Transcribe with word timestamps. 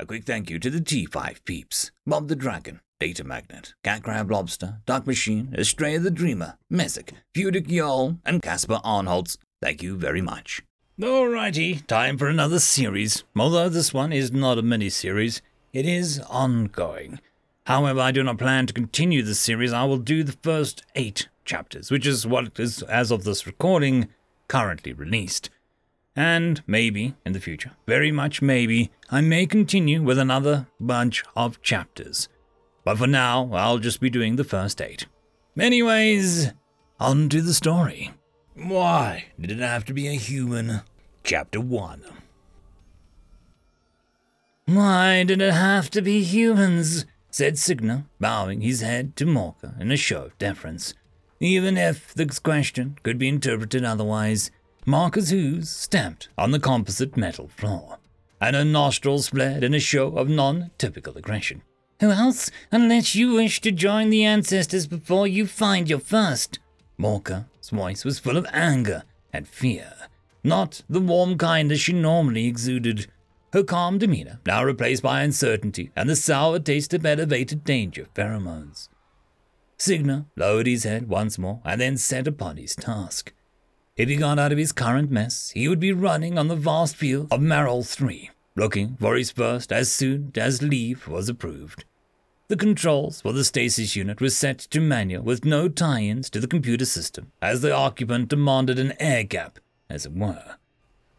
A 0.00 0.06
quick 0.06 0.22
thank 0.22 0.48
you 0.48 0.60
to 0.60 0.70
the 0.70 0.78
T5 0.78 1.44
peeps 1.44 1.90
Bob 2.06 2.28
the 2.28 2.36
Dragon, 2.36 2.80
Data 3.00 3.24
Magnet, 3.24 3.74
Cat 3.82 4.04
Crab 4.04 4.30
Lobster, 4.30 4.78
Dark 4.86 5.08
Machine, 5.08 5.52
Estrella 5.58 5.98
the 5.98 6.08
Dreamer, 6.08 6.56
Messick, 6.70 7.14
Fudic 7.34 7.66
Yol, 7.66 8.18
and 8.24 8.40
Casper 8.40 8.78
Arnholtz. 8.84 9.38
Thank 9.60 9.82
you 9.82 9.96
very 9.96 10.22
much. 10.22 10.62
Alrighty, 11.00 11.84
time 11.88 12.16
for 12.16 12.28
another 12.28 12.60
series. 12.60 13.24
Although 13.36 13.68
this 13.68 13.92
one 13.92 14.12
is 14.12 14.30
not 14.30 14.56
a 14.56 14.62
mini 14.62 14.88
series, 14.88 15.42
it 15.72 15.84
is 15.84 16.20
ongoing. 16.30 17.18
However, 17.66 17.98
I 17.98 18.12
do 18.12 18.22
not 18.22 18.38
plan 18.38 18.68
to 18.68 18.72
continue 18.72 19.24
the 19.24 19.34
series. 19.34 19.72
I 19.72 19.82
will 19.82 19.98
do 19.98 20.22
the 20.22 20.38
first 20.44 20.84
eight 20.94 21.28
chapters, 21.44 21.90
which 21.90 22.06
is 22.06 22.24
what 22.24 22.60
is, 22.60 22.84
as 22.84 23.10
of 23.10 23.24
this 23.24 23.48
recording, 23.48 24.06
currently 24.46 24.92
released. 24.92 25.50
And 26.18 26.64
maybe, 26.66 27.14
in 27.24 27.32
the 27.32 27.38
future, 27.38 27.76
very 27.86 28.10
much 28.10 28.42
maybe, 28.42 28.90
I 29.08 29.20
may 29.20 29.46
continue 29.46 30.02
with 30.02 30.18
another 30.18 30.66
bunch 30.80 31.22
of 31.36 31.62
chapters. 31.62 32.28
But 32.82 32.98
for 32.98 33.06
now, 33.06 33.48
I'll 33.52 33.78
just 33.78 34.00
be 34.00 34.10
doing 34.10 34.34
the 34.34 34.42
first 34.42 34.82
eight. 34.82 35.06
Anyways, 35.56 36.50
on 36.98 37.28
to 37.28 37.40
the 37.40 37.54
story. 37.54 38.10
Why 38.56 39.26
did 39.40 39.52
it 39.52 39.60
have 39.60 39.84
to 39.84 39.94
be 39.94 40.08
a 40.08 40.14
human? 40.14 40.80
Chapter 41.22 41.60
1. 41.60 42.02
Why 44.66 45.22
did 45.22 45.40
it 45.40 45.54
have 45.54 45.88
to 45.90 46.02
be 46.02 46.24
humans? 46.24 47.06
said 47.30 47.58
Signa, 47.58 48.06
bowing 48.18 48.62
his 48.62 48.80
head 48.80 49.14
to 49.18 49.24
Morka 49.24 49.80
in 49.80 49.92
a 49.92 49.96
show 49.96 50.24
of 50.24 50.38
deference. 50.38 50.94
Even 51.38 51.76
if 51.76 52.12
this 52.12 52.40
question 52.40 52.98
could 53.04 53.18
be 53.18 53.28
interpreted 53.28 53.84
otherwise, 53.84 54.50
Morka's 54.88 55.28
hooves 55.28 55.68
stamped 55.68 56.30
on 56.38 56.50
the 56.50 56.58
composite 56.58 57.14
metal 57.14 57.46
floor, 57.46 57.98
and 58.40 58.56
her 58.56 58.64
nostrils 58.64 59.28
flared 59.28 59.62
in 59.62 59.74
a 59.74 59.78
show 59.78 60.16
of 60.16 60.30
non 60.30 60.70
typical 60.78 61.18
aggression. 61.18 61.60
Who 62.00 62.10
else, 62.10 62.50
unless 62.72 63.14
you 63.14 63.34
wish 63.34 63.60
to 63.60 63.70
join 63.70 64.08
the 64.08 64.24
ancestors 64.24 64.86
before 64.86 65.26
you 65.26 65.46
find 65.46 65.90
your 65.90 65.98
first? 65.98 66.58
Morka's 66.96 67.68
voice 67.68 68.02
was 68.02 68.18
full 68.18 68.38
of 68.38 68.46
anger 68.50 69.02
and 69.30 69.46
fear, 69.46 69.92
not 70.42 70.80
the 70.88 71.00
warm 71.00 71.36
kindness 71.36 71.80
she 71.80 71.92
normally 71.92 72.46
exuded. 72.46 73.08
Her 73.52 73.64
calm 73.64 73.98
demeanor 73.98 74.40
now 74.46 74.64
replaced 74.64 75.02
by 75.02 75.20
uncertainty 75.20 75.90
and 75.96 76.08
the 76.08 76.16
sour 76.16 76.60
taste 76.60 76.94
of 76.94 77.04
elevated 77.04 77.62
danger 77.62 78.06
pheromones. 78.14 78.88
Signa 79.76 80.28
lowered 80.34 80.66
his 80.66 80.84
head 80.84 81.10
once 81.10 81.38
more 81.38 81.60
and 81.62 81.78
then 81.78 81.98
set 81.98 82.26
upon 82.26 82.56
his 82.56 82.74
task. 82.74 83.34
If 83.98 84.08
he 84.08 84.14
got 84.14 84.38
out 84.38 84.52
of 84.52 84.58
his 84.58 84.70
current 84.70 85.10
mess, 85.10 85.50
he 85.56 85.66
would 85.66 85.80
be 85.80 85.92
running 85.92 86.38
on 86.38 86.46
the 86.46 86.54
vast 86.54 86.94
field 86.94 87.32
of 87.32 87.40
Marol 87.40 87.84
3, 87.84 88.30
looking 88.54 88.96
for 89.00 89.16
his 89.16 89.32
first 89.32 89.72
as 89.72 89.90
soon 89.90 90.30
as 90.36 90.62
leave 90.62 91.08
was 91.08 91.28
approved. 91.28 91.84
The 92.46 92.56
controls 92.56 93.20
for 93.20 93.32
the 93.32 93.42
stasis 93.42 93.96
unit 93.96 94.20
were 94.20 94.30
set 94.30 94.60
to 94.60 94.80
manual 94.80 95.24
with 95.24 95.44
no 95.44 95.68
tie 95.68 96.02
ins 96.02 96.30
to 96.30 96.38
the 96.38 96.46
computer 96.46 96.84
system, 96.84 97.32
as 97.42 97.60
the 97.60 97.74
occupant 97.74 98.28
demanded 98.28 98.78
an 98.78 98.94
air 99.00 99.24
gap, 99.24 99.58
as 99.90 100.06
it 100.06 100.12
were. 100.12 100.54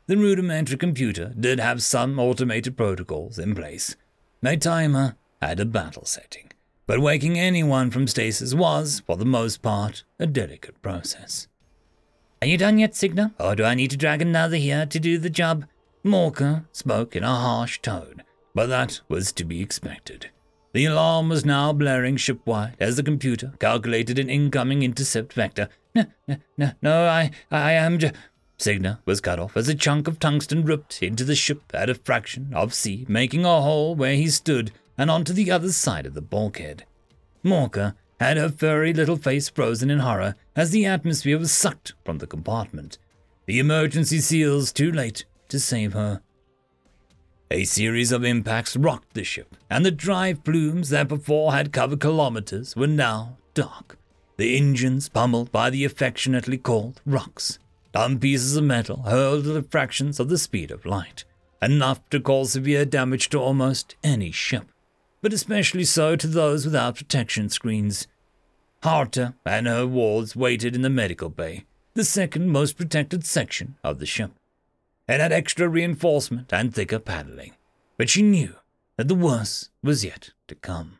The 0.07 0.15
rudimentary 0.15 0.77
computer 0.77 1.33
did 1.37 1.59
have 1.59 1.83
some 1.83 2.17
automated 2.17 2.77
protocols 2.77 3.37
in 3.37 3.55
place. 3.55 3.97
My 4.41 4.55
timer 4.55 5.17
had 5.41 5.59
a 5.59 5.65
battle 5.65 6.05
setting, 6.05 6.53
but 6.87 7.01
waking 7.01 7.37
anyone 7.37 7.91
from 7.91 8.07
stasis 8.07 8.53
was, 8.53 9.01
for 9.05 9.17
the 9.17 9.25
most 9.25 9.61
part, 9.61 10.05
a 10.17 10.25
delicate 10.25 10.81
process. 10.81 11.49
Are 12.41 12.47
you 12.47 12.57
done 12.57 12.79
yet, 12.79 12.95
Signa? 12.95 13.33
Or 13.37 13.53
do 13.53 13.65
I 13.65 13.75
need 13.75 13.91
to 13.91 13.97
drag 13.97 14.21
another 14.21 14.55
here 14.55 14.85
to 14.85 14.99
do 14.99 15.17
the 15.17 15.29
job? 15.29 15.65
Morka 16.05 16.65
spoke 16.71 17.13
in 17.15 17.23
a 17.23 17.35
harsh 17.35 17.79
tone, 17.79 18.23
but 18.55 18.67
that 18.67 19.01
was 19.09 19.33
to 19.33 19.43
be 19.43 19.61
expected. 19.61 20.29
The 20.71 20.85
alarm 20.85 21.27
was 21.27 21.43
now 21.43 21.73
blaring 21.73 22.15
shipwide 22.15 22.75
as 22.79 22.95
the 22.95 23.03
computer 23.03 23.53
calculated 23.59 24.17
an 24.17 24.29
incoming 24.29 24.83
intercept 24.83 25.33
vector. 25.33 25.67
No, 25.93 26.05
no, 26.27 26.37
no, 26.57 26.71
no 26.81 27.07
I, 27.07 27.31
I 27.51 27.73
am 27.73 27.99
just. 27.99 28.15
Signa 28.57 29.01
was 29.05 29.19
cut 29.19 29.39
off 29.39 29.57
as 29.57 29.67
a 29.67 29.75
chunk 29.75 30.07
of 30.07 30.19
tungsten 30.19 30.63
ripped 30.63 31.01
into 31.03 31.25
the 31.25 31.35
ship 31.35 31.63
at 31.73 31.89
a 31.89 31.95
fraction 31.95 32.53
of 32.53 32.73
C, 32.73 33.05
making 33.09 33.43
a 33.43 33.61
hole 33.61 33.95
where 33.95 34.15
he 34.15 34.27
stood 34.27 34.71
and 34.97 35.09
onto 35.09 35.33
the 35.33 35.49
other 35.51 35.71
side 35.71 36.05
of 36.05 36.13
the 36.13 36.21
bulkhead. 36.21 36.85
Morka 37.43 37.95
had 38.19 38.37
her 38.37 38.49
furry 38.49 38.93
little 38.93 39.17
face 39.17 39.49
frozen 39.49 39.89
in 39.89 39.99
horror 39.99 40.35
as 40.55 40.71
the 40.71 40.85
atmosphere 40.85 41.37
was 41.37 41.51
sucked 41.51 41.93
from 42.03 42.17
the 42.17 42.27
compartment. 42.27 42.97
The 43.45 43.59
emergency 43.59 44.19
seals 44.19 44.71
too 44.71 44.91
late 44.91 45.25
to 45.47 45.59
save 45.59 45.93
her. 45.93 46.21
A 47.51 47.63
series 47.63 48.11
of 48.11 48.23
impacts 48.23 48.75
rocked 48.75 49.15
the 49.15 49.23
ship, 49.23 49.55
and 49.69 49.83
the 49.83 49.91
drive 49.91 50.43
plumes 50.43 50.89
that 50.89 51.07
before 51.07 51.53
had 51.53 51.73
covered 51.73 51.99
kilometers 51.99 52.75
were 52.75 52.85
now 52.85 53.37
dark. 53.55 53.97
The 54.37 54.55
engines 54.55 55.09
pummeled 55.09 55.51
by 55.51 55.71
the 55.71 55.83
affectionately 55.83 56.57
called 56.57 57.01
rocks. 57.05 57.57
Dumb 57.91 58.19
pieces 58.19 58.55
of 58.55 58.65
metal 58.65 59.01
hurled 59.01 59.47
at 59.47 59.71
fractions 59.71 60.19
of 60.19 60.29
the 60.29 60.37
speed 60.37 60.69
of 60.69 60.85
light, 60.85 61.23
enough 61.61 62.07
to 62.11 62.19
cause 62.19 62.51
severe 62.51 62.85
damage 62.85 63.29
to 63.29 63.39
almost 63.39 63.95
any 64.03 64.29
ship, 64.29 64.71
but 65.21 65.33
especially 65.33 65.83
so 65.83 66.15
to 66.15 66.27
those 66.27 66.65
without 66.65 66.95
protection 66.95 67.49
screens. 67.49 68.07
Harta 68.83 69.33
and 69.45 69.67
her 69.67 69.85
wards 69.85 70.35
waited 70.35 70.75
in 70.75 70.81
the 70.81 70.89
medical 70.89 71.29
bay, 71.29 71.65
the 71.93 72.05
second 72.05 72.49
most 72.49 72.77
protected 72.77 73.25
section 73.25 73.75
of 73.83 73.99
the 73.99 74.05
ship. 74.05 74.31
and 75.07 75.21
had 75.21 75.31
extra 75.31 75.67
reinforcement 75.67 76.53
and 76.53 76.73
thicker 76.73 76.99
paneling, 76.99 77.53
but 77.97 78.09
she 78.09 78.21
knew 78.21 78.55
that 78.95 79.07
the 79.07 79.15
worst 79.15 79.69
was 79.81 80.05
yet 80.05 80.31
to 80.47 80.55
come. 80.55 80.99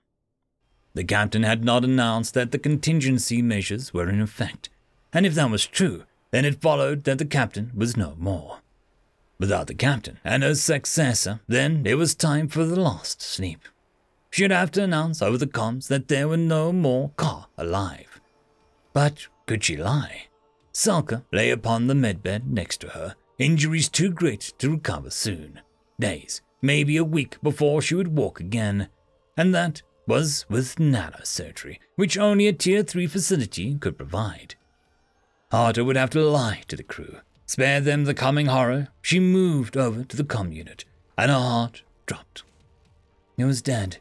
The 0.95 1.03
captain 1.03 1.43
had 1.43 1.63
not 1.63 1.85
announced 1.85 2.33
that 2.33 2.51
the 2.51 2.57
contingency 2.57 3.41
measures 3.41 3.93
were 3.93 4.09
in 4.09 4.19
effect, 4.19 4.69
and 5.13 5.25
if 5.25 5.35
that 5.35 5.51
was 5.51 5.65
true, 5.65 6.05
then 6.31 6.43
it 6.43 6.61
followed 6.61 7.03
that 7.03 7.19
the 7.19 7.25
captain 7.25 7.71
was 7.75 7.95
no 7.95 8.15
more. 8.17 8.59
Without 9.39 9.67
the 9.67 9.73
captain 9.75 10.19
and 10.23 10.43
her 10.43 10.55
successor, 10.55 11.39
then 11.47 11.85
it 11.85 11.95
was 11.95 12.15
time 12.15 12.47
for 12.47 12.65
the 12.65 12.79
last 12.79 13.21
sleep. 13.21 13.59
She'd 14.31 14.51
have 14.51 14.71
to 14.71 14.83
announce 14.83 15.21
over 15.21 15.37
the 15.37 15.47
comms 15.47 15.87
that 15.87 16.07
there 16.07 16.27
were 16.27 16.37
no 16.37 16.71
more 16.71 17.11
Ka 17.17 17.47
alive. 17.57 18.21
But 18.93 19.27
could 19.45 19.63
she 19.63 19.75
lie? 19.75 20.27
Salka 20.73 21.23
lay 21.31 21.49
upon 21.49 21.87
the 21.87 21.93
medbed 21.93 22.45
next 22.45 22.81
to 22.81 22.89
her, 22.89 23.15
Injuries 23.39 23.87
too 23.87 24.11
great 24.11 24.51
to 24.57 24.71
recover 24.71 25.09
soon. 25.09 25.61
Days, 25.97 26.41
maybe 26.61 26.97
a 26.97 27.05
week 27.05 27.37
before 27.41 27.81
she 27.81 27.95
would 27.95 28.17
walk 28.17 28.41
again. 28.41 28.89
And 29.37 29.55
that 29.55 29.81
was 30.05 30.45
with 30.49 30.75
nanosurgery, 30.75 31.79
which 31.95 32.17
only 32.17 32.47
a 32.47 32.53
Tier 32.53 32.83
3 32.83 33.07
facility 33.07 33.75
could 33.75 33.97
provide. 33.97 34.55
Harta 35.53 35.85
would 35.85 35.95
have 35.95 36.09
to 36.09 36.21
lie 36.21 36.63
to 36.67 36.75
the 36.75 36.83
crew, 36.83 37.19
spare 37.45 37.79
them 37.79 38.03
the 38.03 38.13
coming 38.13 38.47
horror. 38.47 38.89
She 39.01 39.21
moved 39.21 39.77
over 39.77 40.03
to 40.03 40.17
the 40.17 40.25
com 40.25 40.51
unit, 40.51 40.83
and 41.17 41.31
her 41.31 41.39
heart 41.39 41.83
dropped. 42.07 42.43
It 43.37 43.45
was 43.45 43.61
dead. 43.61 43.99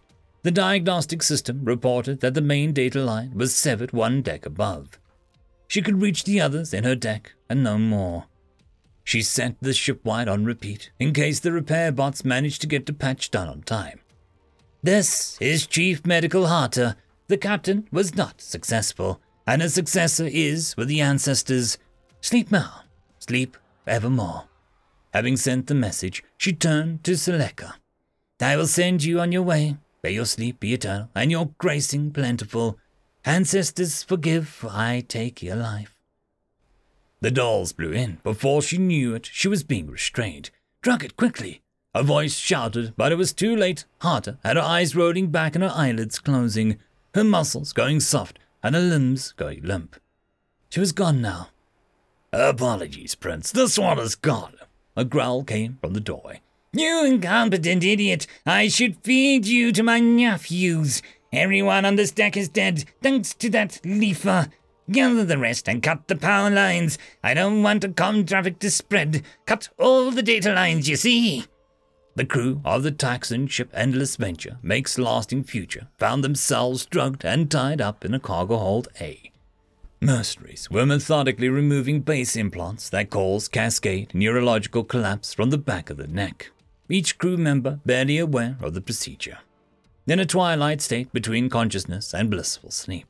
The 0.48 0.52
diagnostic 0.52 1.22
system 1.22 1.62
reported 1.62 2.20
that 2.20 2.32
the 2.32 2.40
main 2.40 2.72
data 2.72 3.02
line 3.02 3.32
was 3.34 3.54
severed 3.54 3.92
one 3.92 4.22
deck 4.22 4.46
above. 4.46 4.98
She 5.66 5.82
could 5.82 6.00
reach 6.00 6.24
the 6.24 6.40
others 6.40 6.72
in 6.72 6.84
her 6.84 6.94
deck 6.94 7.34
and 7.50 7.62
no 7.62 7.76
more. 7.76 8.24
She 9.04 9.20
sent 9.20 9.58
the 9.60 9.74
ship 9.74 10.02
wide 10.06 10.26
on 10.26 10.46
repeat 10.46 10.90
in 10.98 11.12
case 11.12 11.38
the 11.38 11.52
repair 11.52 11.92
bots 11.92 12.24
managed 12.24 12.62
to 12.62 12.66
get 12.66 12.86
the 12.86 12.94
patch 12.94 13.30
done 13.30 13.46
on 13.46 13.60
time. 13.60 14.00
This 14.82 15.36
is 15.38 15.66
Chief 15.66 16.06
Medical 16.06 16.46
Harta. 16.46 16.96
The 17.26 17.36
captain 17.36 17.86
was 17.92 18.16
not 18.16 18.40
successful, 18.40 19.20
and 19.46 19.60
a 19.60 19.68
successor 19.68 20.30
is 20.32 20.74
with 20.78 20.88
the 20.88 21.02
ancestors. 21.02 21.76
Sleep 22.22 22.50
now, 22.50 22.84
sleep 23.18 23.58
evermore. 23.86 24.44
Having 25.12 25.36
sent 25.36 25.66
the 25.66 25.74
message, 25.74 26.24
she 26.38 26.54
turned 26.54 27.04
to 27.04 27.18
Seleka. 27.18 27.74
I 28.40 28.56
will 28.56 28.66
send 28.66 29.04
you 29.04 29.20
on 29.20 29.30
your 29.30 29.42
way. 29.42 29.76
May 30.08 30.14
your 30.14 30.24
sleep 30.24 30.60
be 30.60 30.72
eternal, 30.72 31.10
and 31.14 31.30
your 31.30 31.50
gracing 31.58 32.12
plentiful. 32.12 32.78
Ancestors, 33.26 34.02
forgive, 34.02 34.64
I 34.66 35.04
take 35.06 35.42
your 35.42 35.56
life. 35.56 35.94
The 37.20 37.30
dolls 37.30 37.74
blew 37.74 37.92
in. 37.92 38.16
Before 38.24 38.62
she 38.62 38.78
knew 38.78 39.14
it, 39.14 39.28
she 39.30 39.48
was 39.48 39.64
being 39.64 39.90
restrained. 39.90 40.48
Drug 40.80 41.04
it 41.04 41.18
quickly. 41.18 41.60
A 41.94 42.02
voice 42.02 42.38
shouted, 42.38 42.94
but 42.96 43.12
it 43.12 43.16
was 43.16 43.34
too 43.34 43.54
late. 43.54 43.84
Harta 44.00 44.38
had 44.42 44.56
her 44.56 44.62
eyes 44.62 44.96
rolling 44.96 45.30
back 45.30 45.54
and 45.54 45.62
her 45.62 45.74
eyelids 45.74 46.18
closing, 46.18 46.78
her 47.14 47.22
muscles 47.22 47.74
going 47.74 48.00
soft 48.00 48.38
and 48.62 48.74
her 48.74 48.80
limbs 48.80 49.32
going 49.32 49.62
limp. 49.62 49.96
She 50.70 50.80
was 50.80 50.92
gone 50.92 51.20
now. 51.20 51.50
Apologies, 52.32 53.14
Prince. 53.14 53.52
This 53.52 53.78
one 53.78 53.98
is 53.98 54.14
gone. 54.14 54.54
A 54.96 55.04
growl 55.04 55.44
came 55.44 55.76
from 55.82 55.92
the 55.92 56.00
doorway. 56.00 56.40
You 56.72 57.04
incompetent 57.06 57.82
idiot! 57.82 58.26
I 58.44 58.68
should 58.68 59.02
feed 59.02 59.46
you 59.46 59.72
to 59.72 59.82
my 59.82 60.00
nephews. 60.00 61.02
Everyone 61.32 61.84
on 61.84 61.96
this 61.96 62.10
deck 62.10 62.36
is 62.36 62.48
dead, 62.48 62.84
thanks 63.02 63.34
to 63.34 63.50
that 63.50 63.80
leafer. 63.84 64.48
Gather 64.90 65.24
the 65.24 65.38
rest 65.38 65.68
and 65.68 65.82
cut 65.82 66.08
the 66.08 66.16
power 66.16 66.50
lines. 66.50 66.98
I 67.22 67.34
don't 67.34 67.62
want 67.62 67.82
the 67.82 67.88
com 67.90 68.24
traffic 68.24 68.58
to 68.60 68.70
spread. 68.70 69.22
Cut 69.46 69.68
all 69.78 70.10
the 70.10 70.22
data 70.22 70.52
lines, 70.52 70.88
you 70.88 70.96
see. 70.96 71.44
the 72.14 72.24
crew 72.24 72.60
of 72.64 72.82
the 72.82 72.90
Taxon 72.90 73.48
ship 73.48 73.70
Endless 73.72 74.16
Venture 74.16 74.58
makes 74.62 74.98
lasting 74.98 75.44
future 75.44 75.86
found 75.98 76.24
themselves 76.24 76.84
drugged 76.84 77.24
and 77.24 77.48
tied 77.50 77.80
up 77.80 78.04
in 78.04 78.12
a 78.12 78.18
cargo 78.18 78.56
hold 78.56 78.88
A. 79.00 79.30
Mercenaries 80.00 80.68
were 80.70 80.84
methodically 80.86 81.48
removing 81.48 82.00
base 82.00 82.34
implants 82.36 82.88
that 82.90 83.10
cause 83.10 83.46
cascade 83.48 84.14
neurological 84.14 84.82
collapse 84.84 85.32
from 85.32 85.50
the 85.50 85.58
back 85.58 85.90
of 85.90 85.96
the 85.96 86.08
neck, 86.08 86.50
each 86.88 87.18
crew 87.18 87.36
member 87.36 87.80
barely 87.84 88.18
aware 88.18 88.56
of 88.60 88.74
the 88.74 88.80
procedure. 88.80 89.38
In 90.06 90.20
a 90.20 90.26
twilight 90.26 90.80
state 90.80 91.12
between 91.12 91.50
consciousness 91.50 92.14
and 92.14 92.30
blissful 92.30 92.70
sleep. 92.70 93.06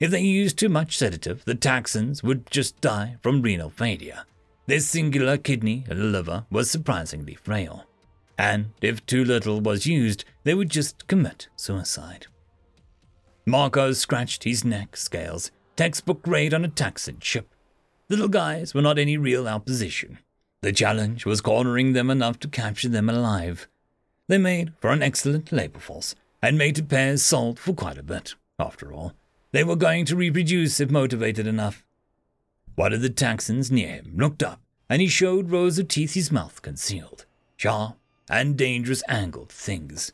If 0.00 0.10
they 0.10 0.20
used 0.20 0.58
too 0.58 0.68
much 0.68 0.98
sedative, 0.98 1.44
the 1.44 1.54
Taxons 1.54 2.22
would 2.22 2.50
just 2.50 2.80
die 2.80 3.16
from 3.22 3.42
renal 3.42 3.70
failure. 3.70 4.24
Their 4.66 4.80
singular 4.80 5.38
kidney 5.38 5.84
and 5.88 6.12
liver 6.12 6.44
was 6.50 6.70
surprisingly 6.70 7.34
frail 7.34 7.86
and 8.38 8.72
if 8.82 9.04
too 9.06 9.24
little 9.24 9.60
was 9.60 9.86
used, 9.86 10.24
they 10.44 10.54
would 10.54 10.70
just 10.70 11.06
commit 11.06 11.48
suicide. 11.56 12.26
Marco 13.46 13.92
scratched 13.92 14.44
his 14.44 14.64
neck 14.64 14.96
scales, 14.96 15.50
textbook 15.76 16.22
grade 16.22 16.52
on 16.52 16.64
a 16.64 16.68
Taxon 16.68 17.22
ship. 17.22 17.48
Little 18.08 18.28
guys 18.28 18.74
were 18.74 18.82
not 18.82 18.98
any 18.98 19.16
real 19.16 19.48
opposition. 19.48 20.18
The 20.62 20.72
challenge 20.72 21.26
was 21.26 21.40
cornering 21.40 21.92
them 21.92 22.10
enough 22.10 22.38
to 22.40 22.48
capture 22.48 22.88
them 22.88 23.08
alive. 23.08 23.68
They 24.28 24.38
made 24.38 24.72
for 24.80 24.90
an 24.90 25.02
excellent 25.02 25.52
labor 25.52 25.78
force, 25.78 26.14
and 26.42 26.58
mated 26.58 26.88
pairs 26.88 27.22
sold 27.22 27.58
for 27.58 27.72
quite 27.72 27.98
a 27.98 28.02
bit, 28.02 28.34
after 28.58 28.92
all. 28.92 29.12
They 29.52 29.64
were 29.64 29.76
going 29.76 30.04
to 30.06 30.16
reproduce 30.16 30.80
if 30.80 30.90
motivated 30.90 31.46
enough. 31.46 31.84
One 32.74 32.92
of 32.92 33.00
the 33.00 33.10
Taxons 33.10 33.70
near 33.70 33.88
him 33.88 34.12
looked 34.16 34.42
up, 34.42 34.60
and 34.88 35.00
he 35.00 35.08
showed 35.08 35.50
rows 35.50 35.78
of 35.78 35.88
teeth 35.88 36.14
his 36.14 36.32
mouth 36.32 36.60
concealed, 36.62 37.24
sharp 37.56 37.96
and 38.28 38.56
dangerous 38.56 39.02
angled 39.08 39.50
things. 39.50 40.12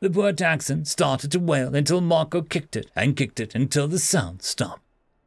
The 0.00 0.10
poor 0.10 0.32
Taxon 0.32 0.86
started 0.86 1.32
to 1.32 1.40
wail 1.40 1.74
until 1.74 2.00
Marco 2.00 2.42
kicked 2.42 2.76
it 2.76 2.90
and 2.94 3.16
kicked 3.16 3.40
it 3.40 3.54
until 3.54 3.88
the 3.88 3.98
sound 3.98 4.42
stopped, 4.42 4.82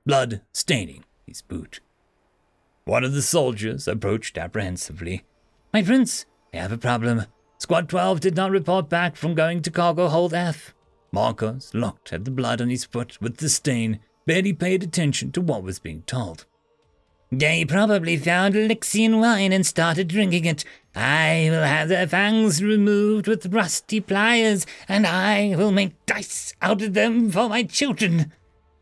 blood 0.06 0.42
staining 0.54 1.04
his 1.28 1.42
boot. 1.42 1.82
One 2.86 3.04
of 3.04 3.14
the 3.14 3.22
soldiers 3.22 3.88
approached 3.88 4.38
apprehensively. 4.38 5.24
My 5.72 5.84
prince, 5.84 6.26
we 6.52 6.60
have 6.60 6.72
a 6.72 6.78
problem. 6.78 7.26
Squad 7.60 7.88
12 7.90 8.20
did 8.20 8.36
not 8.36 8.52
report 8.52 8.90
back 8.90 9.16
from 9.16 9.36
going 9.36 9.62
to 9.62 9.72
cargo 9.72 10.08
hold 10.08 10.34
F. 10.34 10.74
Marcos 11.12 11.74
looked 11.74 12.12
at 12.12 12.26
the 12.26 12.32
blood 12.32 12.60
on 12.60 12.70
his 12.70 12.86
foot 12.86 13.22
with 13.22 13.38
disdain, 13.38 14.00
barely 14.26 14.54
paid 14.54 14.82
attention 14.82 15.32
to 15.34 15.42
what 15.42 15.62
was 15.62 15.78
being 15.78 16.02
told. 16.04 16.46
They 17.32 17.64
probably 17.64 18.18
found 18.18 18.56
Elixian 18.56 19.20
wine 19.20 19.54
and 19.54 19.66
started 19.66 20.08
drinking 20.08 20.46
it. 20.46 20.66
I 20.96 21.48
will 21.50 21.64
have 21.64 21.88
their 21.88 22.08
fangs 22.08 22.62
removed 22.62 23.28
with 23.28 23.54
rusty 23.54 24.02
pliers, 24.02 24.66
and 24.90 25.08
I 25.08 25.56
will 25.56 25.72
make 25.72 26.06
dice 26.06 26.54
out 26.62 26.82
of 26.82 26.94
them 26.94 27.30
for 27.30 27.48
my 27.48 27.64
children. 27.64 28.34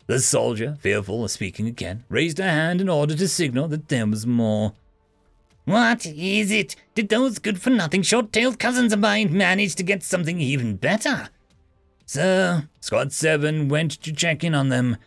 The 0.09 0.19
soldier, 0.19 0.75
fearful 0.79 1.23
of 1.23 1.29
speaking 1.29 1.67
again, 1.67 2.03
raised 2.09 2.39
a 2.39 2.43
hand 2.43 2.81
in 2.81 2.89
order 2.89 3.15
to 3.15 3.27
signal 3.27 3.67
that 3.67 3.89
there 3.89 4.07
was 4.07 4.25
more. 4.25 4.73
What 5.65 6.03
is 6.07 6.49
it? 6.49 6.75
Did 6.95 7.09
those 7.09 7.37
good 7.37 7.61
for 7.61 7.69
nothing 7.69 8.01
short 8.01 8.33
tailed 8.33 8.57
cousins 8.57 8.91
of 8.91 8.97
mine 8.97 9.31
manage 9.37 9.75
to 9.75 9.83
get 9.83 10.01
something 10.01 10.39
even 10.39 10.77
better? 10.77 11.29
So, 12.07 12.61
Squad 12.79 13.13
7 13.13 13.69
went 13.69 14.01
to 14.01 14.11
check 14.11 14.43
in 14.43 14.55
on 14.55 14.69
them, 14.69 14.97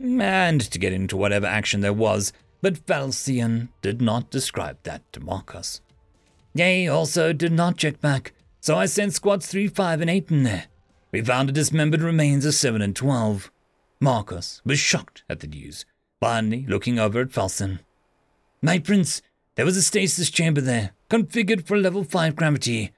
and 0.00 0.62
to 0.62 0.78
get 0.78 0.94
into 0.94 1.18
whatever 1.18 1.46
action 1.46 1.82
there 1.82 1.92
was 1.92 2.32
but 2.62 2.86
Falcian 2.86 3.68
did 3.82 4.00
not 4.00 4.30
describe 4.30 4.78
that 4.84 5.02
to 5.12 5.20
Marcus. 5.20 5.82
They 6.54 6.88
also 6.88 7.34
did 7.34 7.52
not 7.52 7.76
check 7.76 8.00
back, 8.00 8.32
so 8.60 8.78
I 8.78 8.86
sent 8.86 9.12
squads 9.12 9.46
3, 9.46 9.68
5, 9.68 10.00
and 10.00 10.08
8 10.08 10.30
in 10.30 10.44
there. 10.44 10.68
We 11.12 11.20
found 11.20 11.50
the 11.50 11.52
dismembered 11.52 12.00
remains 12.00 12.46
of 12.46 12.54
7 12.54 12.80
and 12.80 12.96
12. 12.96 13.50
Marcos 14.00 14.62
was 14.64 14.78
shocked 14.78 15.24
at 15.28 15.40
the 15.40 15.46
news, 15.46 15.84
finally 16.20 16.64
looking 16.68 16.98
over 16.98 17.20
at 17.20 17.32
Falcon. 17.32 17.80
My 18.62 18.78
prince, 18.78 19.22
there 19.54 19.64
was 19.64 19.76
a 19.76 19.82
stasis 19.82 20.30
chamber 20.30 20.60
there, 20.60 20.92
configured 21.10 21.66
for 21.66 21.76
level 21.76 22.04
5 22.04 22.36
gravity. 22.36 22.92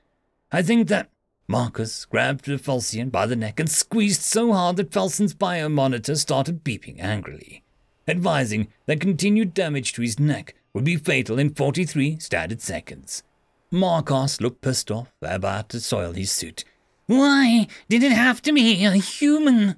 I 0.53 0.63
think 0.63 0.89
that. 0.89 1.11
Marcus 1.49 2.05
grabbed 2.05 2.45
the 2.45 2.59
Falcian 2.59 3.11
by 3.11 3.27
the 3.27 3.37
neck 3.37 3.59
and 3.59 3.71
squeezed 3.71 4.23
so 4.23 4.53
hard 4.53 4.77
that 4.77 4.93
Falcon's 4.93 5.35
biomonitor 5.35 6.17
started 6.17 6.63
beeping 6.63 7.01
angrily 7.01 7.65
advising 8.11 8.69
that 8.87 9.01
continued 9.01 9.55
damage 9.55 9.93
to 9.95 10.03
his 10.03 10.19
neck 10.19 10.55
would 10.75 10.85
be 10.85 10.97
fatal 10.97 11.39
in 11.39 11.55
43 11.55 12.19
standard 12.19 12.61
seconds. 12.61 13.23
Marcos 13.71 14.41
looked 14.41 14.61
pissed 14.61 14.91
off, 14.91 15.13
about 15.23 15.69
to 15.71 15.81
soil 15.81 16.13
his 16.13 16.33
suit. 16.33 16.65
Why 17.07 17.69
did 17.89 18.03
it 18.03 18.13
have 18.13 18.43
to 18.43 18.53
be 18.53 18.85
a 18.85 18.93
human? 18.93 19.77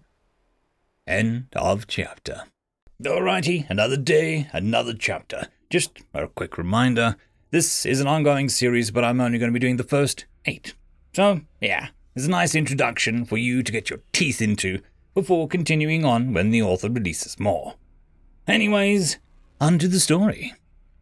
End 1.06 1.49
of 1.56 1.88
chapter. 1.88 2.44
Alrighty, 3.02 3.69
another 3.69 3.96
day, 3.96 4.49
another 4.52 4.94
chapter. 4.94 5.49
Just 5.69 5.99
a 6.14 6.28
quick 6.28 6.56
reminder 6.56 7.16
this 7.50 7.84
is 7.84 8.00
an 8.00 8.06
ongoing 8.06 8.49
series, 8.49 8.93
but 8.93 9.04
I'm 9.04 9.20
only 9.20 9.38
going 9.38 9.50
to 9.50 9.52
be 9.52 9.58
doing 9.58 9.78
the 9.78 9.82
first 9.82 10.26
eight. 10.44 10.75
So, 11.12 11.40
yeah, 11.60 11.88
it's 12.14 12.26
a 12.26 12.31
nice 12.31 12.54
introduction 12.54 13.25
for 13.25 13.37
you 13.37 13.64
to 13.64 13.72
get 13.72 13.90
your 13.90 13.99
teeth 14.12 14.40
into 14.40 14.78
before 15.12 15.49
continuing 15.49 16.04
on 16.04 16.32
when 16.32 16.50
the 16.50 16.62
author 16.62 16.88
releases 16.88 17.40
more. 17.40 17.75
Anyways, 18.46 19.19
onto 19.60 19.88
the 19.88 19.98
story. 19.98 20.55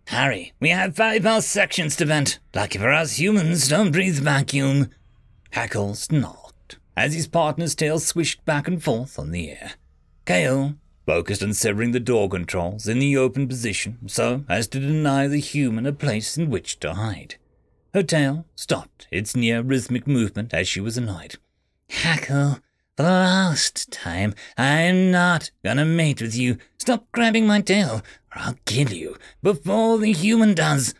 Harry, 0.06 0.55
we 0.61 0.70
have 0.70 0.96
five 0.96 1.25
more 1.25 1.43
sections 1.43 1.94
to 1.96 2.06
vent. 2.06 2.38
Lucky 2.55 2.79
for 2.79 2.91
us 2.91 3.19
humans, 3.19 3.69
don't 3.69 3.93
breathe 3.93 4.19
vacuum. 4.19 4.88
Hackle 5.50 5.94
snarled 5.94 6.79
as 6.96 7.12
his 7.12 7.26
partner's 7.26 7.75
tail 7.75 7.99
swished 7.99 8.44
back 8.46 8.67
and 8.67 8.82
forth 8.82 9.19
on 9.19 9.31
the 9.31 9.50
air. 9.50 9.73
Kale 10.25 10.75
focused 11.06 11.43
on 11.43 11.52
severing 11.52 11.90
the 11.90 12.00
door 12.00 12.28
controls 12.28 12.87
in 12.87 12.99
the 12.99 13.17
open 13.17 13.49
position 13.49 13.99
so 14.06 14.44
as 14.49 14.69
to 14.69 14.78
deny 14.78 15.26
the 15.26 15.40
human 15.40 15.87
a 15.87 15.93
place 15.93 16.38
in 16.38 16.50
which 16.50 16.78
to 16.81 16.94
hide. 16.94 17.34
Her 17.93 18.02
tail 18.05 18.46
stopped 18.55 19.08
its 19.11 19.34
near 19.34 19.62
rhythmic 19.62 20.06
movement 20.06 20.55
as 20.55 20.69
she 20.69 20.81
was 20.81 20.96
annoyed. 20.96 21.37
Hackle, 21.88 22.61
for 22.96 23.02
the 23.02 23.11
last 23.11 23.90
time, 23.90 24.34
I'm 24.56 25.11
not 25.11 25.50
gonna 25.64 25.84
mate 25.84 26.22
with 26.22 26.37
you. 26.37 26.58
Stop 26.78 27.11
grabbing 27.11 27.46
my 27.46 27.61
tail, 27.61 28.02
or 28.34 28.43
I'll 28.43 28.58
kill 28.64 28.93
you 28.93 29.17
before 29.43 29.99
the 29.99 30.12
human 30.12 30.55
does. 30.55 30.94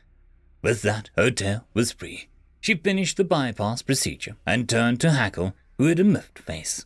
With 0.63 0.83
that, 0.83 1.11
her 1.17 1.31
tail 1.31 1.67
was 1.73 1.93
free. 1.93 2.29
She 2.61 2.75
finished 2.75 3.17
the 3.17 3.25
bypass 3.25 3.83
procedure 3.83 4.37
and 4.45 4.69
turned 4.69 5.01
to 5.01 5.13
Hackle, 5.13 5.55
who 5.79 5.87
had 5.87 6.01
a 6.01 6.05
miffed 6.05 6.41
face. 6.41 6.85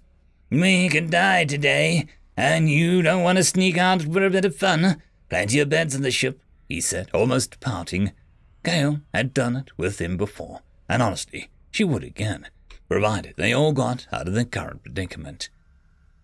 We 0.50 0.88
can 0.88 1.10
die 1.10 1.46
today, 1.46 2.06
and 2.36 2.68
you 2.68 3.02
don't 3.02 3.22
want 3.22 3.38
to 3.38 3.44
sneak 3.44 3.78
out 3.78 4.02
for 4.02 4.24
a 4.24 4.30
bit 4.30 4.44
of 4.44 4.56
fun. 4.56 5.02
Plenty 5.28 5.60
of 5.60 5.68
beds 5.68 5.94
in 5.94 6.02
the 6.02 6.10
ship, 6.10 6.40
he 6.68 6.80
said, 6.80 7.10
almost 7.12 7.60
pouting. 7.60 8.12
Gale 8.62 9.00
had 9.12 9.34
done 9.34 9.56
it 9.56 9.76
with 9.76 10.00
him 10.00 10.16
before, 10.16 10.60
and 10.88 11.02
honestly, 11.02 11.48
she 11.70 11.84
would 11.84 12.04
again 12.04 12.46
provided 12.88 13.34
they 13.36 13.52
all 13.52 13.72
got 13.72 14.06
out 14.12 14.28
of 14.28 14.34
their 14.34 14.44
current 14.44 14.82
predicament. 14.82 15.48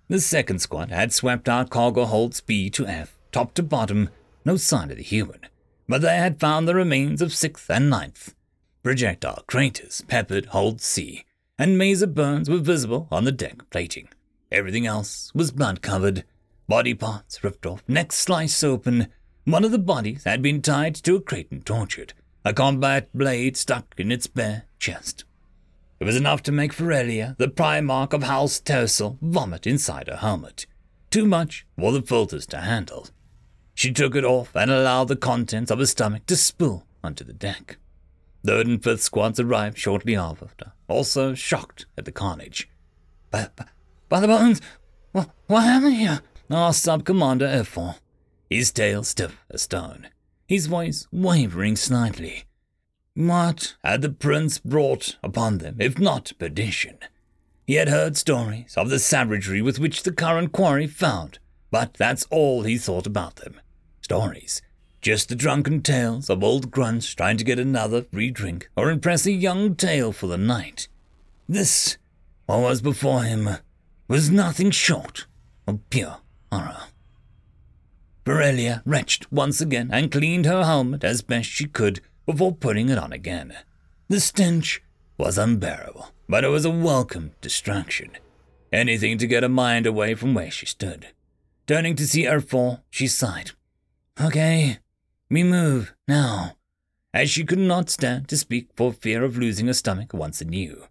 The 0.09 0.21
second 0.21 0.61
squad 0.61 0.91
had 0.91 1.13
swept 1.13 1.49
out 1.49 1.71
cargo 1.71 2.05
holds 2.05 2.41
B 2.41 2.71
to 2.71 2.87
F, 2.87 3.17
top 3.33 3.55
to 3.55 3.63
bottom, 3.63 4.11
no 4.45 4.57
sign 4.57 4.91
of 4.91 4.97
the 4.97 5.03
human, 5.03 5.41
but 5.89 6.03
they 6.03 6.17
had 6.17 6.41
found 6.41 6.67
the 6.67 6.75
remains 6.75 7.23
of 7.23 7.33
sixth 7.33 7.71
and 7.71 7.91
ninth. 7.91 8.35
Projectile 8.83 9.45
craters 9.47 10.03
peppered 10.09 10.47
hold 10.47 10.81
C, 10.81 11.25
and 11.59 11.79
maser 11.79 12.13
burns 12.13 12.49
were 12.49 12.59
visible 12.59 13.07
on 13.11 13.25
the 13.25 13.33
deck 13.33 13.69
plating. 13.71 14.09
Everything 14.53 14.87
else 14.87 15.31
was 15.35 15.53
blood 15.53 15.81
covered, 15.81 16.25
body 16.67 16.95
parts 16.95 17.45
ripped 17.45 17.67
off, 17.67 17.85
necks 17.87 18.17
sliced 18.17 18.65
open. 18.65 19.09
One 19.45 19.65
of 19.65 19.71
the 19.71 19.79
bodies 19.79 20.25
had 20.25 20.43
been 20.43 20.61
tied 20.61 20.97
to 20.97 21.17
a 21.17 21.21
crate 21.21 21.51
and 21.51 21.65
tortured, 21.65 22.15
a 22.45 22.53
combat 22.53 23.09
blade 23.15 23.57
stuck 23.57 23.95
in 23.97 24.11
its 24.11 24.27
bare 24.27 24.65
chest. 24.79 25.25
It 26.01 26.05
was 26.05 26.17
enough 26.17 26.43
to 26.45 26.53
make 26.53 26.73
Ferelia, 26.73 27.37
the 27.39 27.49
Primarch 27.49 28.13
of 28.13 28.23
House 28.25 28.59
Tersel, 28.59 29.19
vomit 29.21 29.67
inside 29.67 30.09
her 30.09 30.17
helmet. 30.17 30.67
Too 31.11 31.27
much 31.27 31.67
for 31.79 31.93
the 31.93 32.03
filters 32.03 32.47
to 32.47 32.59
handle. 32.59 33.09
She 33.75 33.93
took 33.93 34.15
it 34.15 34.25
off 34.25 34.55
and 34.57 34.71
allowed 34.71 35.09
the 35.09 35.17
contents 35.17 35.71
of 35.71 35.79
her 35.79 35.87
stomach 35.87 36.27
to 36.27 36.37
spill 36.37 36.87
onto 37.05 37.25
the 37.25 37.33
deck. 37.33 37.79
Third 38.45 38.67
and 38.67 38.83
fifth 38.83 39.03
squads 39.03 39.39
arrived 39.39 39.79
shortly 39.79 40.17
after, 40.17 40.73
also 40.89 41.35
shocked 41.35 41.87
at 41.99 42.05
the 42.05 42.13
carnage. 42.13 42.69
By, 43.31 43.49
by, 43.55 43.67
by 44.11 44.21
the 44.21 44.27
bones, 44.27 44.61
what, 45.13 45.31
what 45.47 45.63
happened 45.63 45.95
here? 45.95 46.21
Ah, 46.51 46.69
asked 46.69 46.83
Sub 46.83 47.05
Commander 47.05 47.47
Erfol, 47.47 47.95
his 48.51 48.73
tail 48.73 49.05
stiff 49.05 49.43
as 49.51 49.63
stone, 49.63 50.09
his 50.47 50.67
voice 50.67 51.07
wavering 51.11 51.77
slightly. 51.77 52.45
What 53.15 53.77
had 53.85 54.03
the 54.03 54.11
prince 54.11 54.59
brought 54.59 55.17
upon 55.23 55.59
them, 55.59 55.77
if 55.79 55.99
not 55.99 56.33
perdition? 56.39 56.99
He 57.67 57.75
had 57.75 57.89
heard 57.89 58.17
stories 58.17 58.75
of 58.77 58.91
the 58.91 58.99
savagery 58.99 59.63
with 59.63 59.79
which 59.79 60.03
the 60.03 60.13
current 60.13 60.51
quarry 60.51 60.89
found, 60.89 61.39
but 61.71 61.95
that's 61.95 62.27
all 62.31 62.65
he 62.65 62.79
thought 62.79 63.07
about 63.07 63.37
them. 63.37 63.61
Stories. 64.01 64.61
Just 65.01 65.29
the 65.29 65.37
drunken 65.37 65.83
tales 65.83 66.29
of 66.29 66.43
old 66.43 66.73
grunts 66.73 67.15
trying 67.15 67.37
to 67.37 67.45
get 67.45 67.61
another 67.61 68.03
free 68.03 68.31
drink 68.31 68.69
or 68.77 68.91
impress 68.91 69.25
a 69.25 69.33
young 69.33 69.77
tail 69.77 70.11
for 70.13 70.27
the 70.27 70.37
night. 70.37 70.89
This, 71.49 71.97
what 72.47 72.61
was 72.61 72.83
before 72.83 73.23
him, 73.23 73.49
was 74.11 74.29
nothing 74.29 74.73
short 74.73 75.27
of 75.69 75.89
pure 75.89 76.17
horror. 76.51 76.89
Borrelia 78.25 78.83
retched 78.85 79.31
once 79.31 79.61
again 79.61 79.89
and 79.93 80.11
cleaned 80.11 80.47
her 80.47 80.65
helmet 80.65 81.05
as 81.05 81.23
best 81.23 81.49
she 81.49 81.67
could 81.67 82.01
before 82.27 82.53
putting 82.53 82.89
it 82.89 82.99
on 82.99 83.13
again. 83.13 83.55
The 84.09 84.19
stench 84.19 84.83
was 85.17 85.39
unbearable, 85.39 86.11
but 86.29 86.43
it 86.43 86.49
was 86.49 86.65
a 86.65 86.71
welcome 86.71 87.31
distraction. 87.41 88.11
Anything 88.73 89.17
to 89.19 89.29
get 89.29 89.45
her 89.45 89.49
mind 89.49 89.87
away 89.87 90.17
from 90.17 90.35
where 90.35 90.51
she 90.51 90.67
stood. 90.67 91.07
Turning 91.69 91.95
to 91.95 92.07
see 92.07 92.25
Erfol, 92.25 92.83
she 92.91 93.07
sighed. 93.07 93.53
Okay, 94.21 94.79
we 95.31 95.45
move 95.45 95.95
now, 96.09 96.57
as 97.15 97.31
she 97.31 97.45
could 97.45 97.61
not 97.61 97.89
stand 97.89 98.29
to 98.29 98.37
speak 98.37 98.71
for 98.77 98.93
fear 98.93 99.23
of 99.23 99.39
losing 99.39 99.69
her 99.69 99.73
stomach 99.73 100.13
once 100.13 100.41
anew. 100.41 100.83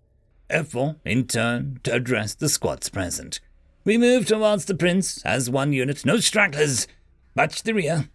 Erfol, 0.49 0.97
in 1.05 1.27
turn, 1.27 1.79
to 1.83 1.93
address 1.93 2.33
the 2.33 2.49
squads 2.49 2.89
present. 2.89 3.39
We 3.85 3.97
move 3.97 4.25
towards 4.25 4.65
the 4.65 4.75
prince 4.75 5.23
as 5.23 5.49
one 5.49 5.73
unit, 5.73 6.05
no 6.05 6.19
stragglers. 6.19 6.87
Match 7.35 7.63
the 7.63 7.73
rear. 7.73 8.09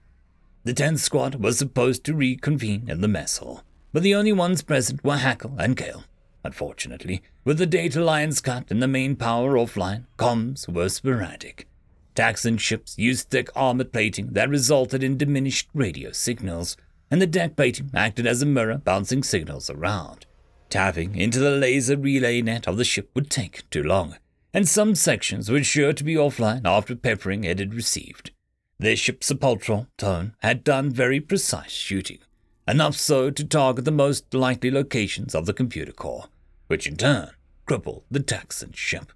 The 0.65 0.75
10th 0.75 0.99
squad 1.01 1.37
was 1.37 1.59
supposed 1.59 2.05
to 2.05 2.15
reconvene 2.15 2.89
in 2.89 3.01
the 3.01 3.09
mess 3.09 3.39
hall, 3.39 3.63
but 3.93 4.03
the 4.03 4.15
only 4.15 4.33
ones 4.33 4.63
present 4.63 5.05
were 5.05 5.19
Hackle 5.19 5.57
and 5.59 5.77
Gale. 5.77 6.05
Unfortunately, 6.43 7.23
with 7.45 7.59
the 7.59 7.67
data 7.67 8.03
lines 8.03 8.41
cut 8.41 8.71
and 8.71 8.83
the 8.83 8.89
main 8.89 9.17
power 9.17 9.55
offline, 9.55 10.05
comms 10.19 10.69
were 10.69 10.89
sporadic. 10.89 11.67
Taxxon 12.15 12.59
ships 12.59 12.99
used 12.99 13.31
thick 13.31 13.49
armored 13.57 13.93
plating 13.93 14.33
that 14.33 14.49
resulted 14.49 15.03
in 15.03 15.17
diminished 15.17 15.69
radio 15.75 16.13
signals, 16.13 16.77
and 17.11 17.21
the 17.21 17.27
deck 17.27 17.57
plating 17.57 17.91
acted 17.95 18.27
as 18.27 18.43
a 18.43 18.47
mirror 18.47 18.79
bouncing 18.79 19.23
signals 19.23 19.69
around. 19.71 20.27
Tapping 20.75 21.15
into 21.15 21.39
the 21.39 21.53
laser 21.53 21.97
relay 21.97 22.43
net 22.43 22.67
of 22.67 22.79
the 22.79 22.85
ship 22.85 23.09
would 23.15 23.31
take 23.31 23.63
too 23.71 23.85
long, 23.85 24.17
and 24.53 24.69
some 24.69 24.97
sections 24.97 25.49
were 25.49 25.63
sure 25.63 25.93
to 25.93 26.03
be 26.03 26.17
offline 26.17 26.63
after 26.65 26.97
peppering 26.97 27.45
it 27.45 27.61
had 27.61 27.75
received. 27.75 28.33
Their 28.81 28.97
ship's 28.97 29.29
sepulchral 29.29 29.87
tone 29.97 30.35
had 30.41 30.65
done 30.65 30.91
very 30.91 31.21
precise 31.21 31.71
shooting, 31.71 32.19
enough 32.67 32.97
so 32.97 33.31
to 33.31 33.45
target 33.45 33.85
the 33.85 33.93
most 33.93 34.35
likely 34.35 34.69
locations 34.69 35.33
of 35.33 35.47
the 35.47 35.55
computer 35.55 35.93
core, 35.93 36.25
which 36.67 36.89
in 36.89 36.97
turn 36.97 37.31
crippled 37.67 38.03
the 38.11 38.19
Taxxon 38.19 38.75
ship. 38.75 39.13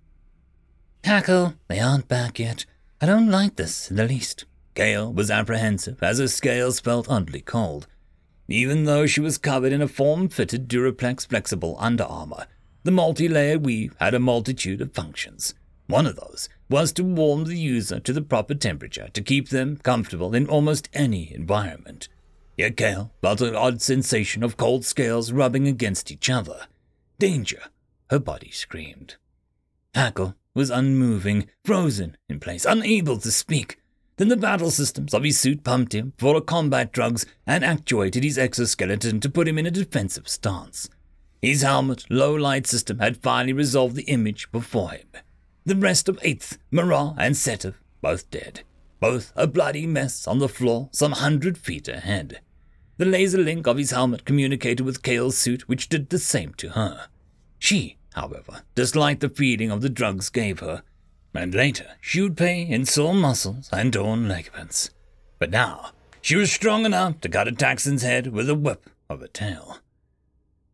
Hackle, 1.03 1.55
they 1.67 1.81
aren't 1.81 2.07
back 2.07 2.38
yet. 2.38 2.67
I 3.00 3.07
don't 3.07 3.33
like 3.33 3.57
this 3.57 3.91
in 3.91 3.97
the 3.97 4.07
least. 4.07 4.45
Gale 4.75 5.12
was 5.12 5.29
apprehensive 5.29 6.05
as 6.05 6.21
her 6.21 6.29
scales 6.29 6.79
felt 6.79 7.11
oddly 7.11 7.41
cold. 7.41 7.88
Even 8.49 8.85
though 8.85 9.07
she 9.07 9.21
was 9.21 9.37
covered 9.37 9.73
in 9.73 9.83
a 9.83 9.88
form-fitted 9.88 10.69
Duraplex 10.69 11.26
flexible 11.26 11.76
underarmor, 11.78 12.47
the 12.83 12.90
multi-layer 12.90 13.59
weave 13.59 13.95
had 14.00 14.14
a 14.14 14.19
multitude 14.19 14.81
of 14.81 14.95
functions. 14.95 15.55
One 15.87 16.07
of 16.07 16.17
those 16.17 16.49
was 16.71 16.90
to 16.93 17.05
warm 17.05 17.45
the 17.45 17.59
user 17.59 18.00
to 18.00 18.12
the 18.12 18.23
proper 18.23 18.55
temperature 18.55 19.09
to 19.12 19.23
keep 19.23 19.50
them 19.50 19.76
comfortable 19.83 20.35
in 20.35 20.49
almost 20.49 20.88
any 20.95 21.35
environment. 21.35 22.09
Yet 22.57 22.76
Gale 22.76 23.12
felt 23.21 23.43
an 23.43 23.55
odd 23.55 23.83
sensation 23.83 24.43
of 24.43 24.57
cold 24.57 24.85
scales 24.85 25.31
rubbing 25.31 25.69
against 25.69 26.11
each 26.11 26.31
other. 26.31 26.67
Danger, 27.19 27.64
her 28.11 28.19
body 28.19 28.50
screamed. 28.50 29.17
Hackle 29.95 30.35
was 30.55 30.71
unmoving, 30.71 31.49
frozen 31.64 32.17
in 32.28 32.40
place, 32.40 32.64
unable 32.64 33.19
to 33.19 33.31
speak. 33.31 33.78
Then 34.18 34.28
the 34.28 34.37
battle 34.37 34.72
systems 34.72 35.14
of 35.14 35.22
his 35.22 35.38
suit 35.38 35.62
pumped 35.62 35.94
him 35.94 36.12
full 36.18 36.37
of 36.37 36.44
combat 36.44 36.92
drugs 36.92 37.25
and 37.46 37.64
actuated 37.64 38.25
his 38.25 38.37
exoskeleton 38.37 39.20
to 39.20 39.30
put 39.30 39.46
him 39.46 39.58
in 39.58 39.66
a 39.66 39.70
defensive 39.70 40.28
stance. 40.28 40.90
His 41.40 41.62
helmet 41.62 42.04
low 42.10 42.34
light 42.34 42.66
system 42.66 42.98
had 42.98 43.22
finally 43.22 43.52
resolved 43.52 43.94
the 43.94 44.02
image 44.02 44.50
before 44.50 44.90
him. 44.90 45.06
The 45.64 45.76
rest 45.76 46.08
of 46.08 46.18
8th, 46.20 46.58
Marat, 46.72 47.14
and 47.16 47.37
Setov, 47.37 47.75
both 48.02 48.28
dead. 48.30 48.62
Both 48.98 49.32
a 49.37 49.46
bloody 49.46 49.87
mess 49.87 50.26
on 50.26 50.40
the 50.40 50.48
floor 50.48 50.88
some 50.90 51.12
hundred 51.12 51.56
feet 51.56 51.87
ahead. 51.87 52.40
The 52.96 53.04
laser 53.04 53.38
link 53.38 53.68
of 53.68 53.76
his 53.76 53.92
helmet 53.92 54.25
communicated 54.25 54.82
with 54.82 55.04
Kale's 55.04 55.38
suit, 55.38 55.68
which 55.68 55.88
did 55.88 56.10
the 56.10 56.18
same 56.18 56.54
to 56.54 56.70
her. 56.70 57.06
She, 57.60 57.98
however, 58.14 58.62
disliked 58.75 59.20
the 59.20 59.28
feeling 59.28 59.70
of 59.70 59.80
the 59.80 59.88
drugs 59.88 60.28
gave 60.28 60.58
her, 60.58 60.82
and 61.38 61.54
later 61.54 61.97
she 62.00 62.21
would 62.21 62.37
pay 62.37 62.62
in 62.62 62.85
sore 62.85 63.14
muscles 63.14 63.68
and 63.73 63.92
torn 63.92 64.28
ligaments. 64.28 64.90
But 65.38 65.50
now 65.50 65.92
she 66.21 66.37
was 66.37 66.52
strong 66.52 66.85
enough 66.85 67.21
to 67.21 67.28
cut 67.28 67.49
a 67.49 67.52
Taxxon's 67.52 68.02
head 68.02 68.28
with 68.28 68.50
a 68.50 68.54
whip 68.54 68.90
of 69.09 69.23
a 69.23 69.28
tail. 69.28 69.78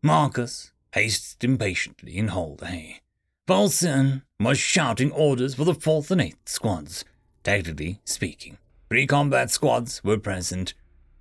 Marcus 0.01 0.71
paced 0.91 1.43
impatiently 1.43 2.17
in 2.17 2.29
Hold 2.29 2.63
A. 2.63 3.01
Volson 3.47 4.23
was 4.39 4.57
shouting 4.57 5.11
orders 5.11 5.55
for 5.55 5.65
the 5.65 5.73
4th 5.73 6.11
and 6.11 6.21
8th 6.21 6.47
squads. 6.47 7.05
Technically 7.43 7.99
speaking, 8.03 8.57
three 8.89 9.05
combat 9.05 9.51
squads 9.51 10.03
were 10.03 10.17
present. 10.17 10.73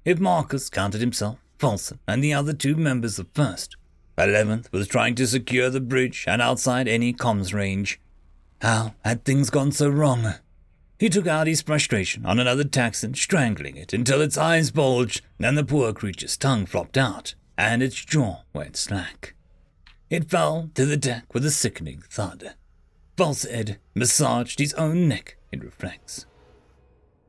If 0.05 0.19
Marcus 0.19 0.71
counted 0.71 1.01
himself, 1.01 1.39
Volson, 1.59 1.99
and 2.09 2.25
the 2.25 2.33
other 2.33 2.53
two 2.53 2.77
members 2.77 3.19
of 3.19 3.33
1st, 3.35 3.71
11th 4.17 4.73
was 4.73 4.89
trying 4.89 5.15
to 5.17 5.27
secure 5.27 5.71
the 5.71 5.81
bridge 5.81 6.25
and 6.27 6.41
outside 6.41 6.89
any 6.89 7.13
comms 7.13 7.53
range. 7.53 8.01
How 8.65 8.95
had 9.05 9.27
things 9.27 9.51
gone 9.51 9.73
so 9.73 9.91
wrong? 9.91 10.37
He 10.99 11.11
took 11.11 11.27
out 11.27 11.47
his 11.47 11.61
frustration 11.61 12.25
on 12.25 12.39
another 12.39 12.65
taxon, 12.65 13.15
strangling 13.15 13.77
it 13.77 13.93
until 13.93 14.23
its 14.23 14.39
eyes 14.39 14.71
bulged 14.71 15.21
and 15.39 15.59
the 15.59 15.65
poor 15.65 15.93
creature's 15.93 16.39
tongue 16.39 16.65
flopped 16.65 16.97
out 16.97 17.35
and 17.59 17.83
its 17.83 18.03
jaw 18.03 18.39
went 18.55 18.79
slack. 18.79 19.35
It 20.09 20.31
fell 20.31 20.71
to 20.77 20.87
the 20.87 20.97
deck 20.97 21.35
with 21.35 21.45
a 21.45 21.51
sickening 21.51 22.05
thud. 22.09 22.55
Volson 23.19 23.77
massaged 23.95 24.59
his 24.59 24.73
own 24.75 25.09
neck 25.09 25.37
in 25.53 25.61
reflex. 25.61 26.25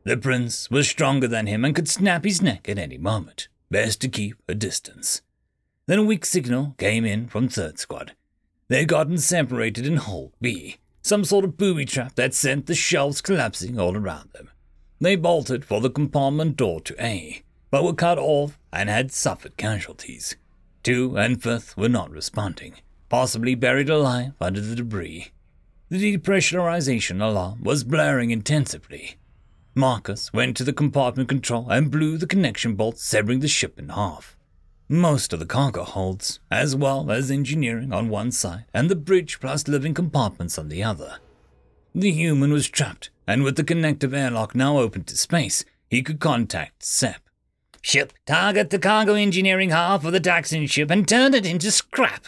The 0.06 0.15
prince 0.15 0.72
was 0.72 0.88
stronger 0.88 1.27
than 1.27 1.48
him 1.48 1.65
and 1.65 1.75
could 1.75 1.89
snap 1.89 2.24
his 2.24 2.42
neck 2.42 2.70
at 2.70 2.80
any 2.80 2.98
moment. 2.98 3.50
Best 3.70 4.00
to 4.00 4.08
keep 4.08 4.38
a 4.48 4.56
distance. 4.56 5.22
Then 5.86 6.00
a 6.00 6.04
weak 6.04 6.24
signal 6.24 6.75
came 6.77 7.04
in 7.04 7.27
from 7.27 7.50
third 7.50 7.77
squad. 7.77 8.13
They 8.70 8.80
had 8.80 8.88
gotten 8.88 9.18
separated 9.18 9.86
in 9.86 9.98
hold 9.98 10.32
B, 10.39 10.77
some 11.05 11.24
sort 11.24 11.45
of 11.45 11.55
booby 11.55 11.85
trap 11.85 12.15
that 12.15 12.33
sent 12.33 12.65
the 12.65 12.74
shelves 12.74 13.21
collapsing 13.21 13.79
all 13.79 13.95
around 13.95 14.27
them. 14.33 14.50
They 15.00 15.15
bolted 15.15 15.63
for 15.63 15.79
the 15.79 15.91
compartment 15.91 16.57
door 16.57 16.81
to 16.81 16.95
A, 17.00 17.43
but 17.69 17.83
were 17.83 17.93
cut 17.93 18.17
off 18.17 18.57
and 18.74 18.89
had 18.89 19.12
suffered 19.12 19.55
casualties. 19.55 20.35
Two 20.81 21.15
and 21.15 21.43
fifth 21.43 21.77
were 21.77 21.89
not 21.89 22.09
responding, 22.09 22.74
possibly 23.07 23.53
buried 23.53 23.88
alive 23.88 24.31
under 24.41 24.59
the 24.59 24.75
debris. 24.75 25.27
The 25.89 26.17
depressurization 26.17 27.21
alarm 27.21 27.62
was 27.62 27.83
blaring 27.83 28.31
intensively. 28.31 29.17
Marcus 29.75 30.33
went 30.33 30.57
to 30.57 30.63
the 30.63 30.74
compartment 30.74 31.29
control 31.29 31.69
and 31.69 31.91
blew 31.91 32.17
the 32.17 32.25
connection 32.25 32.74
bolt, 32.74 32.97
severing 32.97 33.41
the 33.41 33.47
ship 33.47 33.77
in 33.77 33.89
half. 33.89 34.35
Most 34.88 35.34
of 35.34 35.39
the 35.39 35.48
cargo 35.48 35.84
holds, 35.84 36.39
as 36.51 36.75
well 36.75 37.10
as 37.10 37.32
engineering 37.32 37.92
on 37.92 38.08
one 38.08 38.32
side 38.32 38.65
and 38.72 38.88
the 38.88 38.96
bridge 38.96 39.39
plus 39.39 39.68
living 39.68 39.96
compartments 39.96 40.60
on 40.60 40.70
the 40.70 40.84
other. 40.84 41.18
The 41.96 42.12
human 42.12 42.51
was 42.51 42.68
trapped, 42.68 43.10
and 43.25 43.44
with 43.44 43.56
the 43.56 43.63
connective 43.63 44.13
airlock 44.13 44.54
now 44.54 44.77
open 44.77 45.04
to 45.06 45.18
space, 45.18 45.65
he 45.89 46.04
could 46.04 46.20
contact 46.20 46.84
SEP. 46.84 47.20
Ship, 47.82 48.13
target 48.27 48.70
the 48.70 48.77
cargo 48.77 49.15
engineering 49.15 49.72
half 49.72 50.06
of 50.06 50.12
the 50.12 50.20
Taxxon 50.20 50.70
ship 50.70 50.92
and 50.92 51.08
turn 51.08 51.34
it 51.34 51.48
into 51.48 51.72
scrap. 51.72 52.27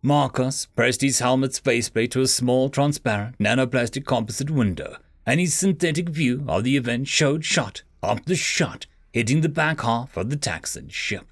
Marcos 0.00 0.64
pressed 0.64 1.02
his 1.02 1.18
helmet's 1.18 1.58
faceplate 1.58 2.12
to 2.12 2.22
a 2.22 2.26
small, 2.26 2.70
transparent, 2.70 3.36
nanoplastic 3.38 4.06
composite 4.06 4.50
window, 4.50 4.96
and 5.26 5.40
his 5.40 5.52
synthetic 5.52 6.08
view 6.08 6.42
of 6.48 6.64
the 6.64 6.78
event 6.78 7.06
showed 7.06 7.44
shot 7.44 7.82
after 8.02 8.34
shot 8.34 8.86
hitting 9.12 9.42
the 9.42 9.48
back 9.50 9.82
half 9.82 10.16
of 10.16 10.30
the 10.30 10.36
Taxxon 10.36 10.90
ship. 10.90 11.26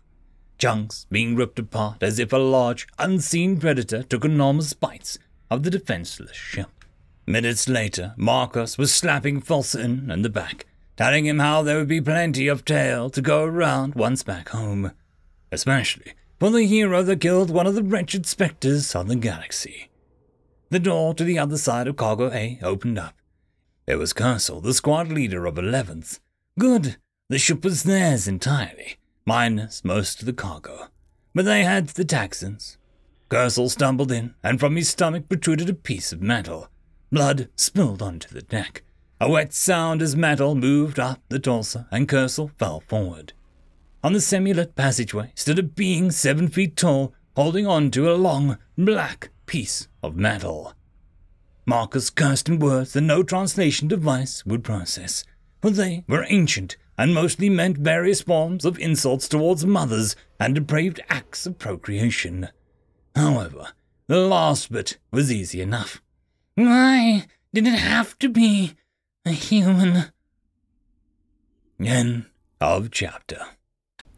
Chunks 0.58 1.06
being 1.10 1.36
ripped 1.36 1.58
apart 1.58 2.02
as 2.02 2.18
if 2.18 2.32
a 2.32 2.38
large, 2.38 2.86
unseen 2.98 3.58
predator 3.58 4.02
took 4.02 4.25
enormous 4.25 4.72
bites 4.72 5.18
of 5.50 5.62
the 5.62 5.70
defenseless 5.70 6.36
ship. 6.36 6.84
Minutes 7.26 7.68
later, 7.68 8.14
Marcos 8.16 8.78
was 8.78 8.94
slapping 8.94 9.40
Fulson 9.40 10.10
in 10.10 10.22
the 10.22 10.28
back, 10.28 10.66
telling 10.96 11.26
him 11.26 11.40
how 11.40 11.62
there 11.62 11.78
would 11.78 11.88
be 11.88 12.00
plenty 12.00 12.48
of 12.48 12.64
tail 12.64 13.10
to 13.10 13.20
go 13.20 13.44
around 13.44 13.94
once 13.94 14.22
back 14.22 14.50
home, 14.50 14.92
especially 15.50 16.14
for 16.38 16.50
the 16.50 16.66
hero 16.66 17.02
that 17.02 17.20
killed 17.20 17.50
one 17.50 17.66
of 17.66 17.75
the 17.75 17.82
wretched 17.82 18.26
specters 18.26 18.94
of 18.94 19.08
the 19.08 19.16
galaxy. 19.16 19.90
The 20.70 20.78
door 20.78 21.14
to 21.14 21.25
the 21.25 21.38
other 21.38 21.58
side 21.58 21.86
of 21.86 21.96
Cargo 21.96 22.30
A 22.32 22.58
opened 22.62 22.98
up. 22.98 23.14
It 23.86 23.96
was 23.96 24.12
Kersel, 24.12 24.60
the 24.60 24.75
squad 24.75 25.08
leader 25.08 25.46
of 25.46 25.54
11th. 25.54 26.18
Good, 26.58 26.96
the 27.28 27.38
ship 27.38 27.64
was 27.64 27.84
theirs 27.84 28.26
entirely, 28.26 28.96
minus 29.26 29.85
most 29.85 30.21
of 30.21 30.26
the 30.26 30.33
cargo. 30.33 30.87
But 31.35 31.45
they 31.45 31.64
had 31.64 31.88
the 31.88 32.04
Taxxons. 32.04 32.78
Kersel 33.28 33.68
stumbled 33.68 34.12
in, 34.12 34.35
and 34.42 34.61
from 34.61 34.76
his 34.76 34.88
stomach 34.88 35.28
protruded 35.28 35.68
a 35.68 35.75
piece 35.75 36.12
of 36.12 36.23
metal. 36.23 36.68
Blood 37.11 37.49
spilled 37.56 38.00
onto 38.00 38.28
the 38.28 38.42
deck. 38.42 38.83
A 39.21 39.28
wet 39.28 39.52
sound 39.52 40.00
as 40.00 40.14
metal 40.14 40.54
moved 40.54 41.00
up 41.00 41.21
the 41.28 41.38
torso, 41.38 41.87
and 41.90 42.09
Kersel 42.09 42.52
fell 42.56 42.80
forward. 42.80 43.33
On 44.04 44.12
the 44.12 44.21
semi-lit 44.21 44.76
passageway 44.76 45.33
stood 45.35 45.59
a 45.59 45.62
being 45.64 46.11
seven 46.12 46.49
feet 46.49 46.76
tall, 46.76 47.12
holding 47.35 47.66
on 47.66 47.90
to 47.90 48.11
a 48.11 48.14
long, 48.14 48.59
black 48.78 49.30
piece 49.47 49.88
of 50.02 50.16
metal. 50.16 50.75
Marcus 51.66 52.11
cursed 52.11 52.49
in 52.49 52.61
words 52.61 52.92
that 52.92 53.00
no 53.00 53.25
translation 53.25 53.88
device 53.88 54.47
would 54.47 54.62
process, 54.62 55.25
for 55.61 55.71
they 55.71 56.04
were 56.06 56.25
ancient 56.28 56.76
and 56.98 57.14
mostly 57.14 57.48
meant 57.50 57.78
various 57.78 58.22
forms 58.22 58.64
of 58.64 58.78
insults 58.78 59.28
towards 59.28 59.66
mothers 59.66 60.16
and 60.40 60.54
depraved 60.54 61.00
acts 61.08 61.46
of 61.46 61.58
procreation. 61.58 62.48
However, 63.14 63.68
the 64.06 64.18
last 64.18 64.70
bit 64.70 64.98
was 65.10 65.32
easy 65.32 65.60
enough. 65.60 66.02
Why 66.54 67.26
did 67.52 67.66
it 67.66 67.78
have 67.78 68.18
to 68.20 68.28
be 68.28 68.74
a 69.24 69.30
human? 69.30 70.12
End 71.78 72.26
of 72.60 72.90
chapter. 72.90 73.40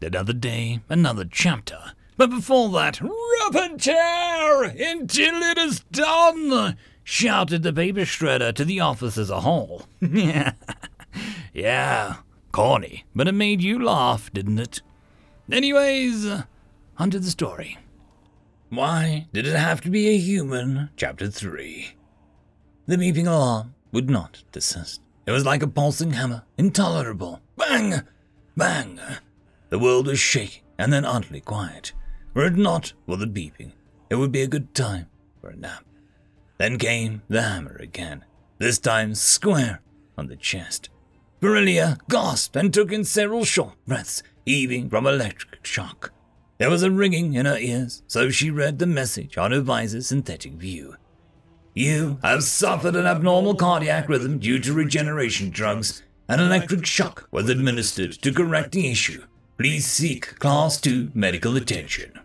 Another 0.01 0.33
day, 0.33 0.81
another 0.87 1.25
chapter. 1.29 1.79
But 2.15 2.29
before 2.29 2.69
that, 2.69 3.01
tear 3.77 4.63
until 4.63 5.41
it 5.41 5.57
is 5.57 5.79
done, 5.91 6.77
shouted 7.03 7.63
the 7.63 7.73
paper 7.73 8.01
shredder 8.01 8.53
to 8.53 8.65
the 8.65 8.79
office 8.79 9.17
as 9.17 9.29
a 9.29 9.41
whole. 9.41 9.83
yeah, 11.53 12.15
corny, 12.51 13.05
but 13.15 13.27
it 13.27 13.33
made 13.33 13.61
you 13.61 13.83
laugh, 13.83 14.31
didn't 14.33 14.59
it? 14.59 14.81
Anyways, 15.51 16.25
uh, 16.25 16.43
onto 16.97 17.19
the 17.19 17.29
story. 17.29 17.77
Why 18.69 19.27
did 19.33 19.47
it 19.47 19.55
have 19.55 19.81
to 19.81 19.89
be 19.89 20.09
a 20.09 20.17
human? 20.17 20.89
Chapter 20.95 21.29
3. 21.29 21.95
The 22.85 22.97
beeping 22.97 23.27
alarm 23.27 23.73
would 23.91 24.09
not 24.09 24.43
desist. 24.51 25.01
It 25.25 25.31
was 25.31 25.45
like 25.45 25.63
a 25.63 25.67
pulsing 25.67 26.11
hammer, 26.11 26.43
intolerable. 26.57 27.41
Bang! 27.55 28.01
Bang! 28.55 28.99
The 29.69 29.79
world 29.79 30.07
was 30.07 30.19
shaking 30.19 30.63
and 30.77 30.93
then 30.93 31.05
utterly 31.05 31.41
quiet. 31.41 31.93
Were 32.33 32.45
it 32.45 32.55
not 32.55 32.93
for 33.05 33.17
the 33.17 33.25
beeping, 33.25 33.73
it 34.09 34.15
would 34.15 34.31
be 34.31 34.41
a 34.41 34.47
good 34.47 34.73
time 34.73 35.07
for 35.41 35.49
a 35.49 35.55
nap. 35.55 35.83
Then 36.57 36.77
came 36.77 37.21
the 37.27 37.41
hammer 37.41 37.75
again, 37.77 38.25
this 38.57 38.79
time 38.79 39.15
square 39.15 39.81
on 40.17 40.27
the 40.27 40.35
chest. 40.35 40.89
Berelia 41.41 41.97
gasped 42.09 42.55
and 42.55 42.73
took 42.73 42.91
in 42.91 43.05
several 43.05 43.45
short 43.45 43.73
breaths, 43.87 44.21
heaving 44.45 44.89
from 44.89 45.07
electric 45.07 45.65
shock. 45.65 46.11
There 46.57 46.69
was 46.69 46.83
a 46.83 46.91
ringing 46.91 47.33
in 47.35 47.45
her 47.45 47.57
ears, 47.57 48.03
so 48.07 48.29
she 48.29 48.51
read 48.51 48.79
the 48.79 48.85
message 48.85 49.37
on 49.37 49.51
her 49.51 49.61
visor's 49.61 50.07
synthetic 50.07 50.53
view. 50.53 50.95
You 51.73 52.19
have 52.23 52.43
suffered 52.43 52.97
an 52.97 53.05
abnormal 53.05 53.55
cardiac 53.55 54.09
rhythm 54.09 54.39
due 54.39 54.59
to 54.59 54.73
regeneration 54.73 55.49
drugs. 55.49 56.03
An 56.27 56.41
electric 56.41 56.85
shock 56.85 57.29
was 57.31 57.49
administered 57.49 58.11
to 58.21 58.33
correct 58.33 58.73
the 58.73 58.91
issue. 58.91 59.23
Please 59.57 59.85
seek 59.85 60.37
Class 60.39 60.81
2 60.81 61.11
medical 61.13 61.55
attention. 61.55 62.19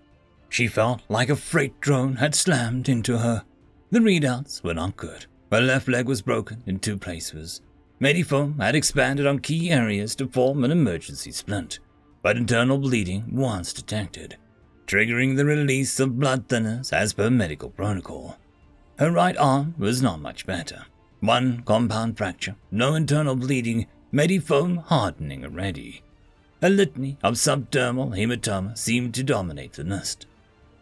She 0.48 0.66
felt 0.66 1.02
like 1.08 1.28
a 1.28 1.36
freight 1.36 1.80
drone 1.80 2.16
had 2.16 2.34
slammed 2.34 2.88
into 2.88 3.18
her. 3.18 3.44
The 3.90 4.00
readouts 4.00 4.64
were 4.64 4.74
not 4.74 4.96
good. 4.96 5.26
Her 5.52 5.60
left 5.60 5.86
leg 5.86 6.06
was 6.08 6.22
broken 6.22 6.64
in 6.66 6.80
two 6.80 6.96
places. 6.96 7.60
Medifoam 8.00 8.60
had 8.60 8.74
expanded 8.74 9.26
on 9.26 9.38
key 9.38 9.70
areas 9.70 10.14
to 10.16 10.28
form 10.28 10.64
an 10.64 10.70
emergency 10.70 11.30
splint 11.30 11.78
but 12.24 12.38
internal 12.38 12.78
bleeding 12.78 13.22
was 13.30 13.74
detected, 13.74 14.38
triggering 14.86 15.36
the 15.36 15.44
release 15.44 16.00
of 16.00 16.18
blood 16.18 16.48
thinners 16.48 16.90
as 16.90 17.12
per 17.12 17.28
medical 17.28 17.68
protocol. 17.68 18.38
Her 18.98 19.12
right 19.12 19.36
arm 19.36 19.74
was 19.76 20.00
not 20.00 20.22
much 20.22 20.46
better. 20.46 20.86
One 21.20 21.62
compound 21.66 22.16
fracture, 22.16 22.56
no 22.70 22.94
internal 22.94 23.36
bleeding, 23.36 23.86
Medifoam 24.10 24.78
hardening 24.84 25.44
already. 25.44 26.02
A 26.62 26.70
litany 26.70 27.18
of 27.22 27.34
subdermal 27.34 28.16
hematoma 28.16 28.78
seemed 28.78 29.12
to 29.16 29.22
dominate 29.22 29.74
the 29.74 29.84
nest. 29.84 30.26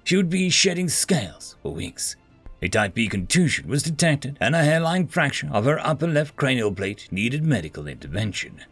She 0.04 0.16
would 0.16 0.30
be 0.30 0.48
shedding 0.48 0.88
scales 0.88 1.56
for 1.60 1.74
weeks. 1.74 2.14
A 2.62 2.68
type 2.68 2.94
B 2.94 3.08
contusion 3.08 3.68
was 3.68 3.82
detected, 3.82 4.38
and 4.40 4.54
a 4.54 4.62
hairline 4.62 5.08
fracture 5.08 5.50
of 5.52 5.64
her 5.64 5.84
upper 5.84 6.06
left 6.06 6.36
cranial 6.36 6.72
plate 6.72 7.08
needed 7.10 7.44
medical 7.44 7.88
intervention. 7.88 8.62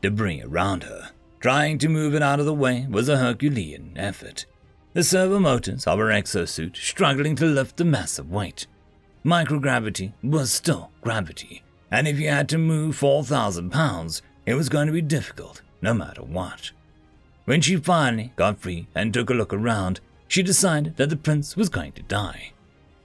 Debris 0.00 0.42
around 0.42 0.84
her 0.84 1.10
Trying 1.40 1.78
to 1.78 1.88
move 1.88 2.14
it 2.14 2.22
out 2.22 2.40
of 2.40 2.46
the 2.46 2.54
way 2.54 2.86
was 2.90 3.08
a 3.08 3.18
Herculean 3.18 3.92
effort. 3.94 4.46
The 4.94 5.04
servo 5.04 5.38
motors 5.38 5.86
of 5.86 5.98
her 5.98 6.06
exosuit 6.06 6.76
struggling 6.76 7.36
to 7.36 7.44
lift 7.44 7.76
the 7.76 7.84
massive 7.84 8.30
weight. 8.30 8.66
Microgravity 9.24 10.12
was 10.22 10.50
still 10.50 10.90
gravity, 11.02 11.62
and 11.90 12.08
if 12.08 12.18
you 12.18 12.28
had 12.28 12.48
to 12.48 12.58
move 12.58 12.96
4,000 12.96 13.70
pounds, 13.70 14.22
it 14.46 14.54
was 14.54 14.68
going 14.68 14.86
to 14.86 14.92
be 14.92 15.02
difficult, 15.02 15.60
no 15.82 15.92
matter 15.92 16.22
what. 16.22 16.70
When 17.44 17.60
she 17.60 17.76
finally 17.76 18.32
got 18.36 18.58
free 18.58 18.88
and 18.94 19.12
took 19.12 19.28
a 19.28 19.34
look 19.34 19.52
around, 19.52 20.00
she 20.26 20.42
decided 20.42 20.96
that 20.96 21.10
the 21.10 21.16
prince 21.16 21.56
was 21.56 21.68
going 21.68 21.92
to 21.92 22.02
die. 22.02 22.52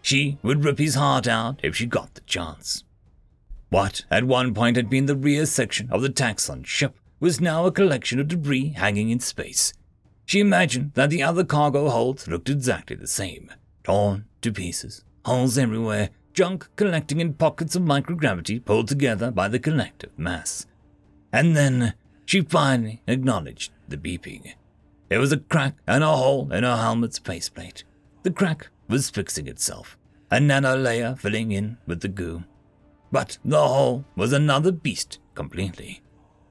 She 0.02 0.38
would 0.42 0.64
rip 0.64 0.78
his 0.78 0.96
heart 0.96 1.28
out 1.28 1.60
if 1.64 1.76
she 1.76 1.86
got 1.86 2.16
the 2.16 2.22
chance. 2.22 2.84
What 3.70 4.04
at 4.12 4.26
one 4.26 4.54
point 4.54 4.76
had 4.76 4.90
been 4.90 5.06
the 5.06 5.16
rear 5.16 5.46
section 5.46 5.90
of 5.92 6.02
the 6.02 6.10
Taxon 6.10 6.66
ship 6.66 6.98
was 7.20 7.40
now 7.40 7.66
a 7.66 7.72
collection 7.72 8.20
of 8.20 8.28
debris 8.28 8.70
hanging 8.70 9.10
in 9.10 9.20
space. 9.20 9.74
She 10.26 10.40
imagined 10.40 10.92
that 10.96 11.10
the 11.10 11.24
other 11.24 11.44
cargo 11.44 11.90
holds 11.90 12.28
looked 12.28 12.50
exactly 12.50 12.96
the 12.96 13.08
same 13.08 13.52
torn 13.84 14.26
to 14.42 14.52
pieces, 14.52 15.04
holes 15.26 15.58
everywhere, 15.58 16.10
junk 16.34 16.68
collecting 16.76 17.20
in 17.20 17.34
pockets 17.34 17.76
of 17.76 17.84
microgravity 17.84 18.64
pulled 18.64 18.88
together 18.88 19.32
by 19.32 19.48
the 19.48 19.60
collective 19.60 20.18
mass. 20.18 20.66
And 21.34 21.56
then 21.56 21.94
she 22.26 22.42
finally 22.42 23.02
acknowledged 23.08 23.72
the 23.88 23.98
beeping. 23.98 24.54
There 25.10 25.20
was 25.20 25.32
a 25.32 25.38
crack 25.38 25.76
and 25.88 26.04
a 26.04 26.16
hole 26.16 26.52
in 26.52 26.64
her 26.64 26.78
helmet's 26.78 27.20
faceplate. 27.20 27.84
The 28.24 28.32
crack 28.32 28.70
was 28.92 29.10
fixing 29.10 29.48
itself, 29.48 29.98
a 30.30 30.40
nano 30.40 30.76
layer 30.76 31.16
filling 31.16 31.52
in 31.52 31.78
with 31.88 32.02
the 32.02 32.08
goo. 32.08 32.44
But 33.12 33.40
the 33.44 33.68
hole 33.68 34.06
was 34.16 34.32
another 34.32 34.72
beast 34.72 35.18
completely 35.34 36.04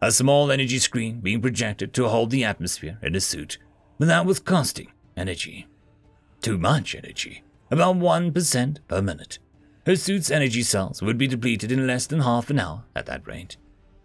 a 0.03 0.11
small 0.11 0.51
energy 0.51 0.79
screen 0.79 1.21
being 1.21 1.43
projected 1.43 1.93
to 1.93 2.09
hold 2.09 2.31
the 2.31 2.45
atmosphere 2.45 2.99
in 3.03 3.15
a 3.15 3.21
suit, 3.21 3.59
but 3.99 4.09
that 4.09 4.25
was 4.25 4.41
costing 4.41 4.91
energy. 5.17 5.67
Too 6.41 6.57
much 6.57 6.95
energy, 6.95 7.45
about 7.71 7.97
1% 7.97 8.79
per 8.89 9.03
minute. 9.03 9.39
Her 9.85 9.97
suit's 9.97 10.31
energy 10.31 10.63
cells 10.63 11.03
would 11.03 11.19
be 11.19 11.27
depleted 11.27 11.71
in 11.71 11.87
less 11.87 12.07
than 12.07 12.21
half 12.21 12.49
an 12.49 12.59
hour 12.59 12.85
at 12.97 13.07
that 13.07 13.27
rate. 13.27 13.57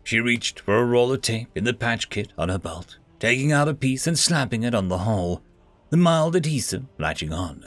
She 0.03 0.19
reached 0.19 0.59
for 0.59 0.77
a 0.77 0.85
roll 0.85 1.13
of 1.13 1.21
tape 1.21 1.49
in 1.55 1.63
the 1.63 1.73
patch 1.73 2.09
kit 2.09 2.33
on 2.37 2.49
her 2.49 2.59
belt, 2.59 2.97
taking 3.19 3.51
out 3.51 3.69
a 3.69 3.73
piece 3.73 4.05
and 4.05 4.19
slapping 4.19 4.63
it 4.63 4.75
on 4.75 4.89
the 4.89 4.99
hole, 4.99 5.41
the 5.89 5.97
mild 5.97 6.35
adhesive 6.35 6.85
latching 6.97 7.31
on. 7.31 7.65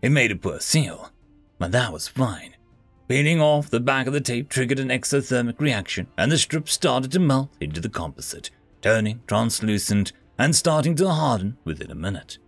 It 0.00 0.10
made 0.10 0.30
a 0.30 0.36
poor 0.36 0.60
seal, 0.60 1.10
but 1.58 1.72
that 1.72 1.92
was 1.92 2.08
fine. 2.08 2.54
Peeling 3.08 3.40
off 3.40 3.70
the 3.70 3.80
back 3.80 4.06
of 4.06 4.12
the 4.12 4.20
tape 4.20 4.48
triggered 4.48 4.78
an 4.78 4.90
exothermic 4.90 5.58
reaction, 5.60 6.06
and 6.16 6.30
the 6.30 6.38
strip 6.38 6.68
started 6.68 7.10
to 7.12 7.18
melt 7.18 7.50
into 7.60 7.80
the 7.80 7.88
composite, 7.88 8.50
turning 8.82 9.22
translucent 9.26 10.12
and 10.38 10.54
starting 10.54 10.94
to 10.96 11.08
harden 11.08 11.56
within 11.64 11.90
a 11.90 11.96
minute. 11.96 12.38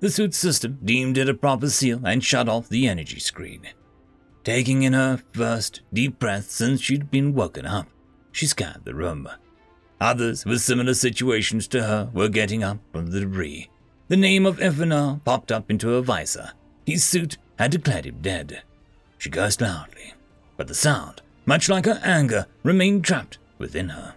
The 0.00 0.10
suit 0.10 0.34
system 0.34 0.78
deemed 0.84 1.16
it 1.16 1.28
a 1.28 1.34
proper 1.34 1.70
seal 1.70 2.00
and 2.04 2.24
shut 2.24 2.48
off 2.48 2.68
the 2.68 2.88
energy 2.88 3.20
screen. 3.20 3.68
Taking 4.42 4.82
in 4.82 4.92
her 4.92 5.22
first 5.32 5.82
deep 5.92 6.18
breath 6.18 6.50
since 6.50 6.80
she'd 6.80 7.10
been 7.10 7.34
woken 7.34 7.66
up, 7.66 7.88
she 8.32 8.46
scanned 8.46 8.82
the 8.84 8.94
room. 8.94 9.28
Others 10.00 10.44
with 10.44 10.60
similar 10.60 10.94
situations 10.94 11.66
to 11.68 11.82
her 11.82 12.10
were 12.12 12.28
getting 12.28 12.62
up 12.62 12.78
from 12.92 13.06
the 13.06 13.20
debris. 13.20 13.70
The 14.08 14.16
name 14.16 14.44
of 14.46 14.60
Evanar 14.60 15.20
popped 15.24 15.50
up 15.50 15.70
into 15.70 15.88
her 15.88 16.00
visor. 16.00 16.52
His 16.86 17.02
suit 17.02 17.36
had 17.58 17.72
declared 17.72 18.06
him 18.06 18.18
dead. 18.22 18.62
She 19.18 19.28
cursed 19.28 19.60
loudly, 19.60 20.14
but 20.56 20.68
the 20.68 20.74
sound, 20.74 21.20
much 21.44 21.68
like 21.68 21.84
her 21.84 22.00
anger, 22.04 22.46
remained 22.62 23.04
trapped 23.04 23.38
within 23.58 23.88
her. 23.90 24.14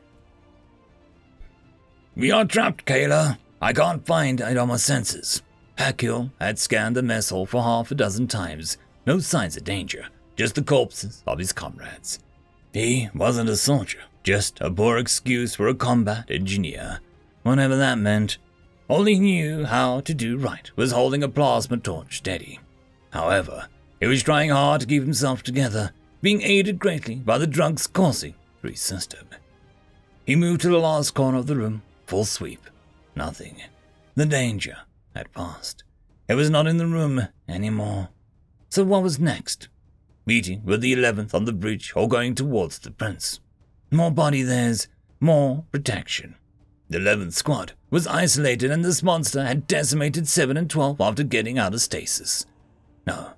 We 2.16 2.32
are 2.32 2.46
trapped, 2.46 2.86
Kayla. 2.86 3.38
I 3.62 3.74
can't 3.74 4.06
find 4.06 4.40
it 4.40 4.58
on 4.58 4.68
my 4.68 4.78
senses. 4.78 5.42
Hercule 5.78 6.32
had 6.40 6.60
scanned 6.60 6.96
the 6.96 7.02
mess 7.02 7.30
hall 7.30 7.46
for 7.46 7.64
half 7.64 7.92
a 7.92 7.96
dozen 7.96 8.28
times. 8.28 8.78
No 9.06 9.20
signs 9.20 9.58
of 9.58 9.64
danger, 9.64 10.08
just 10.36 10.56
the 10.56 10.62
corpses 10.62 11.24
of 11.26 11.40
his 11.40 11.54
comrades. 11.54 12.20
He 12.74 13.10
wasn't 13.16 13.50
a 13.50 13.56
soldier, 13.56 14.00
just 14.24 14.62
a 14.62 14.70
poor 14.70 14.98
excuse 14.98 15.56
for 15.56 15.68
a 15.68 15.74
combat 15.74 16.30
engineer. 16.30 17.00
Whatever 17.44 17.76
that 17.78 17.98
meant. 17.98 18.38
All 18.90 19.06
he 19.06 19.20
knew 19.20 19.66
how 19.66 20.00
to 20.02 20.16
do 20.16 20.36
right 20.36 20.76
was 20.76 20.92
holding 20.92 21.22
a 21.22 21.30
plasma 21.30 21.78
torch 21.78 22.18
steady. 22.18 22.60
However, 23.12 23.68
he 24.00 24.08
was 24.08 24.24
trying 24.24 24.50
hard 24.50 24.82
to 24.82 24.88
keep 24.88 25.04
himself 25.04 25.44
together, 25.44 25.92
being 26.24 26.42
aided 26.42 26.80
greatly 26.80 27.16
by 27.16 27.38
the 27.38 27.46
drugs 27.46 27.86
coursing 27.86 28.34
through 28.60 28.72
his 28.72 28.82
system. 28.82 29.28
He 30.26 30.36
moved 30.36 30.62
to 30.62 30.70
the 30.70 30.80
last 30.80 31.14
corner 31.14 31.38
of 31.38 31.46
the 31.46 31.56
room, 31.56 31.84
full 32.08 32.26
sweep. 32.26 32.68
Nothing. 33.16 33.62
The 34.16 34.26
danger 34.26 34.78
had 35.16 35.32
passed. 35.34 35.84
It 36.28 36.34
was 36.34 36.50
not 36.50 36.66
in 36.66 36.78
the 36.78 36.88
room 36.88 37.28
anymore. 37.48 38.10
So 38.70 38.84
what 38.84 39.04
was 39.04 39.20
next? 39.20 39.68
Meeting 40.26 40.64
with 40.66 40.82
the 40.82 40.94
eleventh 40.94 41.36
on 41.36 41.46
the 41.46 41.54
bridge 41.54 41.94
or 41.96 42.08
going 42.08 42.34
towards 42.34 42.80
the 42.80 42.92
prince. 42.92 43.40
More 43.92 44.12
body 44.12 44.42
there's 44.42 44.88
more 45.20 45.66
protection. 45.72 46.36
The 46.90 46.98
11th 46.98 47.34
squad 47.34 47.74
was 47.92 48.08
isolated 48.08 48.72
and 48.72 48.84
this 48.84 49.04
monster 49.04 49.46
had 49.46 49.68
decimated 49.68 50.28
7 50.28 50.58
and 50.58 50.70
12 50.70 51.00
after 51.00 51.24
getting 51.24 51.60
out 51.60 51.74
of 51.74 51.82
stasis. 51.82 52.48
No, 53.06 53.34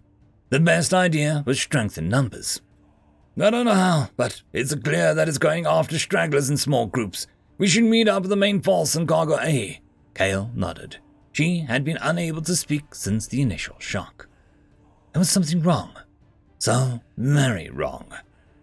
the 0.50 0.60
best 0.60 0.94
idea 0.94 1.44
was 1.46 1.60
strength 1.60 1.98
in 1.98 2.08
numbers. 2.08 2.62
I 3.40 3.50
don't 3.50 3.66
know 3.66 3.74
how, 3.74 4.10
but 4.16 4.42
it's 4.54 4.76
clear 4.76 5.14
that 5.14 5.28
it's 5.28 5.38
going 5.38 5.66
after 5.66 6.00
stragglers 6.00 6.50
in 6.50 6.58
small 6.58 6.86
groups. 6.86 7.28
We 7.58 7.68
should 7.68 7.84
meet 7.84 8.08
up 8.08 8.24
at 8.24 8.30
the 8.30 8.36
main 8.36 8.62
force 8.62 8.96
in 8.96 9.08
Cargo 9.08 9.38
A. 9.40 9.82
Kale 10.14 10.52
nodded. 10.56 10.98
She 11.32 11.60
had 11.60 11.84
been 11.84 11.98
unable 12.02 12.42
to 12.44 12.56
speak 12.56 12.96
since 12.96 13.28
the 13.28 13.42
initial 13.42 13.76
shock. 13.80 14.28
There 15.14 15.20
was 15.20 15.30
something 15.30 15.62
wrong. 15.62 15.92
So 16.60 17.02
very 17.18 17.70
wrong. 17.70 18.14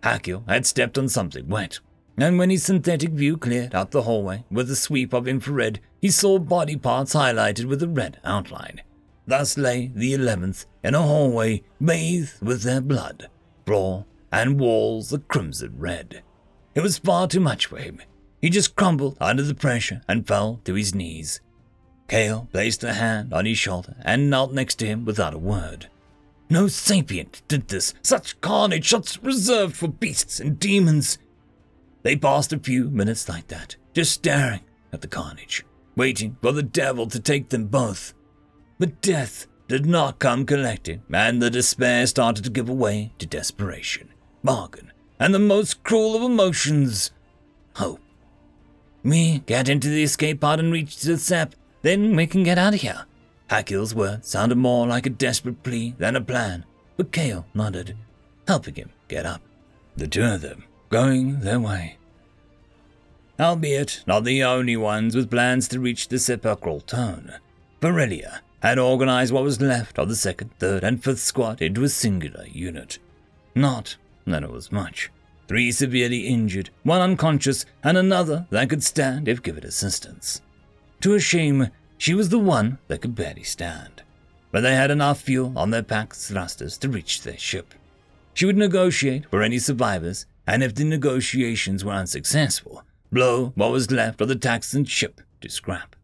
Hakil 0.02 0.48
had 0.48 0.66
stepped 0.66 0.96
on 0.96 1.08
something 1.08 1.48
wet, 1.48 1.80
and 2.18 2.38
when 2.38 2.50
his 2.50 2.64
synthetic 2.64 3.10
view 3.10 3.36
cleared 3.36 3.74
out 3.74 3.92
the 3.92 4.02
hallway 4.02 4.44
with 4.50 4.70
a 4.70 4.76
sweep 4.76 5.12
of 5.12 5.28
infrared, 5.28 5.80
he 6.00 6.10
saw 6.10 6.38
body 6.38 6.76
parts 6.76 7.14
highlighted 7.14 7.66
with 7.66 7.82
a 7.82 7.88
red 7.88 8.20
outline. 8.24 8.82
Thus 9.26 9.56
lay 9.56 9.92
the 9.94 10.14
eleventh 10.14 10.66
in 10.82 10.94
a 10.94 11.02
hallway 11.02 11.62
bathed 11.82 12.40
with 12.42 12.62
their 12.62 12.80
blood, 12.80 13.28
floor 13.66 14.04
and 14.32 14.58
walls 14.58 15.12
a 15.12 15.18
crimson 15.18 15.74
red. 15.78 16.22
It 16.74 16.80
was 16.80 16.98
far 16.98 17.28
too 17.28 17.40
much 17.40 17.66
for 17.66 17.78
him. 17.78 18.00
He 18.40 18.50
just 18.50 18.76
crumbled 18.76 19.16
under 19.20 19.42
the 19.42 19.54
pressure 19.54 20.02
and 20.08 20.26
fell 20.26 20.60
to 20.64 20.74
his 20.74 20.94
knees. 20.94 21.40
Kale 22.08 22.48
placed 22.52 22.84
a 22.84 22.94
hand 22.94 23.32
on 23.34 23.44
his 23.44 23.58
shoulder 23.58 23.96
and 24.02 24.30
knelt 24.30 24.52
next 24.52 24.76
to 24.76 24.86
him 24.86 25.04
without 25.04 25.34
a 25.34 25.38
word. 25.38 25.88
No 26.48 26.68
sapient 26.68 27.42
did 27.48 27.68
this. 27.68 27.92
Such 28.02 28.40
carnage, 28.40 28.88
such 28.88 29.22
reserved 29.22 29.76
for 29.76 29.88
beasts 29.88 30.40
and 30.40 30.58
demons. 30.58 31.18
They 32.08 32.16
passed 32.16 32.54
a 32.54 32.58
few 32.58 32.88
minutes 32.88 33.28
like 33.28 33.48
that, 33.48 33.76
just 33.92 34.12
staring 34.12 34.62
at 34.94 35.02
the 35.02 35.08
carnage, 35.08 35.66
waiting 35.94 36.38
for 36.40 36.52
the 36.52 36.62
devil 36.62 37.06
to 37.06 37.20
take 37.20 37.50
them 37.50 37.66
both. 37.66 38.14
But 38.78 39.02
death 39.02 39.46
did 39.68 39.84
not 39.84 40.18
come 40.18 40.46
collected, 40.46 41.02
and 41.12 41.42
the 41.42 41.50
despair 41.50 42.06
started 42.06 42.44
to 42.44 42.50
give 42.50 42.70
way 42.70 43.12
to 43.18 43.26
desperation, 43.26 44.08
bargain, 44.42 44.90
and 45.20 45.34
the 45.34 45.38
most 45.38 45.84
cruel 45.84 46.16
of 46.16 46.22
emotions 46.22 47.10
hope. 47.74 48.00
We 49.02 49.40
get 49.40 49.68
into 49.68 49.90
the 49.90 50.04
escape 50.04 50.40
pod 50.40 50.60
and 50.60 50.72
reach 50.72 51.02
the 51.02 51.18
SEP, 51.18 51.56
then 51.82 52.16
we 52.16 52.26
can 52.26 52.42
get 52.42 52.56
out 52.56 52.72
of 52.72 52.80
here. 52.80 53.04
Hakil's 53.50 53.94
words 53.94 54.28
sounded 54.28 54.56
more 54.56 54.86
like 54.86 55.04
a 55.04 55.10
desperate 55.10 55.62
plea 55.62 55.94
than 55.98 56.16
a 56.16 56.22
plan, 56.22 56.64
but 56.96 57.12
Kale 57.12 57.44
nodded, 57.52 57.98
helping 58.46 58.76
him 58.76 58.92
get 59.08 59.26
up. 59.26 59.42
The 59.98 60.08
two 60.08 60.24
of 60.24 60.40
them 60.40 60.64
going 60.88 61.40
their 61.40 61.60
way. 61.60 61.97
Albeit 63.40 64.02
not 64.06 64.24
the 64.24 64.42
only 64.42 64.76
ones 64.76 65.14
with 65.14 65.30
plans 65.30 65.68
to 65.68 65.78
reach 65.78 66.08
the 66.08 66.18
sepulchral 66.18 66.80
tone. 66.80 67.34
Varelia 67.80 68.40
had 68.60 68.78
organized 68.78 69.32
what 69.32 69.44
was 69.44 69.60
left 69.60 69.98
of 69.98 70.08
the 70.08 70.16
second, 70.16 70.50
third, 70.58 70.82
and 70.82 71.02
fifth 71.02 71.20
squad 71.20 71.62
into 71.62 71.84
a 71.84 71.88
singular 71.88 72.44
unit. 72.46 72.98
Not 73.54 73.96
that 74.26 74.42
it 74.42 74.50
was 74.50 74.72
much. 74.72 75.10
Three 75.46 75.70
severely 75.70 76.26
injured, 76.26 76.70
one 76.82 77.00
unconscious, 77.00 77.64
and 77.84 77.96
another 77.96 78.46
that 78.50 78.68
could 78.68 78.82
stand 78.82 79.28
if 79.28 79.42
given 79.42 79.64
assistance. 79.64 80.40
To 81.00 81.14
a 81.14 81.20
shame, 81.20 81.68
she 81.96 82.14
was 82.14 82.30
the 82.30 82.38
one 82.38 82.78
that 82.88 83.02
could 83.02 83.14
barely 83.14 83.44
stand. 83.44 84.02
But 84.50 84.62
they 84.62 84.74
had 84.74 84.90
enough 84.90 85.20
fuel 85.20 85.52
on 85.56 85.70
their 85.70 85.82
pack 85.84 86.12
thrusters 86.12 86.76
to 86.78 86.88
reach 86.88 87.22
their 87.22 87.38
ship. 87.38 87.72
She 88.34 88.46
would 88.46 88.56
negotiate 88.56 89.30
for 89.30 89.42
any 89.42 89.58
survivors, 89.58 90.26
and 90.46 90.62
if 90.62 90.74
the 90.74 90.84
negotiations 90.84 91.84
were 91.84 91.92
unsuccessful, 91.92 92.82
blow 93.10 93.52
what 93.54 93.70
was 93.70 93.90
left 93.90 94.20
of 94.20 94.28
the 94.28 94.36
Taxan 94.36 94.86
ship 94.86 95.20
to 95.40 95.48
scrap. 95.48 95.96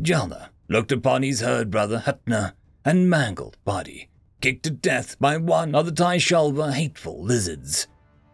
Jalna 0.00 0.48
looked 0.68 0.92
upon 0.92 1.22
his 1.22 1.40
herd 1.40 1.70
brother 1.70 2.02
Hutner 2.06 2.52
and 2.84 3.10
mangled 3.10 3.58
body, 3.64 4.08
kicked 4.40 4.64
to 4.64 4.70
death 4.70 5.18
by 5.20 5.36
one 5.36 5.74
of 5.74 5.86
the 5.86 5.92
Taishalva 5.92 6.72
hateful 6.72 7.22
lizards. 7.22 7.86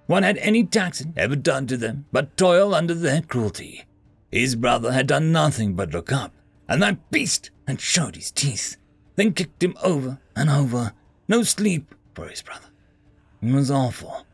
What 0.06 0.22
had 0.22 0.38
any 0.38 0.64
Taxan 0.64 1.12
ever 1.16 1.36
done 1.36 1.66
to 1.66 1.76
them 1.76 2.06
but 2.12 2.36
toil 2.36 2.74
under 2.74 2.94
their 2.94 3.20
cruelty? 3.20 3.84
His 4.30 4.56
brother 4.56 4.92
had 4.92 5.06
done 5.06 5.32
nothing 5.32 5.74
but 5.74 5.92
look 5.92 6.12
up, 6.12 6.34
and 6.68 6.82
that 6.82 7.10
beast 7.10 7.50
had 7.66 7.80
showed 7.80 8.16
his 8.16 8.30
teeth, 8.30 8.76
then 9.16 9.32
kicked 9.32 9.62
him 9.62 9.76
over 9.82 10.18
and 10.36 10.48
over. 10.48 10.92
No 11.28 11.42
sleep 11.42 11.94
for 12.14 12.28
his 12.28 12.42
brother. 12.42 12.68
It 13.42 13.52
was 13.52 13.70
awful. 13.70 14.26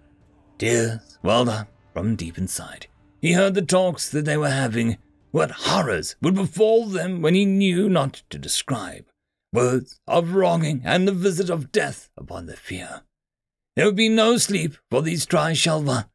Tears 0.59 1.19
welled 1.23 1.49
up 1.49 1.69
from 1.93 2.17
deep 2.17 2.39
inside. 2.39 2.87
He 3.25 3.33
heard 3.33 3.55
the 3.55 3.63
talks 3.63 4.11
that 4.11 4.27
they 4.27 4.37
were 4.37 4.51
having. 4.51 4.99
What 5.31 5.51
horrors 5.51 6.15
would 6.21 6.35
befall 6.35 6.85
them 6.85 7.23
when 7.23 7.33
he 7.35 7.47
knew 7.47 7.89
not 7.89 8.23
to 8.29 8.37
describe. 8.37 9.07
Words 9.51 9.99
of 10.07 10.35
wronging 10.35 10.83
and 10.85 11.09
the 11.09 11.13
visit 11.13 11.49
of 11.49 11.73
death 11.73 12.11
upon 12.19 12.45
their 12.45 12.57
fear. 12.57 13.01
There 13.77 13.87
would 13.87 13.97
be 13.97 14.11
no 14.11 14.37
sleep 14.37 14.77
for 14.91 15.01
these 15.01 15.25
Trishalva. 15.25 16.11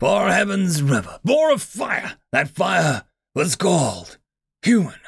For 0.00 0.32
heaven's 0.32 0.82
river 0.82 1.20
bore 1.22 1.52
a 1.52 1.58
fire. 1.58 2.14
That 2.32 2.48
fire 2.48 3.04
was 3.36 3.54
called 3.54 4.18
human 4.60 4.98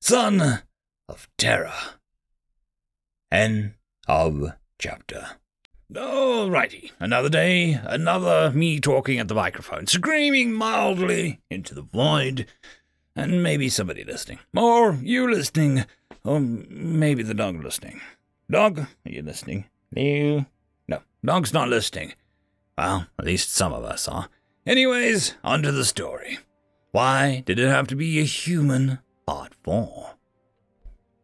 son 0.00 0.62
of 1.08 1.28
terror. 1.38 2.00
End 3.30 3.74
of 4.08 4.54
chapter. 4.80 5.36
Alrighty, 5.92 6.90
another 6.98 7.28
day, 7.28 7.78
another 7.84 8.50
me 8.50 8.80
talking 8.80 9.20
at 9.20 9.28
the 9.28 9.36
microphone, 9.36 9.86
screaming 9.86 10.52
mildly 10.52 11.38
into 11.48 11.76
the 11.76 11.82
void, 11.82 12.46
and 13.14 13.40
maybe 13.40 13.68
somebody 13.68 14.02
listening. 14.02 14.40
Or 14.56 14.94
you 14.94 15.30
listening, 15.30 15.84
or 16.24 16.40
maybe 16.40 17.22
the 17.22 17.34
dog 17.34 17.62
listening. 17.62 18.00
Dog, 18.50 18.80
are 18.80 18.88
you 19.04 19.22
listening? 19.22 19.66
You? 19.94 20.46
No, 20.88 21.02
dog's 21.24 21.52
not 21.52 21.68
listening. 21.68 22.14
Well, 22.76 23.06
at 23.16 23.24
least 23.24 23.54
some 23.54 23.72
of 23.72 23.84
us 23.84 24.08
are. 24.08 24.28
Anyways, 24.66 25.36
on 25.44 25.62
to 25.62 25.70
the 25.70 25.84
story. 25.84 26.40
Why 26.90 27.44
did 27.46 27.60
it 27.60 27.68
have 27.68 27.86
to 27.88 27.96
be 27.96 28.18
a 28.18 28.24
human? 28.24 28.98
Part 29.24 29.54
4. 29.62 30.15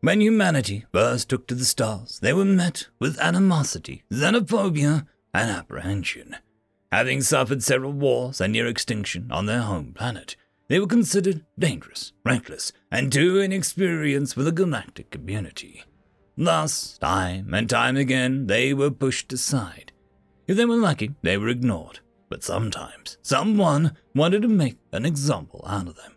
When 0.04 0.20
humanity 0.20 0.84
first 0.92 1.28
took 1.28 1.46
to 1.46 1.54
the 1.54 1.64
stars, 1.64 2.18
they 2.18 2.32
were 2.32 2.44
met 2.44 2.88
with 2.98 3.20
animosity, 3.20 4.02
xenophobia, 4.12 5.06
and 5.32 5.48
apprehension. 5.48 6.34
Having 6.90 7.22
suffered 7.22 7.62
several 7.62 7.92
wars 7.92 8.40
and 8.40 8.52
near 8.52 8.66
extinction 8.66 9.30
on 9.30 9.46
their 9.46 9.60
home 9.60 9.92
planet, 9.94 10.34
they 10.66 10.80
were 10.80 10.88
considered 10.88 11.44
dangerous, 11.56 12.12
reckless, 12.24 12.72
and 12.90 13.12
too 13.12 13.38
inexperienced 13.38 14.34
for 14.34 14.42
the 14.42 14.50
galactic 14.50 15.10
community. 15.10 15.84
Thus, 16.36 16.98
time 16.98 17.54
and 17.54 17.70
time 17.70 17.96
again, 17.96 18.48
they 18.48 18.74
were 18.74 18.90
pushed 18.90 19.32
aside. 19.32 19.92
If 20.48 20.56
they 20.56 20.64
were 20.64 20.74
lucky, 20.74 21.14
they 21.22 21.38
were 21.38 21.48
ignored, 21.48 22.00
but 22.28 22.42
sometimes 22.42 23.18
someone 23.22 23.96
wanted 24.16 24.42
to 24.42 24.48
make 24.48 24.78
an 24.90 25.06
example 25.06 25.64
out 25.68 25.86
of 25.86 25.94
them. 25.94 26.12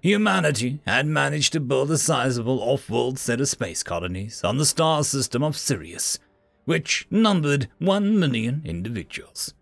Humanity 0.00 0.80
had 0.86 1.06
managed 1.06 1.52
to 1.54 1.60
build 1.60 1.90
a 1.90 1.98
sizable 1.98 2.60
off 2.62 2.88
world 2.88 3.18
set 3.18 3.40
of 3.40 3.48
space 3.48 3.82
colonies 3.82 4.44
on 4.44 4.58
the 4.58 4.66
star 4.66 5.02
system 5.02 5.42
of 5.42 5.56
Sirius, 5.56 6.18
which 6.64 7.06
numbered 7.10 7.68
one 7.78 8.18
million 8.18 8.62
individuals. 8.64 9.54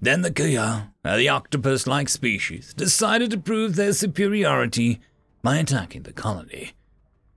Then 0.00 0.22
the 0.22 0.30
Kuya, 0.30 0.92
the 1.02 1.28
octopus 1.28 1.86
like 1.86 2.08
species, 2.08 2.72
decided 2.72 3.30
to 3.32 3.38
prove 3.38 3.74
their 3.76 3.92
superiority 3.92 5.00
by 5.42 5.56
attacking 5.56 6.02
the 6.02 6.12
colony. 6.12 6.72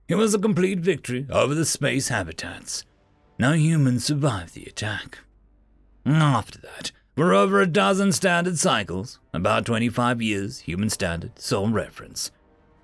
It 0.08 0.14
was 0.14 0.34
a 0.34 0.38
complete 0.38 0.78
victory 0.78 1.26
over 1.30 1.54
the 1.54 1.64
space 1.64 2.08
habitats. 2.08 2.84
No 3.38 3.52
humans 3.52 4.04
survived 4.04 4.54
the 4.54 4.64
attack. 4.66 5.18
After 6.06 6.58
that, 6.60 6.92
for 7.16 7.34
over 7.34 7.60
a 7.60 7.66
dozen 7.66 8.12
standard 8.12 8.58
cycles, 8.58 9.18
about 9.32 9.66
25 9.66 10.22
years 10.22 10.60
human 10.60 10.88
standard, 10.88 11.38
sole 11.38 11.68
reference, 11.68 12.30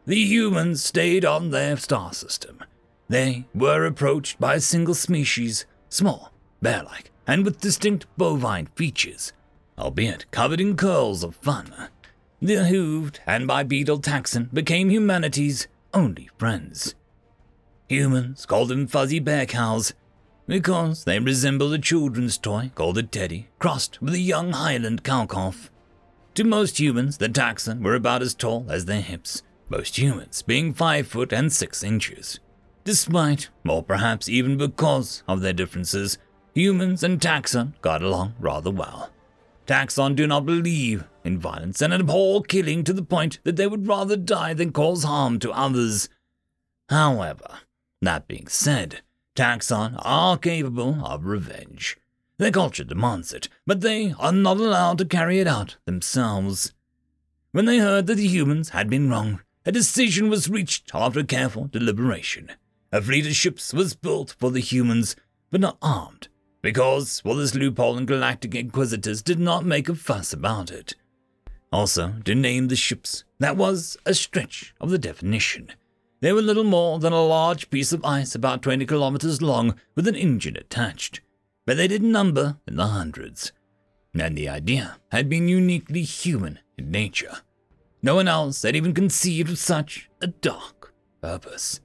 the 0.06 0.16
humans 0.16 0.84
stayed 0.84 1.24
on 1.24 1.50
their 1.50 1.76
star 1.76 2.12
system. 2.12 2.62
They 3.08 3.46
were 3.54 3.84
approached 3.84 4.38
by 4.38 4.54
a 4.54 4.60
single 4.60 4.94
species, 4.94 5.66
small, 5.88 6.32
bear 6.60 6.82
like, 6.82 7.10
and 7.26 7.44
with 7.44 7.60
distinct 7.60 8.06
bovine 8.16 8.66
features, 8.74 9.32
albeit 9.78 10.30
covered 10.30 10.60
in 10.60 10.76
curls 10.76 11.22
of 11.22 11.36
fun. 11.36 11.72
The 12.40 12.54
hooved 12.54 13.18
and 13.26 13.46
bipedal 13.46 14.00
taxon 14.00 14.52
became 14.52 14.90
humanity's 14.90 15.68
only 15.92 16.30
friends. 16.38 16.94
Humans 17.88 18.46
called 18.46 18.68
them 18.68 18.86
fuzzy 18.86 19.18
bear 19.18 19.46
cows, 19.46 19.94
because 20.48 21.04
they 21.04 21.18
resemble 21.18 21.72
a 21.74 21.78
children's 21.78 22.38
toy 22.38 22.72
called 22.74 22.96
a 22.96 23.02
teddy, 23.02 23.48
crossed 23.58 24.00
with 24.00 24.14
a 24.14 24.18
young 24.18 24.52
Highland 24.52 25.04
cow 25.04 25.26
calf. 25.26 25.70
To 26.34 26.42
most 26.42 26.80
humans, 26.80 27.18
the 27.18 27.28
taxon 27.28 27.82
were 27.82 27.94
about 27.94 28.22
as 28.22 28.34
tall 28.34 28.66
as 28.70 28.86
their 28.86 29.02
hips, 29.02 29.42
most 29.68 29.98
humans 29.98 30.40
being 30.40 30.72
five 30.72 31.06
foot 31.06 31.32
and 31.32 31.52
six 31.52 31.82
inches. 31.82 32.40
Despite, 32.84 33.50
or 33.68 33.82
perhaps 33.82 34.28
even 34.28 34.56
because 34.56 35.22
of 35.28 35.42
their 35.42 35.52
differences, 35.52 36.16
humans 36.54 37.04
and 37.04 37.20
taxon 37.20 37.74
got 37.82 38.02
along 38.02 38.34
rather 38.40 38.70
well. 38.70 39.10
Taxon 39.66 40.16
do 40.16 40.26
not 40.26 40.46
believe 40.46 41.04
in 41.24 41.38
violence 41.38 41.82
and 41.82 41.92
abhor 41.92 42.40
killing 42.42 42.84
to 42.84 42.94
the 42.94 43.02
point 43.02 43.38
that 43.44 43.56
they 43.56 43.66
would 43.66 43.86
rather 43.86 44.16
die 44.16 44.54
than 44.54 44.72
cause 44.72 45.04
harm 45.04 45.38
to 45.40 45.52
others. 45.52 46.08
However, 46.88 47.58
that 48.00 48.26
being 48.26 48.46
said, 48.46 49.02
Taxxon 49.38 49.94
are 49.98 50.36
capable 50.36 51.06
of 51.06 51.24
revenge. 51.24 51.96
Their 52.38 52.50
culture 52.50 52.82
demands 52.82 53.32
it, 53.32 53.48
but 53.64 53.82
they 53.82 54.12
are 54.18 54.32
not 54.32 54.56
allowed 54.56 54.98
to 54.98 55.04
carry 55.04 55.38
it 55.38 55.46
out 55.46 55.76
themselves. 55.84 56.72
When 57.52 57.64
they 57.64 57.78
heard 57.78 58.08
that 58.08 58.16
the 58.16 58.26
humans 58.26 58.70
had 58.70 58.90
been 58.90 59.08
wrong, 59.08 59.40
a 59.64 59.70
decision 59.70 60.28
was 60.28 60.50
reached 60.50 60.90
after 60.92 61.22
careful 61.22 61.68
deliberation. 61.68 62.50
A 62.90 63.00
fleet 63.00 63.28
of 63.28 63.36
ships 63.36 63.72
was 63.72 63.94
built 63.94 64.34
for 64.40 64.50
the 64.50 64.58
humans, 64.58 65.14
but 65.52 65.60
not 65.60 65.78
armed, 65.80 66.26
because, 66.60 67.22
this 67.24 67.54
loophole 67.54 67.96
and 67.96 68.08
galactic 68.08 68.56
inquisitors 68.56 69.22
did 69.22 69.38
not 69.38 69.64
make 69.64 69.88
a 69.88 69.94
fuss 69.94 70.32
about 70.32 70.72
it. 70.72 70.96
Also, 71.72 72.14
to 72.24 72.34
name 72.34 72.66
the 72.66 72.74
ships, 72.74 73.22
that 73.38 73.56
was 73.56 73.96
a 74.04 74.14
stretch 74.14 74.74
of 74.80 74.90
the 74.90 74.98
definition. 74.98 75.70
They 76.20 76.32
were 76.32 76.42
little 76.42 76.64
more 76.64 76.98
than 76.98 77.12
a 77.12 77.24
large 77.24 77.70
piece 77.70 77.92
of 77.92 78.04
ice 78.04 78.34
about 78.34 78.62
20 78.62 78.86
kilometers 78.86 79.40
long 79.40 79.76
with 79.94 80.08
an 80.08 80.16
engine 80.16 80.56
attached, 80.56 81.20
but 81.64 81.76
they 81.76 81.86
did 81.86 82.02
number 82.02 82.56
in 82.66 82.76
the 82.76 82.88
hundreds. 82.88 83.52
And 84.18 84.36
the 84.36 84.48
idea 84.48 84.96
had 85.12 85.28
been 85.28 85.46
uniquely 85.46 86.02
human 86.02 86.58
in 86.76 86.90
nature. 86.90 87.38
No 88.02 88.16
one 88.16 88.26
else 88.26 88.62
had 88.62 88.74
even 88.74 88.94
conceived 88.94 89.50
of 89.50 89.58
such 89.58 90.10
a 90.20 90.26
dark 90.26 90.92
purpose. 91.20 91.80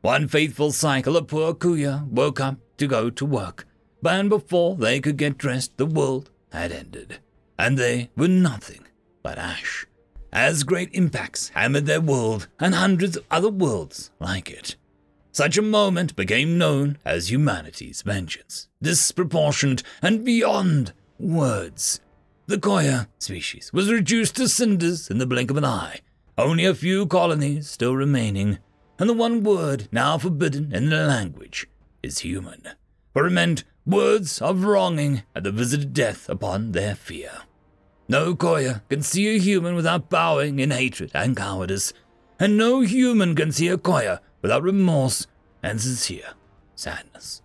One 0.00 0.28
faithful 0.28 0.72
cycle 0.72 1.16
of 1.16 1.26
poor 1.26 1.52
Kuya 1.52 2.06
woke 2.08 2.40
up 2.40 2.56
to 2.78 2.86
go 2.86 3.10
to 3.10 3.24
work, 3.26 3.66
but 4.00 4.28
before 4.28 4.76
they 4.76 5.00
could 5.00 5.16
get 5.18 5.36
dressed, 5.36 5.76
the 5.76 5.86
world 5.86 6.30
had 6.52 6.72
ended, 6.72 7.18
and 7.58 7.76
they 7.76 8.10
were 8.16 8.28
nothing 8.28 8.86
but 9.22 9.36
ash 9.36 9.86
as 10.32 10.64
great 10.64 10.90
impacts 10.92 11.48
hammered 11.50 11.86
their 11.86 12.00
world 12.00 12.48
and 12.58 12.74
hundreds 12.74 13.16
of 13.16 13.24
other 13.30 13.48
worlds 13.48 14.10
like 14.18 14.50
it. 14.50 14.76
Such 15.32 15.58
a 15.58 15.62
moment 15.62 16.16
became 16.16 16.56
known 16.56 16.98
as 17.04 17.30
humanity's 17.30 18.02
vengeance, 18.02 18.68
disproportionate 18.80 19.82
and 20.00 20.24
beyond 20.24 20.92
words. 21.18 22.00
The 22.46 22.58
Koya 22.58 23.08
species 23.18 23.72
was 23.72 23.92
reduced 23.92 24.36
to 24.36 24.48
cinders 24.48 25.10
in 25.10 25.18
the 25.18 25.26
blink 25.26 25.50
of 25.50 25.56
an 25.56 25.64
eye, 25.64 26.00
only 26.38 26.64
a 26.64 26.74
few 26.74 27.06
colonies 27.06 27.68
still 27.68 27.96
remaining, 27.96 28.58
and 28.98 29.10
the 29.10 29.14
one 29.14 29.42
word 29.42 29.88
now 29.92 30.16
forbidden 30.16 30.72
in 30.72 30.90
their 30.90 31.06
language 31.06 31.66
is 32.02 32.20
human, 32.20 32.62
for 33.12 33.26
it 33.26 33.30
meant 33.30 33.64
words 33.84 34.40
of 34.40 34.64
wronging 34.64 35.22
at 35.34 35.44
the 35.44 35.50
visited 35.52 35.92
death 35.92 36.28
upon 36.28 36.72
their 36.72 36.94
fear. 36.94 37.42
No 38.08 38.36
Koya 38.36 38.82
can 38.88 39.02
see 39.02 39.34
a 39.34 39.38
human 39.38 39.74
without 39.74 40.08
bowing 40.08 40.60
in 40.60 40.70
hatred 40.70 41.10
and 41.12 41.36
cowardice, 41.36 41.92
and 42.38 42.56
no 42.56 42.80
human 42.82 43.34
can 43.34 43.50
see 43.50 43.66
a 43.66 43.76
Koya 43.76 44.20
without 44.42 44.62
remorse 44.62 45.26
and 45.62 45.80
sincere 45.80 46.34
sadness. 46.76 47.42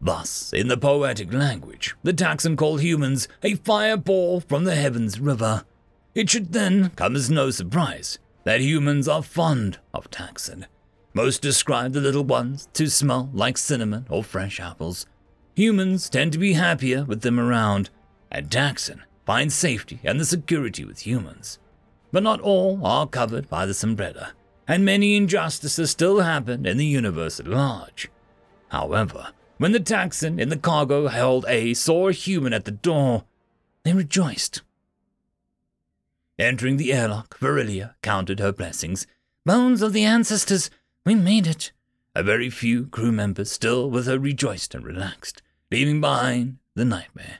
Thus, 0.00 0.52
in 0.52 0.68
the 0.68 0.76
poetic 0.76 1.32
language, 1.32 1.96
the 2.04 2.12
Taxon 2.12 2.56
call 2.56 2.76
humans 2.76 3.26
a 3.42 3.54
fireball 3.56 4.40
from 4.40 4.64
the 4.64 4.76
heavens 4.76 5.18
river. 5.18 5.64
It 6.14 6.30
should 6.30 6.52
then 6.52 6.90
come 6.90 7.16
as 7.16 7.28
no 7.28 7.50
surprise 7.50 8.20
that 8.44 8.60
humans 8.60 9.08
are 9.08 9.22
fond 9.22 9.78
of 9.92 10.10
Taxon. 10.10 10.66
Most 11.12 11.42
describe 11.42 11.92
the 11.92 12.00
little 12.00 12.24
ones 12.24 12.68
to 12.74 12.88
smell 12.88 13.30
like 13.32 13.58
cinnamon 13.58 14.06
or 14.08 14.22
fresh 14.22 14.60
apples. 14.60 15.06
Humans 15.56 16.08
tend 16.10 16.32
to 16.32 16.38
be 16.38 16.52
happier 16.52 17.04
with 17.04 17.22
them 17.22 17.40
around, 17.40 17.90
and 18.30 18.48
Taxxon 18.48 19.00
find 19.26 19.52
safety 19.52 19.98
and 20.04 20.18
the 20.18 20.24
security 20.24 20.84
with 20.84 21.04
humans. 21.04 21.58
But 22.12 22.22
not 22.22 22.40
all 22.40 22.80
are 22.86 23.06
covered 23.06 23.50
by 23.50 23.66
this 23.66 23.82
umbrella, 23.82 24.32
and 24.66 24.84
many 24.84 25.16
injustices 25.16 25.90
still 25.90 26.20
happen 26.20 26.64
in 26.64 26.78
the 26.78 26.86
universe 26.86 27.40
at 27.40 27.48
large. 27.48 28.08
However, 28.68 29.32
when 29.58 29.72
the 29.72 29.80
taxon 29.80 30.40
in 30.40 30.48
the 30.48 30.56
cargo 30.56 31.08
held 31.08 31.44
A 31.48 31.74
saw 31.74 32.08
a 32.08 32.12
human 32.12 32.52
at 32.52 32.64
the 32.64 32.70
door, 32.70 33.24
they 33.82 33.92
rejoiced. 33.92 34.62
Entering 36.38 36.76
the 36.76 36.92
airlock, 36.92 37.38
Virilia 37.38 37.94
counted 38.02 38.38
her 38.38 38.52
blessings. 38.52 39.06
Bones 39.44 39.82
of 39.82 39.92
the 39.92 40.04
ancestors, 40.04 40.70
we 41.04 41.14
made 41.14 41.46
it. 41.46 41.72
A 42.14 42.22
very 42.22 42.50
few 42.50 42.86
crew 42.86 43.12
members 43.12 43.50
still 43.50 43.90
with 43.90 44.06
her 44.06 44.18
rejoiced 44.18 44.74
and 44.74 44.84
relaxed, 44.84 45.42
leaving 45.70 46.00
behind 46.00 46.58
the 46.74 46.84
nightmare 46.84 47.38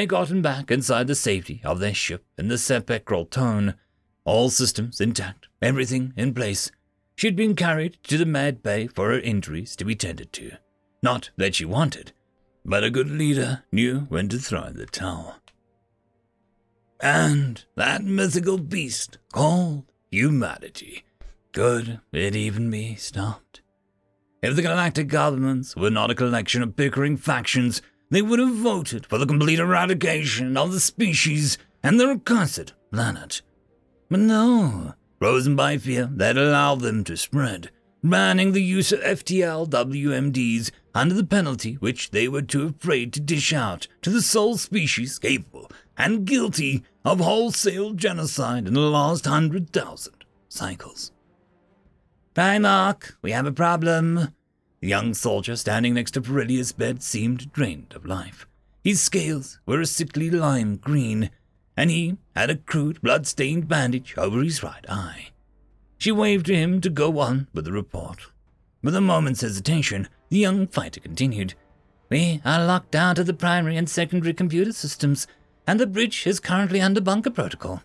had 0.00 0.08
gotten 0.08 0.42
back 0.42 0.70
inside 0.70 1.06
the 1.06 1.14
safety 1.14 1.60
of 1.64 1.78
their 1.78 1.94
ship 1.94 2.24
in 2.36 2.48
the 2.48 2.58
sepulchral 2.58 3.26
tone, 3.26 3.74
all 4.24 4.50
systems 4.50 5.00
intact, 5.00 5.48
everything 5.62 6.12
in 6.16 6.34
place. 6.34 6.70
She 7.16 7.28
had 7.28 7.36
been 7.36 7.54
carried 7.54 7.98
to 8.04 8.18
the 8.18 8.26
med 8.26 8.62
bay 8.62 8.88
for 8.88 9.10
her 9.10 9.20
injuries 9.20 9.76
to 9.76 9.84
be 9.84 9.94
tended 9.94 10.32
to. 10.32 10.52
Not 11.02 11.30
that 11.36 11.54
she 11.54 11.64
wanted, 11.64 12.12
but 12.64 12.82
a 12.82 12.90
good 12.90 13.10
leader 13.10 13.62
knew 13.70 14.00
when 14.08 14.28
to 14.30 14.38
throw 14.38 14.64
in 14.64 14.76
the 14.76 14.86
towel. 14.86 15.36
And 17.00 17.64
that 17.76 18.02
mythical 18.02 18.58
beast 18.58 19.18
called 19.32 19.84
humanity. 20.10 21.04
Could 21.52 22.00
it 22.12 22.34
even 22.34 22.70
be 22.70 22.96
stopped? 22.96 23.60
If 24.42 24.56
the 24.56 24.62
galactic 24.62 25.08
governments 25.08 25.76
were 25.76 25.90
not 25.90 26.10
a 26.10 26.14
collection 26.14 26.62
of 26.62 26.76
bickering 26.76 27.16
factions 27.16 27.80
they 28.14 28.22
would 28.22 28.38
have 28.38 28.54
voted 28.54 29.04
for 29.04 29.18
the 29.18 29.26
complete 29.26 29.58
eradication 29.58 30.56
of 30.56 30.70
the 30.70 30.78
species 30.78 31.58
and 31.82 31.98
their 31.98 32.12
accursed 32.12 32.72
planet. 32.92 33.42
But 34.08 34.20
no, 34.20 34.94
frozen 35.18 35.56
by 35.56 35.78
fear 35.78 36.08
that 36.12 36.36
allowed 36.36 36.82
them 36.82 37.02
to 37.04 37.16
spread, 37.16 37.72
banning 38.04 38.52
the 38.52 38.62
use 38.62 38.92
of 38.92 39.00
FTL 39.00 39.68
WMDs 39.68 40.70
under 40.94 41.12
the 41.12 41.24
penalty 41.24 41.74
which 41.74 42.12
they 42.12 42.28
were 42.28 42.42
too 42.42 42.66
afraid 42.78 43.12
to 43.14 43.20
dish 43.20 43.52
out 43.52 43.88
to 44.02 44.10
the 44.10 44.22
sole 44.22 44.56
species 44.58 45.18
capable 45.18 45.68
and 45.98 46.24
guilty 46.24 46.84
of 47.04 47.18
wholesale 47.18 47.94
genocide 47.94 48.68
in 48.68 48.74
the 48.74 48.80
last 48.80 49.26
hundred 49.26 49.72
thousand 49.72 50.24
cycles. 50.48 51.10
Primarch, 52.32 53.14
we 53.22 53.32
have 53.32 53.46
a 53.46 53.50
problem, 53.50 54.28
the 54.84 54.90
young 54.90 55.14
soldier 55.14 55.56
standing 55.56 55.94
next 55.94 56.10
to 56.10 56.20
Pirilia's 56.20 56.72
bed 56.72 57.02
seemed 57.02 57.50
drained 57.54 57.94
of 57.96 58.04
life. 58.04 58.46
His 58.82 59.00
scales 59.00 59.58
were 59.64 59.80
a 59.80 59.86
sickly 59.86 60.30
lime 60.30 60.76
green, 60.76 61.30
and 61.74 61.90
he 61.90 62.18
had 62.36 62.50
a 62.50 62.56
crude, 62.56 63.00
blood-stained 63.00 63.66
bandage 63.66 64.14
over 64.18 64.42
his 64.42 64.62
right 64.62 64.84
eye. 64.86 65.28
She 65.96 66.12
waved 66.12 66.44
to 66.46 66.54
him 66.54 66.82
to 66.82 66.90
go 66.90 67.18
on 67.18 67.48
with 67.54 67.64
the 67.64 67.72
report. 67.72 68.26
With 68.82 68.94
a 68.94 69.00
moment's 69.00 69.40
hesitation, 69.40 70.06
the 70.28 70.36
young 70.36 70.66
fighter 70.66 71.00
continued. 71.00 71.54
We 72.10 72.42
are 72.44 72.66
locked 72.66 72.90
down 72.90 73.14
to 73.14 73.24
the 73.24 73.32
primary 73.32 73.78
and 73.78 73.88
secondary 73.88 74.34
computer 74.34 74.72
systems, 74.72 75.26
and 75.66 75.80
the 75.80 75.86
bridge 75.86 76.26
is 76.26 76.40
currently 76.40 76.82
under 76.82 77.00
bunker 77.00 77.30
protocol. 77.30 77.82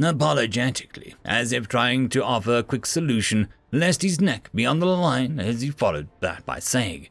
Apologetically, 0.00 1.16
as 1.24 1.52
if 1.52 1.66
trying 1.66 2.08
to 2.10 2.24
offer 2.24 2.58
a 2.58 2.62
quick 2.62 2.86
solution, 2.86 3.48
lest 3.72 4.02
his 4.02 4.20
neck 4.20 4.48
be 4.54 4.64
on 4.64 4.78
the 4.78 4.86
line 4.86 5.40
as 5.40 5.60
he 5.60 5.70
followed 5.70 6.08
that 6.20 6.46
by 6.46 6.60
saying, 6.60 7.08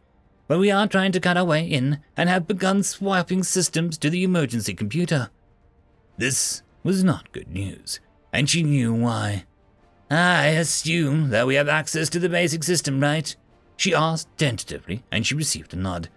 But 0.47 0.59
we 0.59 0.71
are 0.71 0.87
trying 0.87 1.11
to 1.11 1.19
cut 1.19 1.35
our 1.35 1.43
way 1.43 1.65
in 1.65 1.99
and 2.15 2.29
have 2.29 2.47
begun 2.47 2.83
swapping 2.83 3.43
systems 3.43 3.97
to 3.97 4.09
the 4.09 4.23
emergency 4.23 4.73
computer. 4.73 5.29
This 6.17 6.63
was 6.83 7.03
not 7.03 7.31
good 7.33 7.49
news, 7.49 7.99
and 8.31 8.49
she 8.49 8.63
knew 8.63 8.93
why. 8.93 9.45
I 10.09 10.47
assume 10.47 11.29
that 11.29 11.45
we 11.45 11.55
have 11.55 11.67
access 11.67 12.07
to 12.09 12.19
the 12.19 12.29
basic 12.29 12.63
system, 12.63 13.01
right? 13.01 13.35
She 13.75 13.93
asked 13.93 14.29
tentatively, 14.37 15.03
and 15.11 15.27
she 15.27 15.35
received 15.35 15.73
a 15.73 15.77
nod. 15.77 16.07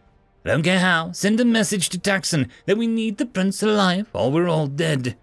Don't 0.44 0.62
care 0.62 0.78
how, 0.78 1.12
send 1.12 1.40
a 1.40 1.44
message 1.44 1.88
to 1.90 1.98
Taxxon 1.98 2.48
that 2.66 2.78
we 2.78 2.87
need 2.87 3.18
the 3.18 3.26
prince 3.26 3.62
alive 3.62 4.09
or 4.12 4.30
we're 4.30 4.48
all 4.48 4.68
dead. 4.68 5.16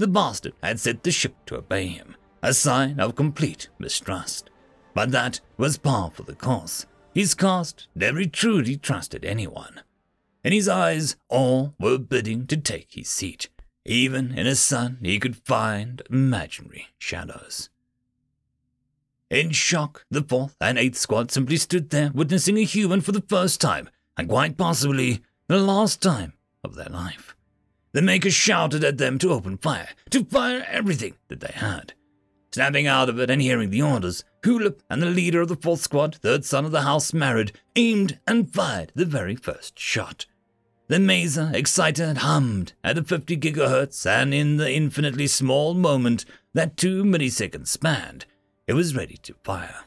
The 0.00 0.08
bastard 0.08 0.54
had 0.62 0.80
set 0.80 1.02
the 1.02 1.10
ship 1.10 1.36
to 1.44 1.58
obey 1.58 1.88
him, 1.88 2.16
a 2.42 2.54
sign 2.54 2.98
of 3.00 3.14
complete 3.14 3.68
mistrust. 3.78 4.48
But 4.94 5.10
that 5.10 5.40
was 5.58 5.76
par 5.76 6.10
for 6.10 6.22
the 6.22 6.34
course. 6.34 6.86
His 7.14 7.34
caste 7.34 7.86
never 7.94 8.24
truly 8.24 8.78
trusted 8.78 9.26
anyone. 9.26 9.82
In 10.42 10.54
his 10.54 10.70
eyes, 10.70 11.16
all 11.28 11.74
were 11.78 11.98
bidding 11.98 12.46
to 12.46 12.56
take 12.56 12.94
his 12.94 13.10
seat. 13.10 13.50
Even 13.84 14.32
in 14.38 14.46
his 14.46 14.60
son, 14.60 14.96
he 15.02 15.18
could 15.18 15.36
find 15.36 16.00
imaginary 16.08 16.86
shadows. 16.96 17.68
In 19.28 19.50
shock, 19.50 20.06
the 20.10 20.22
fourth 20.22 20.56
and 20.62 20.78
eighth 20.78 20.96
squad 20.96 21.30
simply 21.30 21.58
stood 21.58 21.90
there, 21.90 22.10
witnessing 22.14 22.56
a 22.56 22.62
human 22.62 23.02
for 23.02 23.12
the 23.12 23.24
first 23.28 23.60
time, 23.60 23.90
and 24.16 24.30
quite 24.30 24.56
possibly 24.56 25.20
the 25.46 25.58
last 25.58 26.00
time 26.00 26.32
of 26.64 26.74
their 26.74 26.88
life. 26.88 27.29
The 27.92 28.02
Maker 28.02 28.30
shouted 28.30 28.84
at 28.84 28.98
them 28.98 29.18
to 29.18 29.32
open 29.32 29.58
fire, 29.58 29.88
to 30.10 30.24
fire 30.24 30.64
everything 30.68 31.14
that 31.28 31.40
they 31.40 31.52
had. 31.54 31.94
Snapping 32.52 32.86
out 32.86 33.08
of 33.08 33.18
it 33.18 33.30
and 33.30 33.40
hearing 33.40 33.70
the 33.70 33.82
orders, 33.82 34.24
Hulip 34.42 34.80
and 34.88 35.00
the 35.00 35.06
leader 35.06 35.40
of 35.40 35.48
the 35.48 35.56
fourth 35.56 35.80
squad, 35.80 36.16
third 36.16 36.44
son 36.44 36.64
of 36.64 36.72
the 36.72 36.82
house 36.82 37.12
married, 37.12 37.52
aimed 37.76 38.18
and 38.26 38.52
fired 38.52 38.92
the 38.94 39.04
very 39.04 39.36
first 39.36 39.78
shot. 39.78 40.26
The 40.88 40.98
maser, 40.98 41.54
excited, 41.54 42.18
hummed 42.18 42.72
at 42.82 42.98
a 42.98 43.04
50 43.04 43.36
gigahertz, 43.36 44.04
and 44.04 44.34
in 44.34 44.56
the 44.56 44.72
infinitely 44.72 45.28
small 45.28 45.74
moment 45.74 46.24
that 46.54 46.76
two 46.76 47.04
milliseconds 47.04 47.68
spanned, 47.68 48.26
it 48.66 48.72
was 48.72 48.96
ready 48.96 49.16
to 49.22 49.34
fire. 49.44 49.84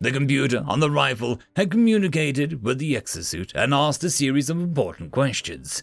The 0.00 0.12
computer 0.12 0.62
on 0.66 0.80
the 0.80 0.90
rifle 0.90 1.40
had 1.56 1.70
communicated 1.70 2.62
with 2.62 2.78
the 2.78 2.94
exosuit 2.94 3.52
and 3.54 3.74
asked 3.74 4.04
a 4.04 4.10
series 4.10 4.48
of 4.48 4.58
important 4.58 5.10
questions. 5.12 5.82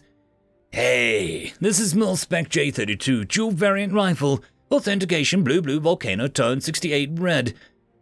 Hey, 0.74 1.52
this 1.60 1.78
is 1.78 1.94
Milspec 1.94 2.48
J32 2.48 3.28
dual 3.28 3.52
variant 3.52 3.92
rifle. 3.92 4.42
Authentication 4.72 5.44
blue 5.44 5.62
blue 5.62 5.78
volcano 5.78 6.26
tone 6.26 6.60
68 6.60 7.10
red. 7.12 7.54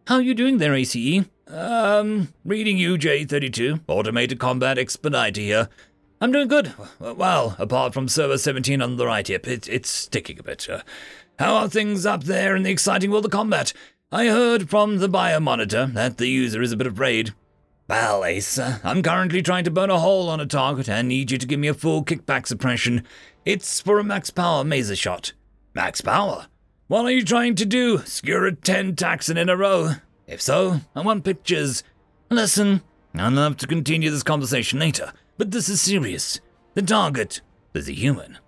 How 0.07 0.15
are 0.15 0.23
you 0.23 0.33
doing 0.33 0.57
there, 0.57 0.75
ACE? 0.75 1.27
Um, 1.49 2.33
reading 2.47 2.79
you 2.79 2.97
J32, 2.97 3.83
automated 3.87 4.39
combat 4.39 4.79
expediter 4.79 5.43
here. 5.43 5.69
I'm 6.23 6.33
doing 6.33 6.49
good. 6.49 6.73
Well, 6.99 7.57
apart 7.59 7.93
from 7.93 8.09
servo 8.09 8.37
17 8.37 8.81
on 8.81 8.97
the 8.97 9.05
right 9.05 9.29
hip, 9.29 9.47
it, 9.47 9.69
it's 9.69 9.91
sticking 9.91 10.39
a 10.39 10.43
bit. 10.43 10.67
Uh, 10.67 10.81
how 11.39 11.57
are 11.57 11.69
things 11.69 12.07
up 12.07 12.25
there 12.25 12.57
in 12.57 12.63
the 12.63 12.71
exciting 12.71 13.11
world 13.11 13.27
of 13.27 13.33
combat? 13.33 13.75
I 14.11 14.29
heard 14.29 14.71
from 14.71 14.97
the 14.97 15.11
biomonitor 15.11 15.93
that 15.93 16.17
the 16.17 16.27
user 16.27 16.63
is 16.63 16.73
a 16.73 16.79
bit 16.79 16.87
afraid. 16.87 17.35
Well, 17.93 18.25
Ace, 18.25 18.59
I'm 18.59 19.03
currently 19.03 19.43
trying 19.43 19.65
to 19.65 19.71
burn 19.71 19.91
a 19.91 19.99
hole 19.99 20.31
on 20.31 20.41
a 20.41 20.47
target 20.47 20.89
and 20.89 21.09
need 21.09 21.31
you 21.31 21.37
to 21.37 21.47
give 21.47 21.61
me 21.61 21.69
a 21.69 21.75
full 21.75 22.03
kickback 22.03 22.47
suppression. 22.47 23.05
It's 23.45 23.83
for 23.83 23.99
a 23.99 24.03
max 24.03 24.31
power 24.31 24.65
maser 24.65 24.99
shot. 24.99 25.35
Max 25.75 26.01
power? 26.01 26.47
What 26.89 27.05
are 27.05 27.11
you 27.11 27.23
trying 27.23 27.55
to 27.57 27.67
do? 27.67 27.99
Skewer 27.99 28.47
a 28.47 28.55
10 28.55 28.97
Taxxon 28.97 29.37
in 29.37 29.51
a 29.51 29.59
row? 29.59 29.91
If 30.27 30.41
so, 30.41 30.81
I 30.97 31.03
want 31.03 31.23
pictures. 31.23 31.83
Listen, 32.31 32.81
I'd 33.15 33.35
love 33.35 33.59
to 33.59 33.67
continue 33.67 34.11
this 34.11 34.23
conversation 34.23 34.79
later, 34.79 35.13
but 35.37 35.51
this 35.51 35.69
is 35.69 35.83
serious. 35.83 36.41
The 36.73 36.81
target 36.81 37.43
is 37.75 37.91
a 37.91 37.93
human. 37.93 38.39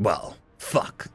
Well, 0.00 0.36
fuck. 0.58 1.06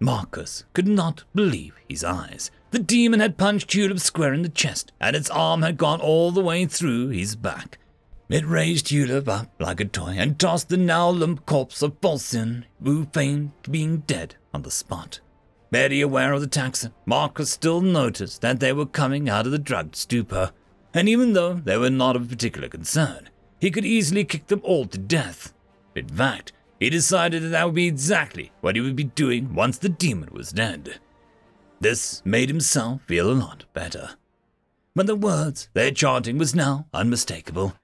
Marcus 0.00 0.64
could 0.72 0.88
not 0.88 1.24
believe 1.34 1.74
his 1.86 2.02
eyes. 2.02 2.50
The 2.72 2.78
demon 2.78 3.20
had 3.20 3.36
punched 3.36 3.68
Tulip 3.68 4.00
square 4.00 4.32
in 4.32 4.40
the 4.40 4.48
chest, 4.48 4.92
and 4.98 5.14
its 5.14 5.28
arm 5.28 5.60
had 5.60 5.76
gone 5.76 6.00
all 6.00 6.30
the 6.30 6.40
way 6.40 6.64
through 6.64 7.08
his 7.08 7.36
back. 7.36 7.76
It 8.30 8.46
raised 8.46 8.86
Tulip 8.86 9.28
up 9.28 9.52
like 9.60 9.78
a 9.78 9.84
toy 9.84 10.14
and 10.16 10.38
tossed 10.38 10.70
the 10.70 10.78
now 10.78 11.10
limp 11.10 11.44
corpse 11.44 11.82
of 11.82 12.00
Volson, 12.00 12.64
who 12.82 13.04
feigned 13.12 13.52
being 13.70 13.98
dead, 13.98 14.36
on 14.54 14.62
the 14.62 14.70
spot. 14.70 15.20
Barely 15.70 16.00
aware 16.00 16.32
of 16.32 16.40
the 16.40 16.46
Taxxon, 16.46 16.94
Marcus 17.04 17.50
still 17.50 17.82
noticed 17.82 18.40
that 18.40 18.58
they 18.60 18.72
were 18.72 18.86
coming 18.86 19.28
out 19.28 19.44
of 19.44 19.52
the 19.52 19.58
drugged 19.58 19.94
stupor, 19.94 20.52
and 20.94 21.10
even 21.10 21.34
though 21.34 21.52
they 21.52 21.76
were 21.76 21.90
not 21.90 22.16
of 22.16 22.30
particular 22.30 22.70
concern, 22.70 23.28
he 23.60 23.70
could 23.70 23.84
easily 23.84 24.24
kick 24.24 24.46
them 24.46 24.62
all 24.64 24.86
to 24.86 24.96
death. 24.96 25.52
In 25.94 26.08
fact, 26.08 26.52
he 26.80 26.88
decided 26.88 27.42
that 27.42 27.48
that 27.48 27.66
would 27.66 27.74
be 27.74 27.86
exactly 27.86 28.50
what 28.62 28.76
he 28.76 28.80
would 28.80 28.96
be 28.96 29.04
doing 29.04 29.54
once 29.54 29.76
the 29.76 29.90
demon 29.90 30.30
was 30.32 30.52
dead. 30.52 31.00
This 31.82 32.22
made 32.24 32.48
himself 32.48 33.02
feel 33.08 33.28
a 33.28 33.34
lot 33.34 33.64
better. 33.74 34.10
But 34.94 35.08
the 35.08 35.16
words 35.16 35.68
their 35.74 35.90
chanting 35.90 36.38
was 36.38 36.54
now 36.54 36.86
unmistakable. 36.94 37.74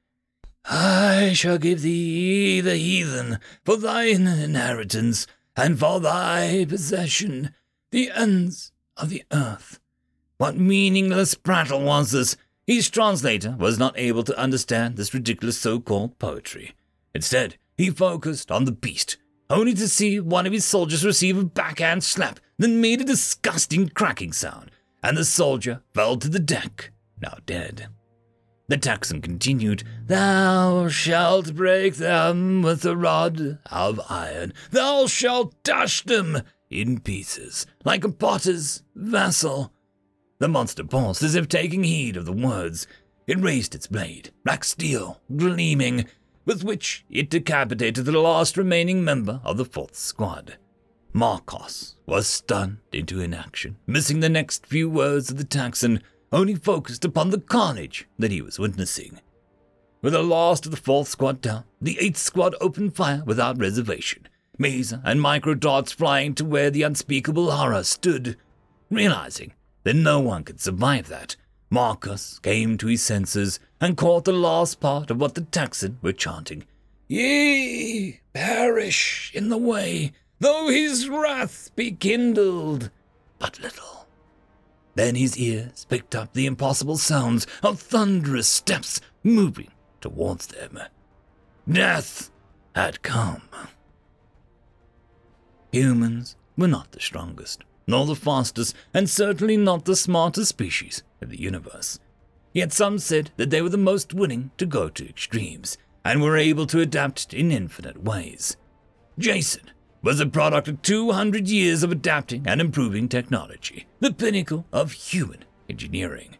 I 0.65 1.33
shall 1.35 1.59
give 1.59 1.83
thee 1.83 2.61
the 2.61 2.77
heathen 2.77 3.41
for 3.65 3.77
thine 3.77 4.29
inheritance, 4.29 5.27
and 5.57 5.81
for 5.81 5.99
thy 5.99 6.65
possession 6.69 7.53
the 7.91 8.13
ends 8.13 8.71
of 8.97 9.11
the 9.11 9.25
earth. 9.33 9.81
What 10.37 10.57
meaningless 10.57 11.35
prattle 11.35 11.83
was 11.83 12.13
this? 12.13 12.37
His 12.69 12.89
translator 12.89 13.57
was 13.59 13.81
not 13.81 13.99
able 13.99 14.23
to 14.23 14.39
understand 14.39 14.97
this 14.97 15.13
ridiculous 15.13 15.59
so 15.59 15.81
called 15.81 16.21
poetry. 16.21 16.77
Instead, 17.17 17.57
he 17.77 17.91
focused 17.91 18.53
on 18.53 18.65
the 18.65 18.71
beast, 18.71 19.17
only 19.51 19.75
to 19.75 19.89
see 19.89 20.21
one 20.21 20.47
of 20.47 20.53
his 20.53 20.65
soldiers 20.65 21.05
receive 21.05 21.39
a 21.39 21.45
backhand 21.45 22.05
slap 22.05 22.41
that 22.59 22.69
made 22.69 23.01
a 23.01 23.05
disgusting 23.05 23.89
cracking 23.89 24.33
sound, 24.33 24.71
and 25.03 25.17
the 25.17 25.25
soldier 25.25 25.83
fell 25.95 26.17
to 26.17 26.29
the 26.29 26.39
deck, 26.39 26.93
now 27.21 27.39
dead. 27.47 27.89
The 28.69 28.77
Taxxon 28.77 29.23
continued, 29.23 29.83
Thou 30.07 30.89
shalt 30.89 31.55
break 31.55 31.95
them 31.95 32.61
with 32.61 32.85
a 32.85 32.95
rod 32.95 33.59
of 33.65 33.99
iron. 34.11 34.53
Thou 34.71 35.07
shalt 35.07 35.63
dash 35.63 36.05
them 36.05 36.43
in 36.71 37.01
pieces, 37.01 37.65
like 37.85 38.05
a 38.05 38.11
potter's 38.11 38.83
vessel. 38.95 39.73
The 40.39 40.49
monster 40.49 40.85
paused 40.85 41.23
as 41.23 41.35
if 41.35 41.49
taking 41.49 41.83
heed 41.83 42.19
of 42.19 42.27
the 42.27 42.33
words. 42.33 42.87
It 43.27 43.41
raised 43.41 43.75
its 43.75 43.87
blade, 43.87 44.33
black 44.45 44.65
steel, 44.65 45.23
gleaming, 45.35 46.07
with 46.49 46.65
which 46.65 47.05
it 47.11 47.29
decapitated 47.29 48.07
the 48.07 48.19
last 48.19 48.57
remaining 48.57 49.05
member 49.05 49.39
of 49.45 49.59
the 49.59 49.67
fourth 49.67 49.95
squad. 49.95 50.57
Marcos 51.13 51.97
was 52.07 52.27
stunned 52.27 52.79
into 52.91 53.21
inaction, 53.21 53.77
missing 53.87 54.21
the 54.21 54.31
next 54.31 54.65
few 54.65 54.89
words 54.89 55.31
of 55.31 55.37
the 55.37 55.45
Taxxon, 55.45 56.01
only 56.33 56.55
focused 56.55 57.05
upon 57.05 57.29
the 57.29 57.39
carnage 57.39 58.09
that 58.19 58.31
he 58.31 58.41
was 58.41 58.59
witnessing. 58.59 59.21
With 60.01 60.15
the 60.15 60.23
last 60.23 60.65
of 60.65 60.71
the 60.71 60.79
fourth 60.79 61.09
squad 61.09 61.43
down, 61.43 61.65
the 61.83 61.99
eighth 62.01 62.17
squad 62.17 62.55
opened 62.63 62.97
fire 62.97 63.23
without 63.27 63.59
reservation, 63.59 64.27
maser 64.59 65.03
and 65.05 65.21
micro 65.21 65.53
darts 65.53 65.93
flying 65.93 66.35
to 66.37 66.47
where 66.47 66.71
the 66.71 66.83
unspeakable 66.83 67.51
horror 67.51 67.83
stood. 67.83 68.39
Realizing 68.91 69.53
that 69.85 69.97
no 69.97 70.19
one 70.19 70.45
could 70.45 70.63
survive 70.63 71.09
that, 71.09 71.37
Marcus 71.69 72.39
came 72.39 72.79
to 72.79 72.87
his 72.87 73.03
senses 73.03 73.61
and 73.81 73.97
caught 73.97 74.25
the 74.25 74.33
last 74.33 74.81
part 74.81 75.11
of 75.11 75.21
what 75.21 75.35
the 75.35 75.43
Taxxon 75.43 75.97
were 76.03 76.12
chanting. 76.12 76.64
Ye 77.09 78.21
perish 78.33 79.31
in 79.35 79.49
the 79.49 79.59
way, 79.59 80.12
though 80.41 80.69
his 80.69 81.09
wrath 81.09 81.71
be 81.75 81.93
kindled 81.93 82.91
but 83.38 83.61
little. 83.61 84.07
Then 84.95 85.14
his 85.14 85.38
ears 85.38 85.87
picked 85.88 86.14
up 86.14 86.33
the 86.33 86.47
impossible 86.47 86.99
sounds 86.99 87.47
of 87.62 87.81
thunderous 87.81 88.49
steps 88.49 89.01
moving 89.23 89.71
towards 90.01 90.49
them. 90.49 90.79
Death 91.71 92.31
had 92.75 93.03
come. 93.03 93.43
Humans 95.73 96.37
were 96.57 96.69
not 96.69 96.93
the 96.93 97.01
strongest, 97.01 97.62
nor 97.87 98.07
the 98.07 98.17
fastest, 98.17 98.75
and 98.93 99.09
certainly 99.09 99.57
not 99.57 99.85
the 99.85 99.97
smartest 99.97 100.49
species 100.49 101.03
in 101.21 101.29
the 101.29 101.41
universe. 101.41 102.01
Yet 102.53 102.73
some 102.73 102.99
said 102.99 103.31
that 103.37 103.51
they 103.51 103.63
were 103.63 103.69
the 103.69 103.79
most 103.79 104.15
willing 104.15 104.51
to 104.59 104.67
go 104.67 104.89
to 104.89 105.09
extremes 105.09 105.79
and 106.05 106.23
were 106.23 106.37
able 106.37 106.67
to 106.67 106.81
adapt 106.81 107.35
in 107.35 107.53
infinite 107.53 108.03
ways. 108.03 108.57
Jason 109.19 109.71
was 110.03 110.21
a 110.21 110.27
product 110.27 110.69
of 110.69 110.81
200 110.83 111.49
years 111.49 111.83
of 111.83 111.93
adapting 111.93 112.47
and 112.47 112.61
improving 112.61 113.09
technology, 113.09 113.87
the 114.01 114.13
pinnacle 114.13 114.65
of 114.73 114.93
human 114.93 115.45
engineering. 115.69 116.37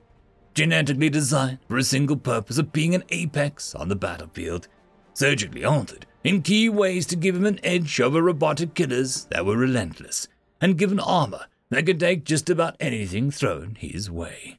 Genetically 0.55 1.11
designed 1.11 1.59
for 1.69 1.77
a 1.77 1.83
single 1.83 2.17
purpose 2.17 2.59
of 2.59 2.73
being 2.73 2.95
an 2.95 3.05
apex 3.11 3.75
on 3.75 3.89
the 3.89 3.97
battlefield, 3.97 4.69
surgically 5.13 5.65
altered 5.65 6.07
in 6.25 6.43
key 6.43 6.69
ways 6.69 7.07
to 7.07 7.17
give 7.17 7.37
him 7.37 7.47
an 7.47 7.61
edge 7.63 8.01
over 8.01 8.23
robotic 8.23 8.75
killers 8.75 9.25
that 9.27 9.45
were 9.45 9.57
relentless, 9.57 10.29
and 10.61 10.79
given 10.79 11.01
armor 11.01 11.47
that 11.71 11.87
could 11.87 12.01
take 12.01 12.25
just 12.25 12.49
about 12.49 12.77
anything 12.81 13.31
thrown 13.31 13.77
his 13.79 14.11
way. 14.11 14.59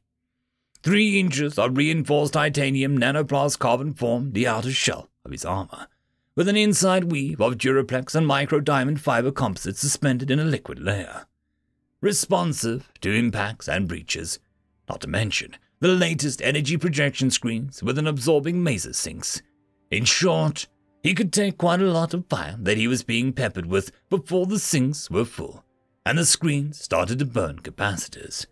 Three 0.81 1.19
inches 1.19 1.59
of 1.59 1.75
reinforced 1.75 2.33
titanium 2.33 2.97
nanoplast 2.97 3.59
carbon 3.59 3.93
formed 3.93 4.33
the 4.33 4.47
outer 4.47 4.71
shell 4.71 5.09
of 5.25 5.31
his 5.31 5.43
armor, 5.43 5.87
with 6.35 6.47
an 6.47 6.55
inside 6.55 7.11
weave 7.11 7.41
of 7.41 7.57
Duraplex 7.57 8.15
and 8.15 8.25
micro 8.25 8.61
diamond 8.61 9.01
fiber 9.01 9.31
composites 9.31 9.81
suspended 9.81 10.31
in 10.31 10.39
a 10.39 10.45
liquid 10.45 10.79
layer. 10.79 11.25
Responsive 11.99 12.93
to 13.01 13.11
impacts 13.11 13.67
and 13.67 13.89
breaches, 13.89 14.39
not 14.87 15.01
to 15.01 15.07
mention 15.07 15.57
the 15.81 15.89
latest 15.89 16.41
energy 16.41 16.77
projection 16.77 17.29
screens 17.29 17.83
with 17.83 17.97
an 17.97 18.07
absorbing 18.07 18.63
maser 18.63 18.95
sinks. 18.95 19.41
In 19.91 20.05
short, 20.05 20.67
he 21.03 21.13
could 21.13 21.33
take 21.33 21.57
quite 21.57 21.81
a 21.81 21.91
lot 21.91 22.13
of 22.13 22.27
fire 22.27 22.55
that 22.59 22.77
he 22.77 22.87
was 22.87 23.03
being 23.03 23.33
peppered 23.33 23.65
with 23.65 23.91
before 24.09 24.45
the 24.45 24.59
sinks 24.59 25.09
were 25.09 25.25
full, 25.25 25.65
and 26.05 26.17
the 26.17 26.25
screens 26.25 26.81
started 26.81 27.19
to 27.19 27.25
burn 27.25 27.59
capacitors. 27.59 28.45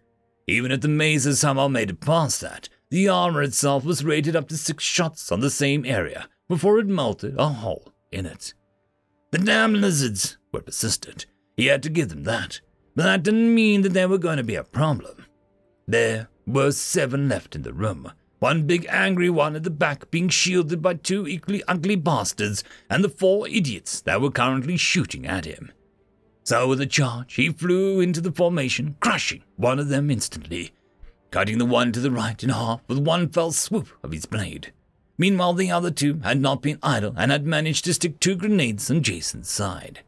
Even 0.48 0.72
if 0.72 0.80
the 0.80 0.88
maser 0.88 1.36
somehow 1.36 1.68
made 1.68 1.90
it 1.90 2.00
past 2.00 2.40
that, 2.40 2.70
the 2.90 3.10
armor 3.10 3.44
itself 3.44 3.84
was 3.84 4.06
rated 4.06 4.36
up 4.36 4.48
to 4.48 4.58
six 4.58 4.84
shots 4.84 5.30
on 5.30 5.42
the 5.42 5.50
same 5.50 5.86
area 5.86 6.30
before 6.48 6.80
it 6.80 6.88
melted 6.88 7.36
a 7.38 7.50
hole 7.50 7.92
in 8.14 8.26
it. 8.26 8.54
The 9.32 9.40
damn 9.40 9.74
lizards 9.74 10.38
were 10.54 10.62
persistent. 10.62 11.26
He 11.58 11.66
had 11.66 11.84
to 11.84 11.90
give 11.90 12.08
them 12.08 12.24
that, 12.24 12.62
but 12.96 13.04
that 13.04 13.24
didn't 13.24 13.54
mean 13.54 13.82
that 13.82 13.92
there 13.92 14.08
were 14.08 14.18
going 14.18 14.38
to 14.38 14.44
be 14.44 14.56
a 14.56 14.64
problem. 14.64 15.26
There 15.86 16.30
were 16.46 16.72
seven 16.72 17.28
left 17.28 17.54
in 17.54 17.64
the 17.64 17.74
room, 17.74 18.10
one 18.40 18.66
big 18.66 18.86
angry 18.90 19.30
one 19.30 19.56
at 19.56 19.64
the 19.64 19.70
back 19.70 20.10
being 20.12 20.30
shielded 20.30 20.82
by 20.82 20.94
two 20.94 21.28
equally 21.28 21.62
ugly 21.68 21.98
bastards 21.98 22.64
and 22.90 23.04
the 23.04 23.10
four 23.10 23.50
idiots 23.50 24.00
that 24.02 24.22
were 24.22 24.32
currently 24.32 24.78
shooting 24.78 25.26
at 25.26 25.44
him. 25.44 25.74
So 26.48 26.66
with 26.70 26.80
a 26.80 26.86
charge, 26.86 27.34
he 27.34 27.50
flew 27.50 28.00
into 28.00 28.22
the 28.22 28.32
formation, 28.32 28.96
crushing 29.02 29.44
one 29.58 29.80
of 29.80 29.90
them 29.90 30.10
instantly, 30.10 30.72
cutting 31.30 31.58
the 31.58 31.66
one 31.66 31.92
to 31.92 32.00
the 32.00 32.10
right 32.10 32.42
in 32.42 32.52
half 32.52 32.80
with 32.88 33.00
one 33.00 33.28
fell 33.28 33.52
swoop 33.52 33.90
of 34.02 34.14
his 34.14 34.26
blade. 34.26 34.72
Meanwhile, 35.18 35.56
the 35.56 35.70
other 35.70 35.92
two 35.92 36.22
had 36.24 36.40
not 36.40 36.62
been 36.62 36.80
idle 36.82 37.14
and 37.18 37.34
had 37.34 37.46
managed 37.46 37.84
to 37.84 37.94
stick 37.94 38.22
two 38.22 38.38
grenades 38.38 38.90
on 38.90 39.04
Jason's 39.04 39.50
side. 39.50 40.04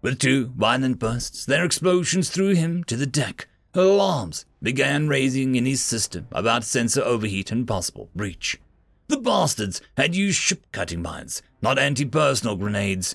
With 0.00 0.18
two 0.18 0.46
violent 0.56 0.98
bursts, 0.98 1.46
their 1.46 1.64
explosions 1.64 2.28
threw 2.28 2.56
him 2.56 2.82
to 2.82 2.96
the 2.96 3.06
deck. 3.06 3.46
Alarms 3.74 4.44
began 4.60 5.06
raising 5.06 5.54
in 5.54 5.64
his 5.64 5.80
system 5.80 6.26
about 6.32 6.64
sensor 6.64 7.02
overheat 7.02 7.52
and 7.52 7.68
possible 7.68 8.10
breach. 8.16 8.60
The 9.06 9.16
bastards 9.16 9.80
had 9.96 10.16
used 10.16 10.40
ship 10.40 10.66
cutting 10.72 11.02
mines, 11.02 11.40
not 11.62 11.78
anti 11.78 12.04
personnel 12.04 12.56
grenades. 12.56 13.14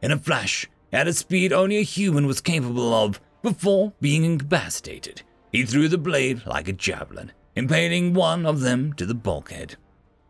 In 0.00 0.12
a 0.12 0.16
flash, 0.16 0.68
at 0.92 1.08
a 1.08 1.12
speed 1.12 1.52
only 1.52 1.78
a 1.78 1.82
human 1.82 2.26
was 2.26 2.40
capable 2.40 2.94
of, 2.94 3.20
before 3.42 3.92
being 4.00 4.24
incapacitated, 4.24 5.22
he 5.52 5.64
threw 5.64 5.88
the 5.88 5.98
blade 5.98 6.46
like 6.46 6.68
a 6.68 6.72
javelin, 6.72 7.32
impaling 7.54 8.14
one 8.14 8.44
of 8.46 8.60
them 8.60 8.92
to 8.94 9.06
the 9.06 9.14
bulkhead. 9.14 9.76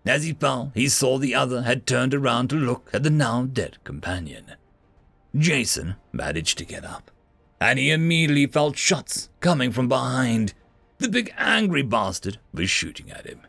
As 0.06 0.24
he 0.24 0.32
fell, 0.32 0.72
he 0.74 0.88
saw 0.88 1.18
the 1.18 1.34
other 1.34 1.62
had 1.62 1.86
turned 1.86 2.14
around 2.14 2.48
to 2.48 2.56
look 2.56 2.90
at 2.92 3.02
the 3.02 3.10
now 3.10 3.44
dead 3.44 3.78
companion. 3.84 4.54
Jason 5.36 5.96
managed 6.12 6.58
to 6.58 6.64
get 6.64 6.84
up, 6.84 7.10
and 7.60 7.78
he 7.78 7.90
immediately 7.90 8.46
felt 8.46 8.76
shots 8.76 9.28
coming 9.40 9.70
from 9.70 9.88
behind. 9.88 10.54
The 10.98 11.08
big 11.08 11.32
angry 11.36 11.82
bastard 11.82 12.38
was 12.52 12.70
shooting 12.70 13.10
at 13.10 13.26
him. 13.26 13.40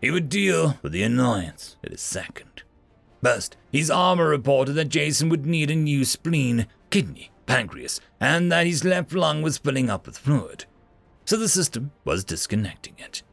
He 0.00 0.10
would 0.10 0.28
deal 0.28 0.78
with 0.82 0.92
the 0.92 1.02
annoyance 1.02 1.76
in 1.82 1.92
a 1.92 1.98
second. 1.98 2.45
First, 3.26 3.56
his 3.72 3.90
armor 3.90 4.28
reported 4.28 4.74
that 4.74 4.88
Jason 4.88 5.28
would 5.30 5.46
need 5.46 5.68
a 5.68 5.74
new 5.74 6.04
spleen, 6.04 6.68
kidney, 6.90 7.32
pancreas, 7.44 8.00
and 8.20 8.52
that 8.52 8.68
his 8.68 8.84
left 8.84 9.12
lung 9.12 9.42
was 9.42 9.58
filling 9.58 9.90
up 9.90 10.06
with 10.06 10.16
fluid. 10.16 10.64
So 11.24 11.36
the 11.36 11.48
system 11.48 11.90
was 12.04 12.22
disconnecting 12.22 12.94
it. 12.98 13.24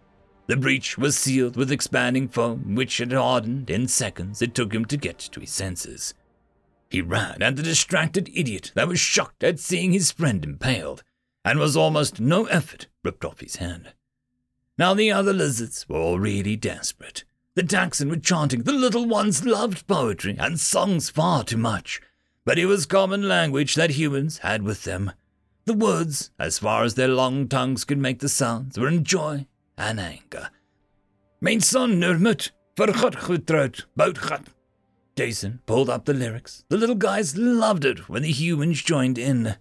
The 0.47 0.57
breach 0.57 0.97
was 0.97 1.15
sealed 1.15 1.55
with 1.55 1.71
expanding 1.71 2.27
foam, 2.27 2.73
which 2.73 2.97
had 2.97 3.13
hardened 3.13 3.69
in 3.69 3.87
seconds 3.87 4.41
it 4.41 4.55
took 4.55 4.73
him 4.73 4.85
to 4.85 4.97
get 4.97 5.19
to 5.19 5.41
his 5.41 5.51
senses. 5.51 6.15
He 6.89 7.03
ran 7.03 7.43
at 7.43 7.55
the 7.55 7.61
distracted 7.61 8.31
idiot 8.33 8.71
that 8.73 8.87
was 8.87 8.99
shocked 8.99 9.43
at 9.43 9.59
seeing 9.59 9.91
his 9.91 10.11
friend 10.11 10.43
impaled, 10.43 11.03
and 11.45 11.59
was 11.59 11.77
almost 11.77 12.19
no 12.19 12.45
effort 12.45 12.87
ripped 13.03 13.23
off 13.23 13.41
his 13.41 13.57
hand. 13.57 13.93
Now 14.75 14.95
the 14.95 15.11
other 15.11 15.33
lizards 15.33 15.87
were 15.87 15.99
all 15.99 16.17
really 16.17 16.55
desperate. 16.55 17.25
The 17.55 17.63
Taxxon 17.63 18.09
were 18.09 18.17
chanting 18.17 18.63
the 18.63 18.71
little 18.71 19.05
ones 19.05 19.45
loved 19.45 19.85
poetry 19.87 20.35
and 20.39 20.59
songs 20.59 21.09
far 21.09 21.43
too 21.43 21.57
much, 21.57 22.01
but 22.45 22.57
it 22.57 22.65
was 22.65 22.87
common 22.87 23.27
language 23.27 23.75
that 23.75 23.91
humans 23.91 24.39
had 24.39 24.63
with 24.63 24.83
them. 24.83 25.11
The 25.65 25.73
words, 25.73 26.31
as 26.39 26.57
far 26.57 26.83
as 26.83 26.95
their 26.95 27.07
long 27.07 27.47
tongues 27.47 27.85
could 27.85 27.99
make 27.99 28.19
the 28.19 28.29
sounds, 28.29 28.77
were 28.79 28.87
in 28.87 29.03
joy 29.03 29.45
and 29.77 29.99
anger. 29.99 30.49
Mijn 31.41 31.61
son 31.61 31.99
Nurmut, 31.99 32.49
vergot 32.75 33.15
getrouwd, 33.15 33.83
boutgat, 33.95 34.47
Jason 35.15 35.59
pulled 35.67 35.91
up 35.91 36.05
the 36.05 36.13
lyrics. 36.13 36.63
The 36.69 36.77
little 36.77 36.95
guys 36.95 37.37
loved 37.37 37.85
it 37.85 38.09
when 38.09 38.23
the 38.23 38.31
humans 38.31 38.81
joined 38.81 39.19
in. 39.19 39.55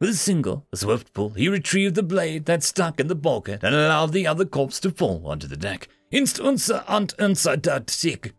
With 0.00 0.10
a 0.10 0.14
single, 0.14 0.66
a 0.72 0.76
swift 0.76 1.12
pull, 1.14 1.30
he 1.30 1.48
retrieved 1.48 1.94
the 1.94 2.02
blade 2.02 2.46
that 2.46 2.64
stuck 2.64 2.98
in 2.98 3.06
the 3.06 3.14
bulkhead 3.14 3.62
and 3.62 3.74
allowed 3.74 4.12
the 4.12 4.26
other 4.26 4.44
corpse 4.44 4.80
to 4.80 4.90
fall 4.90 5.22
onto 5.26 5.46
the 5.46 5.56
deck. 5.56 5.88
Inst 6.14 6.38
unser 6.38 6.84
ant 6.86 7.12
unser 7.18 7.56
dat 7.56 7.90
sick. 7.90 8.34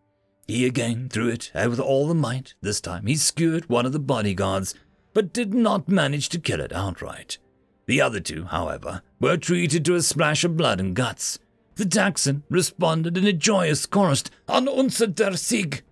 He 0.48 0.66
again 0.66 1.10
threw 1.10 1.28
it, 1.28 1.52
out 1.54 1.72
with 1.72 1.80
all 1.82 2.08
the 2.08 2.16
might. 2.16 2.54
This 2.62 2.80
time 2.80 3.06
he 3.06 3.18
skewered 3.18 3.68
one 3.68 3.86
of 3.86 3.92
the 3.92 4.00
bodyguards, 4.00 4.74
but 5.14 5.34
did 5.34 5.54
not 5.54 5.90
manage 5.90 6.30
to 6.30 6.40
kill 6.40 6.62
it 6.62 6.72
outright. 6.72 7.38
The 7.86 8.00
other 8.00 8.22
two, 8.22 8.46
however, 8.46 9.02
were 9.20 9.36
treated 9.36 9.84
to 9.86 9.96
a 9.96 10.02
splash 10.02 10.46
of 10.46 10.56
blood 10.56 10.80
and 10.80 10.96
guts. 10.96 11.38
The 11.76 11.84
Taxxon 11.84 12.44
responded 12.50 13.18
in 13.18 13.28
a 13.28 13.34
joyous 13.34 13.86
chorus, 13.86 14.24
An 14.48 14.70
unser 14.70 15.08
der 15.08 15.36
Sieg! 15.36 15.84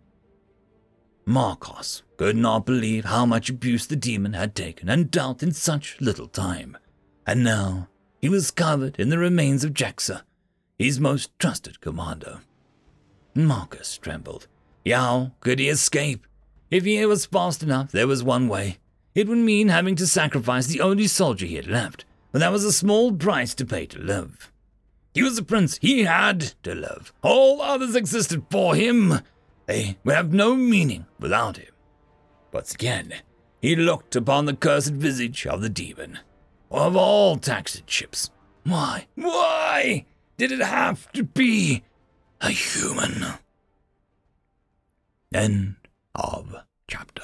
Marcos 1.26 2.02
could 2.16 2.38
not 2.38 2.66
believe 2.66 3.04
how 3.04 3.26
much 3.26 3.50
abuse 3.50 3.88
the 3.88 3.98
demon 3.98 4.32
had 4.32 4.56
taken 4.56 4.88
and 4.88 5.12
dealt 5.12 5.44
in 5.44 5.52
such 5.52 6.00
little 6.00 6.30
time. 6.30 6.78
And 7.28 7.44
now 7.44 7.90
he 8.22 8.30
was 8.30 8.52
covered 8.52 8.98
in 8.98 9.10
the 9.10 9.18
remains 9.18 9.66
of 9.66 9.74
Jaxa, 9.74 10.22
his 10.84 11.00
most 11.00 11.32
trusted 11.40 11.80
commander. 11.80 12.42
Marcus 13.34 13.98
trembled. 13.98 14.48
How 14.86 15.32
could 15.40 15.60
he 15.60 15.70
escape? 15.70 16.28
If 16.70 16.84
he 16.84 17.06
was 17.06 17.26
fast 17.26 17.64
enough, 17.64 17.92
there 17.92 18.08
was 18.08 18.22
one 18.22 18.50
way. 18.50 18.80
It 19.16 19.30
would 19.30 19.38
mean 19.38 19.70
having 19.70 19.96
to 19.96 20.08
sacrifice 20.08 20.68
the 20.68 20.82
only 20.82 21.08
soldier 21.08 21.46
he 21.46 21.56
had 21.56 21.68
left, 21.68 22.04
but 22.32 22.40
that 22.40 22.52
was 22.52 22.66
a 22.66 22.74
small 22.74 23.14
price 23.14 23.56
to 23.56 23.66
pay 23.66 23.86
to 23.88 24.00
live. 24.00 24.52
He 25.14 25.24
was 25.24 25.38
a 25.38 25.44
prince. 25.44 25.78
He 25.82 26.04
had 26.04 26.42
to 26.64 26.76
live. 26.76 27.14
All 27.22 27.62
others 27.62 27.96
existed 27.96 28.46
for 28.50 28.76
him. 28.76 29.22
They 29.68 29.98
would 30.04 30.16
have 30.16 30.34
no 30.34 30.56
meaning 30.56 31.06
without 31.18 31.58
him. 31.58 31.72
Once 32.52 32.74
again, 32.74 33.14
he 33.62 33.76
looked 33.76 34.16
upon 34.16 34.46
the 34.46 34.56
cursed 34.56 34.94
visage 34.94 35.48
of 35.48 35.62
the 35.62 35.70
demon. 35.70 36.20
Of 36.70 36.96
all 36.98 37.38
taxed 37.38 37.90
ships, 37.90 38.32
why, 38.64 39.08
why 39.16 40.06
did 40.48 40.60
it 40.60 40.66
have 40.66 41.10
to 41.14 41.24
be 41.24 41.84
a 42.42 42.50
human? 42.50 43.24
End 45.34 45.76
of 46.14 46.54
chapter. 46.86 47.24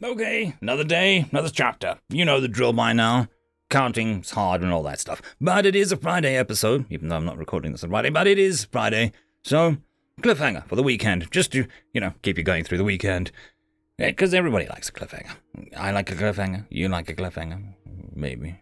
Okay, 0.00 0.54
another 0.60 0.84
day, 0.84 1.26
another 1.32 1.48
chapter. 1.48 1.98
You 2.08 2.24
know 2.24 2.38
the 2.40 2.46
drill 2.46 2.72
by 2.72 2.92
now. 2.92 3.26
Counting's 3.68 4.30
hard 4.30 4.62
and 4.62 4.72
all 4.72 4.84
that 4.84 5.00
stuff. 5.00 5.20
But 5.40 5.66
it 5.66 5.74
is 5.74 5.90
a 5.90 5.96
Friday 5.96 6.36
episode, 6.36 6.86
even 6.88 7.08
though 7.08 7.16
I'm 7.16 7.24
not 7.24 7.36
recording 7.36 7.72
this 7.72 7.82
on 7.82 7.90
Friday, 7.90 8.10
but 8.10 8.28
it 8.28 8.38
is 8.38 8.66
Friday. 8.66 9.10
So 9.42 9.78
cliffhanger 10.20 10.64
for 10.68 10.76
the 10.76 10.84
weekend, 10.84 11.32
just 11.32 11.50
to, 11.52 11.66
you 11.92 12.00
know, 12.00 12.14
keep 12.22 12.38
you 12.38 12.44
going 12.44 12.62
through 12.62 12.78
the 12.78 12.84
weekend. 12.84 13.32
Because 13.98 14.34
everybody 14.34 14.68
likes 14.68 14.88
a 14.88 14.92
cliffhanger. 14.92 15.34
I 15.76 15.90
like 15.90 16.12
a 16.12 16.14
cliffhanger. 16.14 16.66
You 16.70 16.88
like 16.88 17.10
a 17.10 17.14
cliffhanger. 17.14 17.74
Maybe. 18.14 18.60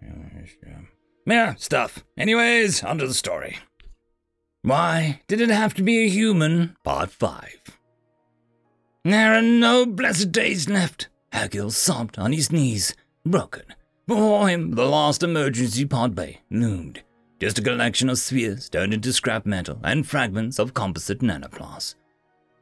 Yeah, 1.26 1.54
stuff. 1.56 2.02
Anyways, 2.16 2.82
onto 2.82 3.06
the 3.06 3.14
story. 3.14 3.58
Why 4.62 5.22
did 5.26 5.40
it 5.40 5.50
have 5.50 5.74
to 5.74 5.82
be 5.82 6.04
a 6.04 6.08
human? 6.08 6.76
Part 6.84 7.10
5. 7.10 7.78
There 9.04 9.34
are 9.34 9.42
no 9.42 9.86
blessed 9.86 10.32
days 10.32 10.68
left. 10.68 11.08
Hackle 11.32 11.70
sobbed 11.70 12.18
on 12.18 12.32
his 12.32 12.52
knees, 12.52 12.94
broken. 13.24 13.64
Before 14.06 14.48
him, 14.48 14.72
the 14.72 14.86
last 14.86 15.22
emergency 15.22 15.86
pod 15.86 16.14
bay 16.14 16.40
loomed 16.50 17.02
just 17.40 17.58
a 17.58 17.62
collection 17.62 18.10
of 18.10 18.18
spheres 18.18 18.68
turned 18.68 18.92
into 18.92 19.14
scrap 19.14 19.46
metal 19.46 19.80
and 19.82 20.06
fragments 20.06 20.58
of 20.58 20.74
composite 20.74 21.20
nanoplast. 21.20 21.94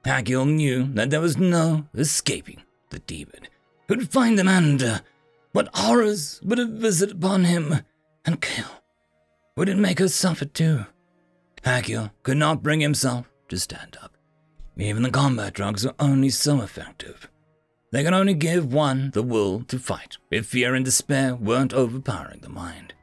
Hackle 0.04 0.46
knew 0.46 0.84
that 0.94 1.10
there 1.10 1.20
was 1.20 1.36
no 1.36 1.86
escaping 1.94 2.62
the 2.90 3.00
demon. 3.00 3.48
Who'd 3.88 4.10
find 4.10 4.38
them 4.38 4.46
and 4.46 4.80
uh, 4.80 5.00
what 5.52 5.68
horrors 5.74 6.40
would 6.44 6.58
have 6.58 6.70
visit 6.70 7.10
upon 7.10 7.44
him 7.44 7.80
and 8.24 8.40
kill? 8.40 8.68
Would 9.56 9.68
it 9.68 9.76
make 9.76 9.98
her 9.98 10.08
suffer 10.08 10.44
too? 10.44 10.86
Hackle 11.64 12.10
could 12.22 12.36
not 12.36 12.62
bring 12.62 12.80
himself 12.80 13.28
to 13.48 13.58
stand 13.58 13.96
up. 14.02 14.16
Even 14.76 15.02
the 15.02 15.10
combat 15.10 15.54
drugs 15.54 15.84
were 15.84 15.94
only 15.98 16.30
so 16.30 16.62
effective. 16.62 17.28
They 17.90 18.04
could 18.04 18.12
only 18.12 18.34
give 18.34 18.72
one 18.72 19.10
the 19.12 19.22
will 19.22 19.62
to 19.64 19.78
fight 19.78 20.18
if 20.30 20.46
fear 20.46 20.74
and 20.74 20.84
despair 20.84 21.34
weren't 21.34 21.72
overpowering 21.72 22.40
the 22.40 22.48
mind. 22.48 22.94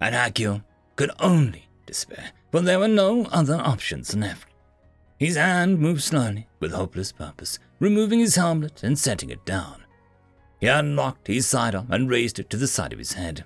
And 0.00 0.14
Hackle 0.14 0.62
could 0.96 1.10
only 1.18 1.68
despair, 1.86 2.30
for 2.50 2.60
there 2.60 2.78
were 2.78 2.88
no 2.88 3.26
other 3.26 3.56
options 3.56 4.16
left. 4.16 4.48
His 5.18 5.36
hand 5.36 5.78
moved 5.78 6.02
slowly, 6.02 6.48
with 6.60 6.72
hopeless 6.72 7.12
purpose, 7.12 7.58
removing 7.78 8.20
his 8.20 8.36
helmet 8.36 8.82
and 8.82 8.98
setting 8.98 9.30
it 9.30 9.44
down. 9.44 9.84
He 10.60 10.66
unlocked 10.68 11.26
his 11.26 11.46
sidearm 11.46 11.88
and 11.90 12.08
raised 12.08 12.38
it 12.38 12.48
to 12.50 12.56
the 12.56 12.66
side 12.66 12.92
of 12.92 12.98
his 12.98 13.12
head. 13.12 13.44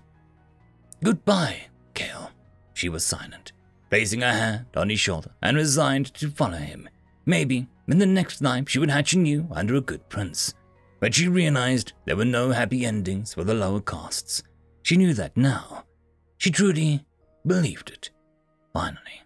Goodbye, 1.02 1.66
Kale. 1.94 2.30
She 2.74 2.88
was 2.88 3.04
silent, 3.04 3.52
placing 3.96 4.20
her 4.20 4.30
hand 4.30 4.66
on 4.76 4.90
his 4.90 5.00
shoulder 5.00 5.30
and 5.40 5.56
resigned 5.56 6.12
to 6.12 6.28
follow 6.28 6.58
him. 6.58 6.86
Maybe 7.24 7.66
in 7.88 7.98
the 7.98 8.04
next 8.04 8.42
life 8.42 8.68
she 8.68 8.78
would 8.78 8.90
hatch 8.90 9.14
anew 9.14 9.48
under 9.50 9.74
a 9.74 9.80
good 9.80 10.06
prince. 10.10 10.52
But 11.00 11.14
she 11.14 11.28
realized 11.28 11.94
there 12.04 12.16
were 12.18 12.26
no 12.26 12.50
happy 12.50 12.84
endings 12.84 13.32
for 13.32 13.42
the 13.42 13.54
lower 13.54 13.80
castes. 13.80 14.42
She 14.82 14.98
knew 14.98 15.14
that 15.14 15.34
now. 15.34 15.84
She 16.36 16.50
truly 16.50 17.06
believed 17.46 17.88
it. 17.88 18.10
Finally. 18.74 19.22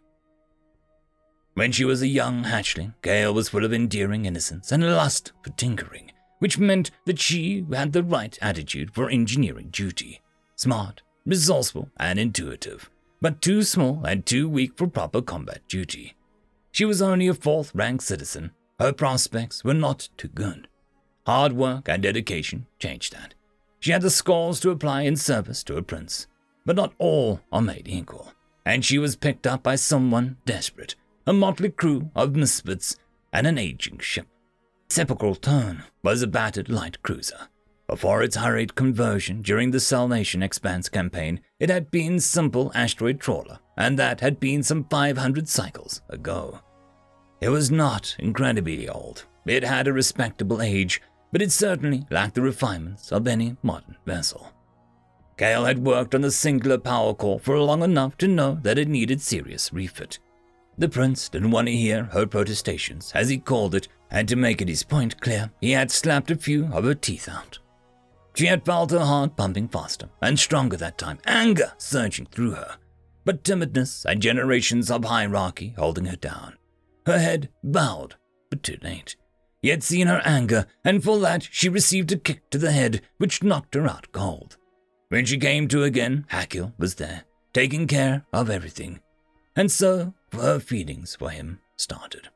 When 1.54 1.72
she 1.72 1.84
was 1.84 2.02
a 2.02 2.06
young 2.06 2.44
hatchling, 2.44 2.94
Kale 3.02 3.34
was 3.34 3.48
full 3.48 3.64
of 3.64 3.72
endearing 3.72 4.24
innocence 4.24 4.70
and 4.70 4.84
a 4.84 4.94
lust 4.94 5.32
for 5.42 5.50
tinkering, 5.50 6.12
which 6.38 6.58
meant 6.58 6.92
that 7.06 7.18
she 7.18 7.66
had 7.72 7.92
the 7.92 8.04
right 8.04 8.38
attitude 8.40 8.94
for 8.94 9.10
engineering 9.10 9.70
duty. 9.72 10.20
Smart, 10.54 11.02
resourceful, 11.26 11.90
and 11.96 12.20
intuitive, 12.20 12.88
but 13.20 13.42
too 13.42 13.62
small 13.62 14.04
and 14.04 14.24
too 14.24 14.48
weak 14.48 14.76
for 14.76 14.86
proper 14.86 15.20
combat 15.20 15.60
duty. 15.68 16.14
She 16.72 16.84
was 16.84 17.02
only 17.02 17.28
a 17.28 17.34
fourth 17.34 17.74
rank 17.74 18.02
citizen. 18.02 18.52
Her 18.78 18.92
prospects 18.92 19.64
were 19.64 19.74
not 19.74 20.08
too 20.16 20.28
good. 20.28 20.68
Hard 21.26 21.52
work 21.52 21.88
and 21.88 22.02
dedication 22.02 22.66
changed 22.78 23.12
that. 23.12 23.34
She 23.80 23.92
had 23.92 24.02
the 24.02 24.10
scores 24.10 24.60
to 24.60 24.70
apply 24.70 25.02
in 25.02 25.16
service 25.16 25.62
to 25.64 25.76
a 25.76 25.82
prince, 25.82 26.26
but 26.64 26.76
not 26.76 26.94
all 26.98 27.40
are 27.52 27.62
made 27.62 27.88
equal, 27.88 28.32
and 28.64 28.84
she 28.84 28.98
was 28.98 29.16
picked 29.16 29.46
up 29.46 29.62
by 29.62 29.76
someone 29.76 30.36
desperate, 30.44 30.94
a 31.26 31.32
motley 31.32 31.70
crew 31.70 32.10
of 32.14 32.36
misfits, 32.36 32.96
and 33.32 33.46
an 33.46 33.58
aging 33.58 33.98
ship. 33.98 34.26
Sepulchral 34.88 35.34
Tone 35.36 35.84
was 36.02 36.22
a 36.22 36.26
battered 36.26 36.68
light 36.68 37.02
cruiser. 37.02 37.48
Before 37.91 38.22
its 38.22 38.36
hurried 38.36 38.76
conversion 38.76 39.43
during 39.43 39.72
the 39.72 39.80
Salvation 39.80 40.45
Expanse 40.45 40.88
campaign, 40.88 41.41
it 41.59 41.70
had 41.70 41.91
been 41.91 42.20
simple 42.20 42.70
asteroid 42.72 43.18
trawler, 43.18 43.59
and 43.76 43.99
that 43.99 44.20
had 44.20 44.38
been 44.38 44.62
some 44.62 44.84
500 44.84 45.49
cycles 45.49 46.01
ago. 46.09 46.61
It 47.41 47.49
was 47.49 47.68
not 47.68 48.14
incredibly 48.20 48.88
old. 48.88 49.24
It 49.45 49.64
had 49.64 49.88
a 49.88 49.93
respectable 49.93 50.62
age, 50.62 51.03
but 51.32 51.43
it 51.43 51.51
certainly 51.51 52.07
lacked 52.12 52.36
the 52.36 52.43
refinements 52.43 53.11
of 53.11 53.26
any 53.26 53.57
modern 53.61 53.97
vessel. 54.07 54.53
Kale 55.36 55.64
had 55.64 55.84
worked 55.84 56.14
on 56.14 56.20
the 56.20 56.30
singular 56.30 56.78
power 56.78 57.12
core 57.12 57.41
for 57.41 57.59
long 57.59 57.82
enough 57.82 58.16
to 58.18 58.28
know 58.28 58.61
that 58.62 58.78
it 58.78 58.86
needed 58.86 59.20
serious 59.20 59.72
refit. 59.72 60.20
The 60.78 60.88
prince 60.88 61.28
didn't 61.28 61.51
want 61.51 61.66
to 61.66 61.76
hear 61.76 62.05
her 62.05 62.24
protestations, 62.24 63.11
as 63.16 63.28
he 63.28 63.38
called 63.38 63.74
it, 63.74 63.88
and 64.12 64.28
to 64.28 64.36
make 64.36 64.62
it 64.62 64.68
his 64.68 64.84
point 64.84 65.20
clear, 65.20 65.51
he 65.61 65.72
had 65.72 65.91
slapped 65.91 66.30
a 66.30 66.36
few 66.36 66.66
of 66.66 66.84
her 66.84 66.95
teeth 66.95 67.28
out. 67.28 67.59
She 68.34 68.46
had 68.46 68.64
felt 68.64 68.90
her 68.90 69.00
heart 69.00 69.36
pumping 69.36 69.68
faster 69.68 70.08
and 70.22 70.38
stronger 70.38 70.76
that 70.78 70.98
time, 70.98 71.18
anger 71.26 71.72
surging 71.78 72.26
through 72.26 72.52
her, 72.52 72.76
but 73.24 73.44
timidness 73.44 74.04
and 74.04 74.22
generations 74.22 74.90
of 74.90 75.04
hierarchy 75.04 75.74
holding 75.76 76.06
her 76.06 76.16
down. 76.16 76.56
Her 77.06 77.18
head 77.18 77.48
bowed, 77.62 78.16
but 78.50 78.62
too 78.62 78.78
late. 78.82 79.16
He 79.62 79.68
had 79.68 79.82
seen 79.82 80.06
her 80.06 80.22
anger, 80.24 80.66
and 80.84 81.04
for 81.04 81.18
that 81.20 81.46
she 81.50 81.68
received 81.68 82.12
a 82.12 82.16
kick 82.16 82.48
to 82.50 82.58
the 82.58 82.72
head 82.72 83.02
which 83.18 83.42
knocked 83.42 83.74
her 83.74 83.86
out 83.86 84.10
cold. 84.12 84.56
When 85.08 85.26
she 85.26 85.38
came 85.38 85.68
to 85.68 85.82
again, 85.82 86.24
Hackle 86.28 86.72
was 86.78 86.94
there, 86.94 87.24
taking 87.52 87.86
care 87.86 88.24
of 88.32 88.48
everything. 88.48 89.00
And 89.56 89.70
so 89.70 90.14
her 90.32 90.60
feelings 90.60 91.16
for 91.16 91.30
him 91.30 91.60
started. 91.76 92.28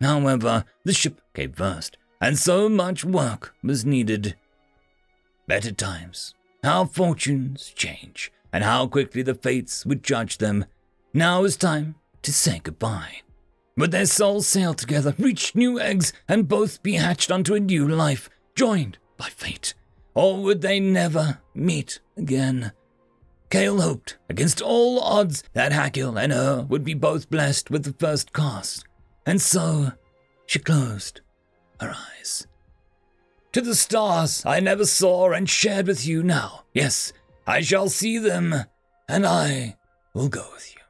However, 0.00 0.64
the 0.84 0.92
ship 0.92 1.20
came 1.34 1.52
first, 1.52 1.96
and 2.20 2.38
so 2.38 2.68
much 2.68 3.04
work 3.04 3.54
was 3.62 3.84
needed. 3.84 4.36
Better 5.46 5.72
times, 5.72 6.34
how 6.62 6.84
fortunes 6.84 7.72
change, 7.74 8.32
and 8.52 8.64
how 8.64 8.86
quickly 8.86 9.22
the 9.22 9.34
fates 9.34 9.84
would 9.84 10.02
judge 10.02 10.38
them. 10.38 10.64
Now 11.12 11.44
is 11.44 11.56
time 11.56 11.96
to 12.22 12.32
say 12.32 12.60
goodbye. 12.62 13.22
Would 13.76 13.92
their 13.92 14.06
souls 14.06 14.46
sail 14.46 14.74
together, 14.74 15.14
reach 15.18 15.54
new 15.54 15.80
eggs, 15.80 16.12
and 16.28 16.48
both 16.48 16.82
be 16.82 16.94
hatched 16.94 17.30
onto 17.30 17.54
a 17.54 17.60
new 17.60 17.88
life, 17.88 18.28
joined 18.54 18.98
by 19.16 19.28
fate? 19.28 19.74
Or 20.14 20.42
would 20.42 20.60
they 20.60 20.80
never 20.80 21.38
meet 21.54 22.00
again? 22.16 22.72
Kale 23.50 23.80
hoped, 23.80 24.18
against 24.28 24.60
all 24.62 25.00
odds, 25.00 25.42
that 25.54 25.72
Hackle 25.72 26.18
and 26.18 26.32
her 26.32 26.62
would 26.68 26.84
be 26.84 26.94
both 26.94 27.30
blessed 27.30 27.70
with 27.70 27.84
the 27.84 27.94
first 27.94 28.32
cast, 28.32 28.84
and 29.26 29.40
so 29.40 29.92
she 30.46 30.58
closed 30.58 31.20
her 31.80 31.94
eyes. 32.18 32.46
To 33.52 33.60
the 33.60 33.74
stars 33.74 34.44
I 34.46 34.60
never 34.60 34.86
saw 34.86 35.32
and 35.32 35.50
shared 35.50 35.88
with 35.88 36.06
you 36.06 36.22
now. 36.22 36.62
Yes, 36.72 37.12
I 37.48 37.62
shall 37.62 37.88
see 37.88 38.16
them, 38.16 38.54
and 39.08 39.26
I 39.26 39.76
will 40.14 40.28
go 40.28 40.46
with 40.52 40.72
you. 40.72 40.80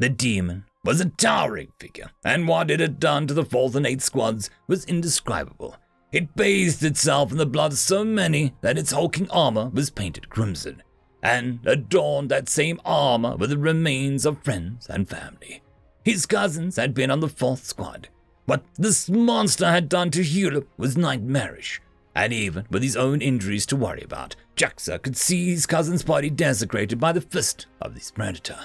The 0.00 0.08
demon 0.08 0.64
was 0.84 1.00
a 1.00 1.10
towering 1.10 1.72
figure, 1.78 2.10
and 2.24 2.48
what 2.48 2.70
it 2.70 2.80
had 2.80 2.98
done 2.98 3.28
to 3.28 3.34
the 3.34 3.44
fourth 3.44 3.76
and 3.76 3.86
eighth 3.86 4.02
squads 4.02 4.50
was 4.66 4.84
indescribable. 4.86 5.76
It 6.10 6.34
bathed 6.34 6.82
itself 6.82 7.30
in 7.30 7.38
the 7.38 7.46
blood 7.46 7.72
of 7.72 7.78
so 7.78 8.02
many 8.02 8.54
that 8.62 8.78
its 8.78 8.90
hulking 8.90 9.30
armor 9.30 9.68
was 9.68 9.90
painted 9.90 10.30
crimson, 10.30 10.82
and 11.22 11.60
adorned 11.64 12.28
that 12.30 12.48
same 12.48 12.80
armor 12.84 13.36
with 13.36 13.50
the 13.50 13.58
remains 13.58 14.26
of 14.26 14.42
friends 14.42 14.88
and 14.88 15.08
family. 15.08 15.62
His 16.04 16.26
cousins 16.26 16.76
had 16.76 16.94
been 16.94 17.10
on 17.10 17.20
the 17.20 17.28
fourth 17.28 17.64
squad. 17.64 18.08
What 18.48 18.64
this 18.78 19.10
monster 19.10 19.70
had 19.70 19.90
done 19.90 20.10
to 20.12 20.22
Hulip 20.22 20.64
was 20.78 20.96
nightmarish, 20.96 21.82
and 22.14 22.32
even 22.32 22.64
with 22.70 22.82
his 22.82 22.96
own 22.96 23.20
injuries 23.20 23.66
to 23.66 23.76
worry 23.76 24.00
about, 24.02 24.36
Jaxa 24.56 25.02
could 25.02 25.18
see 25.18 25.50
his 25.50 25.66
cousin's 25.66 26.02
body 26.02 26.30
desecrated 26.30 26.98
by 26.98 27.12
the 27.12 27.20
fist 27.20 27.66
of 27.82 27.92
this 27.92 28.10
predator. 28.10 28.58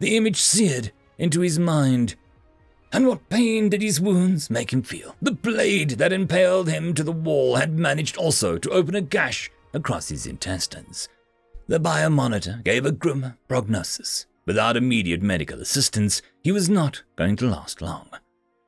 The 0.00 0.16
image 0.16 0.40
seared 0.40 0.90
into 1.18 1.42
his 1.42 1.56
mind. 1.56 2.16
And 2.92 3.06
what 3.06 3.28
pain 3.28 3.68
did 3.68 3.80
his 3.80 4.00
wounds 4.00 4.50
make 4.50 4.72
him 4.72 4.82
feel? 4.82 5.14
The 5.22 5.30
blade 5.30 5.90
that 5.90 6.12
impaled 6.12 6.68
him 6.68 6.92
to 6.94 7.04
the 7.04 7.12
wall 7.12 7.54
had 7.54 7.78
managed 7.78 8.16
also 8.16 8.58
to 8.58 8.70
open 8.70 8.96
a 8.96 9.00
gash 9.00 9.52
across 9.72 10.08
his 10.08 10.26
intestines. 10.26 11.08
The 11.68 11.78
biomonitor 11.78 12.64
gave 12.64 12.84
a 12.84 12.90
grim 12.90 13.34
prognosis. 13.46 14.26
Without 14.46 14.76
immediate 14.76 15.22
medical 15.22 15.60
assistance, 15.60 16.22
he 16.42 16.50
was 16.50 16.68
not 16.68 17.04
going 17.14 17.36
to 17.36 17.46
last 17.46 17.80
long. 17.80 18.08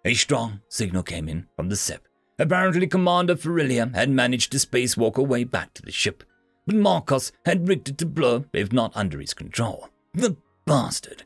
A 0.05 0.15
strong 0.15 0.61
signal 0.69 1.03
came 1.03 1.29
in 1.29 1.47
from 1.57 1.69
the 1.69 1.77
SIP. 1.77 2.07
Apparently, 2.39 2.87
Commander 2.87 3.37
Ferilia 3.37 3.95
had 3.95 4.09
managed 4.09 4.51
to 4.53 4.59
spacewalk 4.59 5.17
her 5.17 5.23
way 5.23 5.45
back 5.45 5.75
to 5.75 5.83
the 5.83 5.93
ship, 5.93 6.25
but 6.67 6.75
Marcos 6.75 7.33
had 7.45 7.69
rigged 7.69 7.91
it 7.91 7.99
to 7.99 8.07
blow 8.07 8.47
if 8.55 8.73
not 8.73 8.97
under 8.97 9.21
his 9.21 9.35
control. 9.35 9.91
The 10.15 10.37
bastard. 10.65 11.25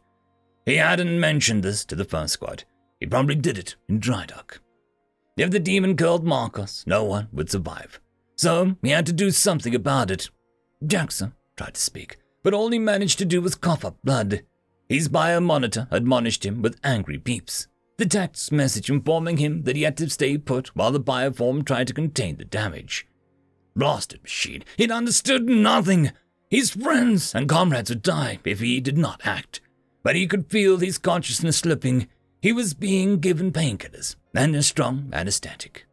He 0.66 0.76
hadn't 0.76 1.20
mentioned 1.20 1.62
this 1.62 1.84
to 1.84 1.94
the 1.94 2.04
first 2.04 2.32
squad. 2.32 2.64
He 2.98 3.06
probably 3.06 3.36
did 3.36 3.58
it 3.58 3.76
in 3.88 4.00
dry 4.00 4.26
dock. 4.26 4.60
If 5.36 5.50
the 5.50 5.60
demon 5.60 5.96
killed 5.96 6.24
Marcos, 6.24 6.84
no 6.86 7.04
one 7.04 7.28
would 7.32 7.50
survive. 7.50 8.00
So 8.36 8.76
he 8.82 8.90
had 8.90 9.06
to 9.06 9.12
do 9.12 9.30
something 9.30 9.74
about 9.74 10.10
it. 10.10 10.30
Jackson 10.84 11.34
tried 11.56 11.74
to 11.74 11.80
speak, 11.80 12.16
but 12.42 12.54
all 12.54 12.70
he 12.70 12.78
managed 12.78 13.18
to 13.18 13.24
do 13.24 13.40
was 13.40 13.54
cough 13.54 13.84
up 13.84 13.98
blood. 14.02 14.42
His 14.88 15.08
biomonitor 15.08 15.86
admonished 15.90 16.44
him 16.44 16.60
with 16.60 16.80
angry 16.82 17.18
beeps. 17.18 17.68
The 17.96 18.06
text 18.06 18.50
message 18.50 18.90
informing 18.90 19.36
him 19.36 19.62
that 19.62 19.76
he 19.76 19.82
had 19.82 19.96
to 19.98 20.10
stay 20.10 20.36
put 20.36 20.74
while 20.74 20.90
the 20.90 21.00
bioform 21.00 21.64
tried 21.64 21.86
to 21.86 21.94
contain 21.94 22.36
the 22.36 22.44
damage. 22.44 23.06
Blasted 23.76 24.22
machine, 24.22 24.64
it 24.76 24.90
understood 24.90 25.48
nothing. 25.48 26.10
His 26.50 26.70
friends 26.70 27.34
and 27.34 27.48
comrades 27.48 27.90
would 27.90 28.02
die 28.02 28.40
if 28.44 28.58
he 28.58 28.80
did 28.80 28.98
not 28.98 29.20
act. 29.24 29.60
But 30.02 30.16
he 30.16 30.26
could 30.26 30.50
feel 30.50 30.78
his 30.78 30.98
consciousness 30.98 31.58
slipping. 31.58 32.08
He 32.42 32.52
was 32.52 32.74
being 32.74 33.20
given 33.20 33.52
painkillers 33.52 34.16
and 34.34 34.56
a 34.56 34.62
strong 34.62 35.10
anesthetic. 35.12 35.86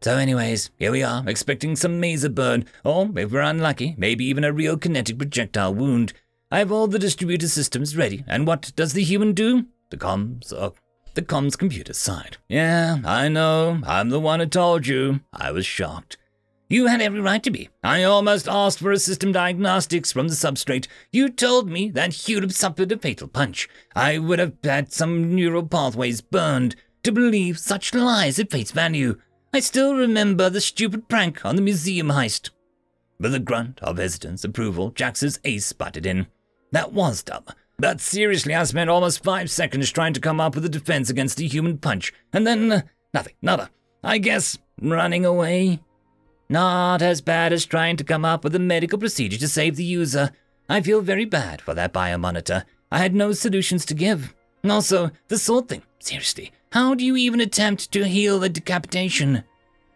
So, 0.00 0.16
anyways, 0.16 0.70
here 0.78 0.92
we 0.92 1.02
are, 1.02 1.22
expecting 1.26 1.76
some 1.76 2.00
maser 2.00 2.34
burn, 2.34 2.64
or 2.84 3.10
if 3.16 3.30
we're 3.30 3.40
unlucky, 3.40 3.94
maybe 3.98 4.24
even 4.24 4.44
a 4.44 4.52
real 4.52 4.78
kinetic 4.78 5.18
projectile 5.18 5.74
wound. 5.74 6.12
I 6.50 6.60
have 6.60 6.72
all 6.72 6.86
the 6.86 6.98
distributor 6.98 7.48
systems 7.48 7.96
ready, 7.96 8.24
and 8.26 8.46
what 8.46 8.72
does 8.74 8.94
the 8.94 9.02
human 9.02 9.32
do? 9.32 9.66
The 9.90 9.96
comms, 9.96 10.52
uh, 10.52 10.70
the 11.14 11.22
comms 11.22 11.56
computer 11.56 11.92
sighed. 11.92 12.36
Yeah, 12.48 12.98
I 13.04 13.28
know, 13.28 13.80
I'm 13.86 14.10
the 14.10 14.20
one 14.20 14.40
who 14.40 14.46
told 14.46 14.86
you. 14.86 15.20
I 15.32 15.50
was 15.50 15.66
shocked. 15.66 16.16
You 16.70 16.86
had 16.86 17.00
every 17.00 17.20
right 17.20 17.42
to 17.44 17.50
be. 17.50 17.70
I 17.82 18.02
almost 18.02 18.46
asked 18.46 18.78
for 18.78 18.92
a 18.92 18.98
system 18.98 19.32
diagnostics 19.32 20.12
from 20.12 20.28
the 20.28 20.34
substrate. 20.34 20.86
You 21.10 21.30
told 21.30 21.70
me 21.70 21.90
that 21.92 22.10
Hulip 22.10 22.52
suffered 22.52 22.92
a 22.92 22.98
fatal 22.98 23.26
punch. 23.26 23.70
I 23.96 24.18
would 24.18 24.38
have 24.38 24.52
had 24.62 24.92
some 24.92 25.34
neural 25.34 25.66
pathways 25.66 26.20
burned 26.20 26.76
to 27.04 27.12
believe 27.12 27.58
such 27.58 27.94
lies 27.94 28.38
at 28.38 28.50
face 28.50 28.70
value. 28.70 29.18
I 29.54 29.60
still 29.60 29.94
remember 29.94 30.50
the 30.50 30.60
stupid 30.60 31.08
prank 31.08 31.42
on 31.42 31.56
the 31.56 31.62
museum 31.62 32.08
heist. 32.08 32.50
With 33.18 33.34
a 33.34 33.40
grunt 33.40 33.80
of 33.82 33.96
hesitance 33.96 34.44
approval, 34.44 34.90
Jax's 34.90 35.40
ace 35.44 35.72
butted 35.72 36.04
in. 36.04 36.26
That 36.72 36.92
was 36.92 37.22
dumb. 37.22 37.44
But 37.80 38.00
seriously, 38.00 38.56
I 38.56 38.64
spent 38.64 38.90
almost 38.90 39.22
five 39.22 39.50
seconds 39.50 39.90
trying 39.90 40.12
to 40.14 40.20
come 40.20 40.40
up 40.40 40.56
with 40.56 40.64
a 40.64 40.68
defense 40.68 41.10
against 41.10 41.40
a 41.40 41.44
human 41.44 41.78
punch, 41.78 42.12
and 42.32 42.44
then 42.44 42.72
uh, 42.72 42.80
nothing, 43.14 43.34
nada. 43.40 43.70
I 44.02 44.18
guess 44.18 44.58
running 44.80 45.24
away? 45.24 45.78
Not 46.48 47.02
as 47.02 47.20
bad 47.20 47.52
as 47.52 47.64
trying 47.64 47.96
to 47.98 48.04
come 48.04 48.24
up 48.24 48.42
with 48.42 48.56
a 48.56 48.58
medical 48.58 48.98
procedure 48.98 49.38
to 49.38 49.46
save 49.46 49.76
the 49.76 49.84
user. 49.84 50.32
I 50.68 50.80
feel 50.80 51.02
very 51.02 51.24
bad 51.24 51.60
for 51.60 51.72
that 51.74 51.92
biomonitor. 51.92 52.64
I 52.90 52.98
had 52.98 53.14
no 53.14 53.32
solutions 53.32 53.84
to 53.86 53.94
give. 53.94 54.34
Also, 54.68 55.12
the 55.28 55.38
sword 55.38 55.68
thing. 55.68 55.82
Seriously, 56.00 56.50
how 56.72 56.94
do 56.94 57.04
you 57.04 57.16
even 57.16 57.40
attempt 57.40 57.92
to 57.92 58.08
heal 58.08 58.42
a 58.42 58.48
decapitation? 58.48 59.44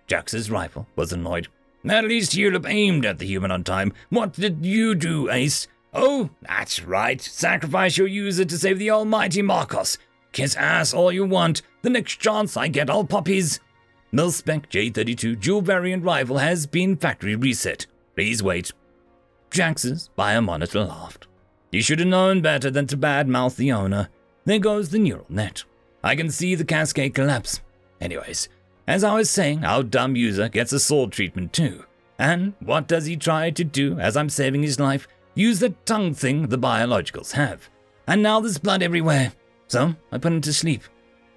Jax's 0.06 0.50
rifle 0.50 0.86
was 0.94 1.12
annoyed. 1.12 1.48
At 1.88 2.04
least 2.04 2.34
you'd 2.34 2.64
aimed 2.64 3.04
at 3.04 3.18
the 3.18 3.26
human 3.26 3.50
on 3.50 3.64
time. 3.64 3.92
What 4.10 4.34
did 4.34 4.64
you 4.64 4.94
do, 4.94 5.28
Ace? 5.30 5.66
Oh, 5.92 6.30
that's 6.40 6.82
right. 6.82 7.20
Sacrifice 7.20 7.98
your 7.98 8.06
user 8.06 8.44
to 8.44 8.58
save 8.58 8.78
the 8.78 8.90
almighty 8.90 9.42
Marcos. 9.42 9.98
Kiss 10.32 10.56
ass 10.56 10.94
all 10.94 11.12
you 11.12 11.26
want. 11.26 11.62
The 11.82 11.90
next 11.90 12.16
chance 12.16 12.56
I 12.56 12.68
get, 12.68 12.88
I'll 12.88 13.04
pop. 13.04 13.26
Milspec 13.26 14.68
J32 14.70 15.40
dual 15.40 15.62
variant 15.62 16.04
rifle 16.04 16.38
has 16.38 16.66
been 16.66 16.96
factory 16.96 17.36
reset. 17.36 17.86
Please 18.14 18.42
wait. 18.42 18.72
Jax's 19.50 20.10
biomonitor 20.16 20.86
laughed. 20.88 21.26
You 21.70 21.82
should 21.82 21.98
have 21.98 22.08
known 22.08 22.40
better 22.40 22.70
than 22.70 22.86
to 22.88 22.96
badmouth 22.96 23.56
the 23.56 23.72
owner. 23.72 24.08
There 24.44 24.58
goes 24.58 24.90
the 24.90 24.98
neural 24.98 25.26
net. 25.28 25.64
I 26.02 26.16
can 26.16 26.30
see 26.30 26.54
the 26.54 26.64
cascade 26.64 27.14
collapse. 27.14 27.60
Anyways, 28.00 28.48
as 28.86 29.04
I 29.04 29.14
was 29.14 29.30
saying, 29.30 29.64
our 29.64 29.82
dumb 29.82 30.16
user 30.16 30.48
gets 30.48 30.72
a 30.72 30.80
sword 30.80 31.12
treatment 31.12 31.52
too. 31.52 31.84
And 32.18 32.54
what 32.60 32.88
does 32.88 33.06
he 33.06 33.16
try 33.16 33.50
to 33.50 33.64
do 33.64 33.98
as 33.98 34.16
I'm 34.16 34.28
saving 34.28 34.62
his 34.62 34.80
life? 34.80 35.06
Use 35.34 35.60
the 35.60 35.70
tongue 35.86 36.14
thing 36.14 36.48
the 36.48 36.58
biologicals 36.58 37.32
have. 37.32 37.68
and 38.06 38.22
now 38.22 38.40
there's 38.40 38.58
blood 38.58 38.82
everywhere. 38.82 39.32
So 39.68 39.94
I 40.10 40.18
put 40.18 40.32
him 40.32 40.40
to 40.42 40.52
sleep. 40.52 40.82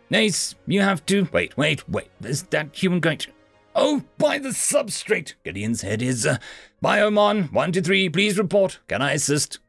Nace, 0.09 0.55
you 0.67 0.81
have 0.81 1.05
to. 1.07 1.27
Wait, 1.31 1.55
wait, 1.57 1.87
wait. 1.89 2.09
There's 2.19 2.43
that 2.43 2.75
human 2.75 2.99
going 2.99 3.19
to. 3.19 3.31
Oh, 3.75 4.03
by 4.17 4.37
the 4.39 4.49
substrate! 4.49 5.33
Gideon's 5.43 5.81
head 5.81 6.01
is. 6.01 6.25
Uh, 6.25 6.37
Biomon, 6.83 7.51
123, 7.51 8.09
please 8.09 8.37
report. 8.37 8.79
Can 8.87 9.01
I 9.01 9.13
assist? 9.13 9.59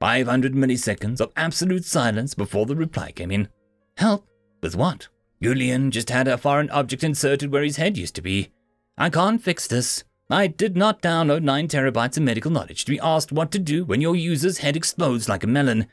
500 0.00 0.54
milliseconds 0.54 1.20
of 1.20 1.32
absolute 1.36 1.84
silence 1.84 2.34
before 2.34 2.66
the 2.66 2.76
reply 2.76 3.12
came 3.12 3.30
in. 3.30 3.48
Help? 3.96 4.26
With 4.62 4.76
what? 4.76 5.08
Julian 5.42 5.90
just 5.90 6.10
had 6.10 6.28
a 6.28 6.38
foreign 6.38 6.70
object 6.70 7.04
inserted 7.04 7.52
where 7.52 7.62
his 7.62 7.76
head 7.76 7.96
used 7.96 8.14
to 8.16 8.22
be. 8.22 8.50
I 8.98 9.08
can't 9.10 9.42
fix 9.42 9.66
this. 9.66 10.04
I 10.30 10.46
did 10.46 10.76
not 10.76 11.02
download 11.02 11.42
9 11.42 11.66
terabytes 11.66 12.16
of 12.16 12.22
medical 12.22 12.52
knowledge 12.52 12.84
to 12.84 12.92
be 12.92 13.00
asked 13.00 13.32
what 13.32 13.50
to 13.50 13.58
do 13.58 13.84
when 13.84 14.00
your 14.00 14.14
user's 14.14 14.58
head 14.58 14.76
explodes 14.76 15.28
like 15.28 15.42
a 15.42 15.48
melon. 15.48 15.88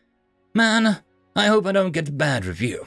Man, 0.53 0.99
I 1.35 1.47
hope 1.47 1.65
I 1.65 1.71
don't 1.71 1.91
get 1.91 2.09
a 2.09 2.11
bad 2.11 2.45
review. 2.45 2.85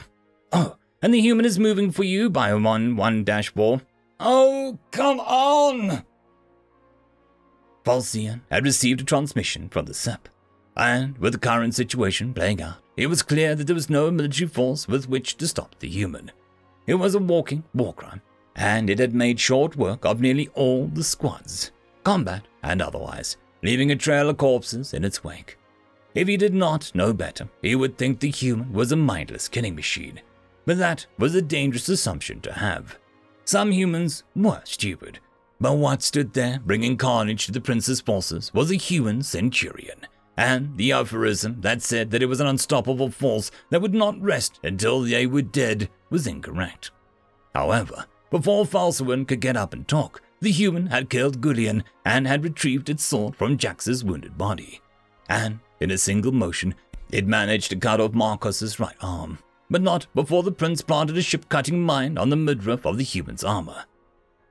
Oh, 0.53 0.77
and 1.01 1.13
the 1.13 1.19
human 1.19 1.45
is 1.45 1.59
moving 1.59 1.91
for 1.91 2.03
you, 2.03 2.29
Biomon 2.29 2.95
1 2.95 3.25
4. 3.25 3.81
Oh, 4.21 4.79
come 4.91 5.19
on! 5.19 6.05
Falcian 7.83 8.41
had 8.49 8.63
received 8.63 9.01
a 9.01 9.03
transmission 9.03 9.67
from 9.67 9.85
the 9.85 9.93
SEP, 9.93 10.29
and 10.77 11.17
with 11.17 11.33
the 11.33 11.39
current 11.39 11.75
situation 11.75 12.33
playing 12.33 12.61
out, 12.61 12.77
it 12.95 13.07
was 13.07 13.23
clear 13.23 13.55
that 13.55 13.65
there 13.65 13.75
was 13.75 13.89
no 13.89 14.09
military 14.09 14.47
force 14.47 14.87
with 14.87 15.09
which 15.09 15.35
to 15.37 15.47
stop 15.47 15.77
the 15.79 15.89
human. 15.89 16.31
It 16.87 16.95
was 16.95 17.15
a 17.15 17.19
walking 17.19 17.63
war 17.73 17.93
crime, 17.93 18.21
and 18.55 18.89
it 18.89 18.99
had 18.99 19.13
made 19.13 19.39
short 19.39 19.75
work 19.75 20.05
of 20.05 20.21
nearly 20.21 20.49
all 20.53 20.87
the 20.87 21.03
squads, 21.03 21.71
combat 22.03 22.43
and 22.63 22.81
otherwise, 22.81 23.37
leaving 23.63 23.91
a 23.91 23.95
trail 23.95 24.29
of 24.29 24.37
corpses 24.37 24.93
in 24.93 25.03
its 25.03 25.23
wake. 25.23 25.57
If 26.13 26.27
he 26.27 26.35
did 26.37 26.53
not 26.53 26.93
know 26.93 27.13
better, 27.13 27.49
he 27.61 27.75
would 27.75 27.97
think 27.97 28.19
the 28.19 28.29
human 28.29 28.73
was 28.73 28.91
a 28.91 28.97
mindless 28.97 29.47
killing 29.47 29.75
machine, 29.75 30.21
but 30.65 30.77
that 30.77 31.05
was 31.17 31.35
a 31.35 31.41
dangerous 31.41 31.87
assumption 31.89 32.41
to 32.41 32.53
have. 32.53 32.97
Some 33.45 33.71
humans 33.71 34.23
were 34.35 34.61
stupid, 34.65 35.19
but 35.59 35.77
what 35.77 36.01
stood 36.01 36.33
there 36.33 36.59
bringing 36.65 36.97
carnage 36.97 37.45
to 37.45 37.51
the 37.51 37.61
prince's 37.61 38.01
forces 38.01 38.51
was 38.53 38.71
a 38.71 38.75
human 38.75 39.23
centurion, 39.23 40.07
and 40.37 40.75
the 40.77 40.91
aphorism 40.91 41.61
that 41.61 41.81
said 41.81 42.11
that 42.11 42.23
it 42.23 42.27
was 42.27 42.39
an 42.39 42.47
unstoppable 42.47 43.09
force 43.09 43.51
that 43.69 43.81
would 43.81 43.93
not 43.93 44.21
rest 44.21 44.59
until 44.63 45.01
they 45.01 45.27
were 45.27 45.41
dead 45.41 45.89
was 46.09 46.27
incorrect. 46.27 46.91
However, 47.53 48.05
before 48.31 48.65
Falsuan 48.65 49.27
could 49.27 49.41
get 49.41 49.55
up 49.55 49.73
and 49.73 49.87
talk, 49.87 50.21
the 50.39 50.51
human 50.51 50.87
had 50.87 51.11
killed 51.11 51.41
Gullion 51.41 51.83
and 52.03 52.25
had 52.25 52.43
retrieved 52.43 52.89
its 52.89 53.03
sword 53.03 53.35
from 53.35 53.57
Jax's 53.57 54.03
wounded 54.03 54.37
body. 54.37 54.81
And, 55.29 55.59
in 55.79 55.91
a 55.91 55.97
single 55.99 56.31
motion, 56.31 56.73
it 57.11 57.27
managed 57.27 57.69
to 57.69 57.75
cut 57.75 58.01
off 58.01 58.13
Marcos's 58.13 58.79
right 58.79 58.95
arm, 59.01 59.37
but 59.69 59.81
not 59.81 60.07
before 60.15 60.41
the 60.41 60.51
prince 60.51 60.81
planted 60.81 61.17
a 61.17 61.21
ship-cutting 61.21 61.79
mine 61.79 62.17
on 62.17 62.29
the 62.29 62.35
midriff 62.35 62.85
of 62.85 62.97
the 62.97 63.03
human's 63.03 63.43
armor. 63.43 63.85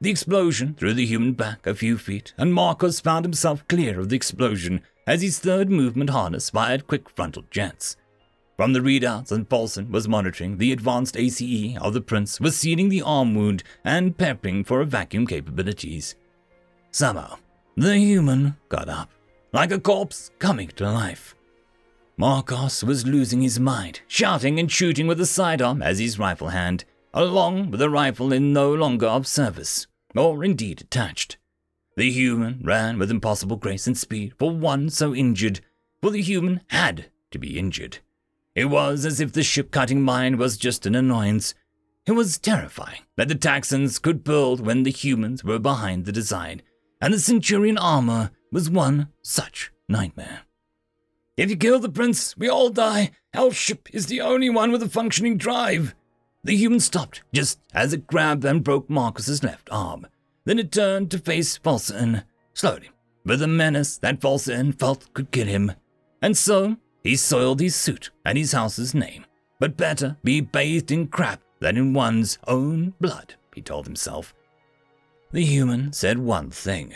The 0.01 0.11
explosion 0.11 0.74
threw 0.74 0.95
the 0.95 1.05
human 1.05 1.33
back 1.33 1.66
a 1.66 1.74
few 1.74 1.99
feet, 1.99 2.33
and 2.39 2.55
Marcos 2.55 3.01
found 3.01 3.24
himself 3.24 3.66
clear 3.68 3.99
of 3.99 4.09
the 4.09 4.16
explosion 4.16 4.83
as 5.07 5.22
his 5.22 5.39
third 5.39 5.70
movement 5.70 6.11
harness 6.11 6.51
fired 6.51 6.87
quick 6.87 7.11
frontal 7.11 7.45
jets. 7.51 7.97
From 8.61 8.75
the 8.75 8.81
readouts, 8.81 9.33
and 9.33 9.49
Volson 9.49 9.91
was 9.91 10.07
monitoring 10.07 10.59
the 10.59 10.71
advanced 10.71 11.17
ACE 11.17 11.79
of 11.79 11.95
the 11.95 12.03
Prince 12.03 12.39
was 12.41 12.59
sealing 12.59 12.91
the 12.91 13.01
arm 13.01 13.35
wound 13.35 13.63
and 13.87 14.19
prepping 14.19 14.67
for 14.67 14.85
vacuum 14.85 15.27
capabilities. 15.27 16.15
Somehow, 16.91 17.39
the 17.75 17.97
human 17.97 18.59
got 18.69 18.91
up, 18.91 19.09
like 19.55 19.73
a 19.73 19.81
corpse 19.81 20.31
coming 20.39 20.69
to 20.77 20.85
life. 20.85 21.35
Marcos 22.19 22.85
was 22.85 23.07
losing 23.07 23.41
his 23.41 23.59
mind, 23.59 24.03
shouting 24.07 24.61
and 24.61 24.71
shooting 24.71 25.07
with 25.07 25.23
a 25.23 25.25
sidearm 25.25 25.81
as 25.81 25.99
his 25.99 26.19
rifle 26.19 26.49
hand, 26.49 26.85
along 27.15 27.71
with 27.71 27.81
a 27.81 27.89
rifle 27.89 28.31
in 28.31 28.53
no 28.53 28.75
longer 28.75 29.07
of 29.07 29.27
service, 29.27 29.87
or 30.15 30.45
indeed 30.45 30.83
attached. 30.83 31.39
The 31.97 32.11
human 32.11 32.61
ran 32.63 32.99
with 32.99 33.11
impossible 33.11 33.57
grace 33.57 33.87
and 33.87 33.97
speed 33.97 34.35
for 34.39 34.51
one 34.51 34.91
so 34.91 35.15
injured, 35.15 35.61
for 36.03 36.11
the 36.11 36.21
human 36.21 36.61
had 36.67 37.07
to 37.31 37.39
be 37.39 37.59
injured. 37.59 38.01
It 38.55 38.66
was 38.66 39.07
as 39.07 39.20
if 39.20 39.32
the 39.32 39.42
ship 39.42 39.70
cutting 39.70 40.03
mine 40.03 40.36
was 40.36 40.57
just 40.57 40.86
an 40.86 40.94
annoyance. 40.94 41.55
It 42.07 42.12
was 42.12 42.38
terrifying 42.38 43.03
that 43.16 43.28
the 43.28 43.34
Taxxons 43.34 44.03
could 44.03 44.24
build 44.24 44.61
when 44.61 44.82
the 44.82 44.90
humans 44.90 45.44
were 45.44 45.59
behind 45.59 46.05
the 46.05 46.12
design, 46.12 46.62
and 47.01 47.14
the 47.14 47.20
Centurion 47.20 47.78
armor 47.78 48.32
was 48.51 48.68
one 48.68 49.09
such 49.22 49.72
nightmare. 49.88 50.40
If 51.36 51.48
you 51.48 51.57
kill 51.57 51.78
the 51.78 51.88
prince, 51.88 52.36
we 52.36 52.48
all 52.48 52.70
die. 52.70 53.12
Our 53.34 53.53
ship 53.53 53.88
is 53.92 54.07
the 54.07 54.20
only 54.20 54.51
one 54.51 54.72
with 54.72 54.82
a 54.82 54.88
functioning 54.88 55.36
drive. 55.36 55.94
The 56.42 56.57
human 56.57 56.80
stopped 56.80 57.22
just 57.32 57.61
as 57.72 57.92
it 57.92 58.07
grabbed 58.07 58.44
and 58.44 58.64
broke 58.64 58.90
Marcus's 58.90 59.44
left 59.44 59.68
arm. 59.70 60.07
Then 60.44 60.59
it 60.59 60.72
turned 60.72 61.11
to 61.12 61.18
face 61.18 61.57
Falsen, 61.59 62.24
slowly, 62.55 62.90
with 63.24 63.42
a 63.42 63.46
menace 63.46 63.98
that 63.98 64.20
Falsen 64.20 64.78
felt 64.78 65.12
could 65.14 65.30
kill 65.30 65.46
him. 65.46 65.72
And 66.20 66.36
so 66.36 66.76
he 67.03 67.16
soiled 67.16 67.61
his 67.61 67.74
suit 67.74 68.11
and 68.24 68.36
his 68.36 68.53
house's 68.53 68.94
name, 68.94 69.24
but 69.59 69.76
better 69.76 70.16
be 70.22 70.40
bathed 70.40 70.90
in 70.90 71.09
crap 71.09 71.40
than 71.61 71.76
in 71.76 71.92
one's 71.92 72.38
own 72.46 72.94
blood, 73.01 73.34
he 73.55 73.61
told 73.61 73.86
himself. 73.86 74.34
The 75.32 75.44
human 75.44 75.92
said 75.92 76.18
one 76.18 76.51
thing. 76.51 76.94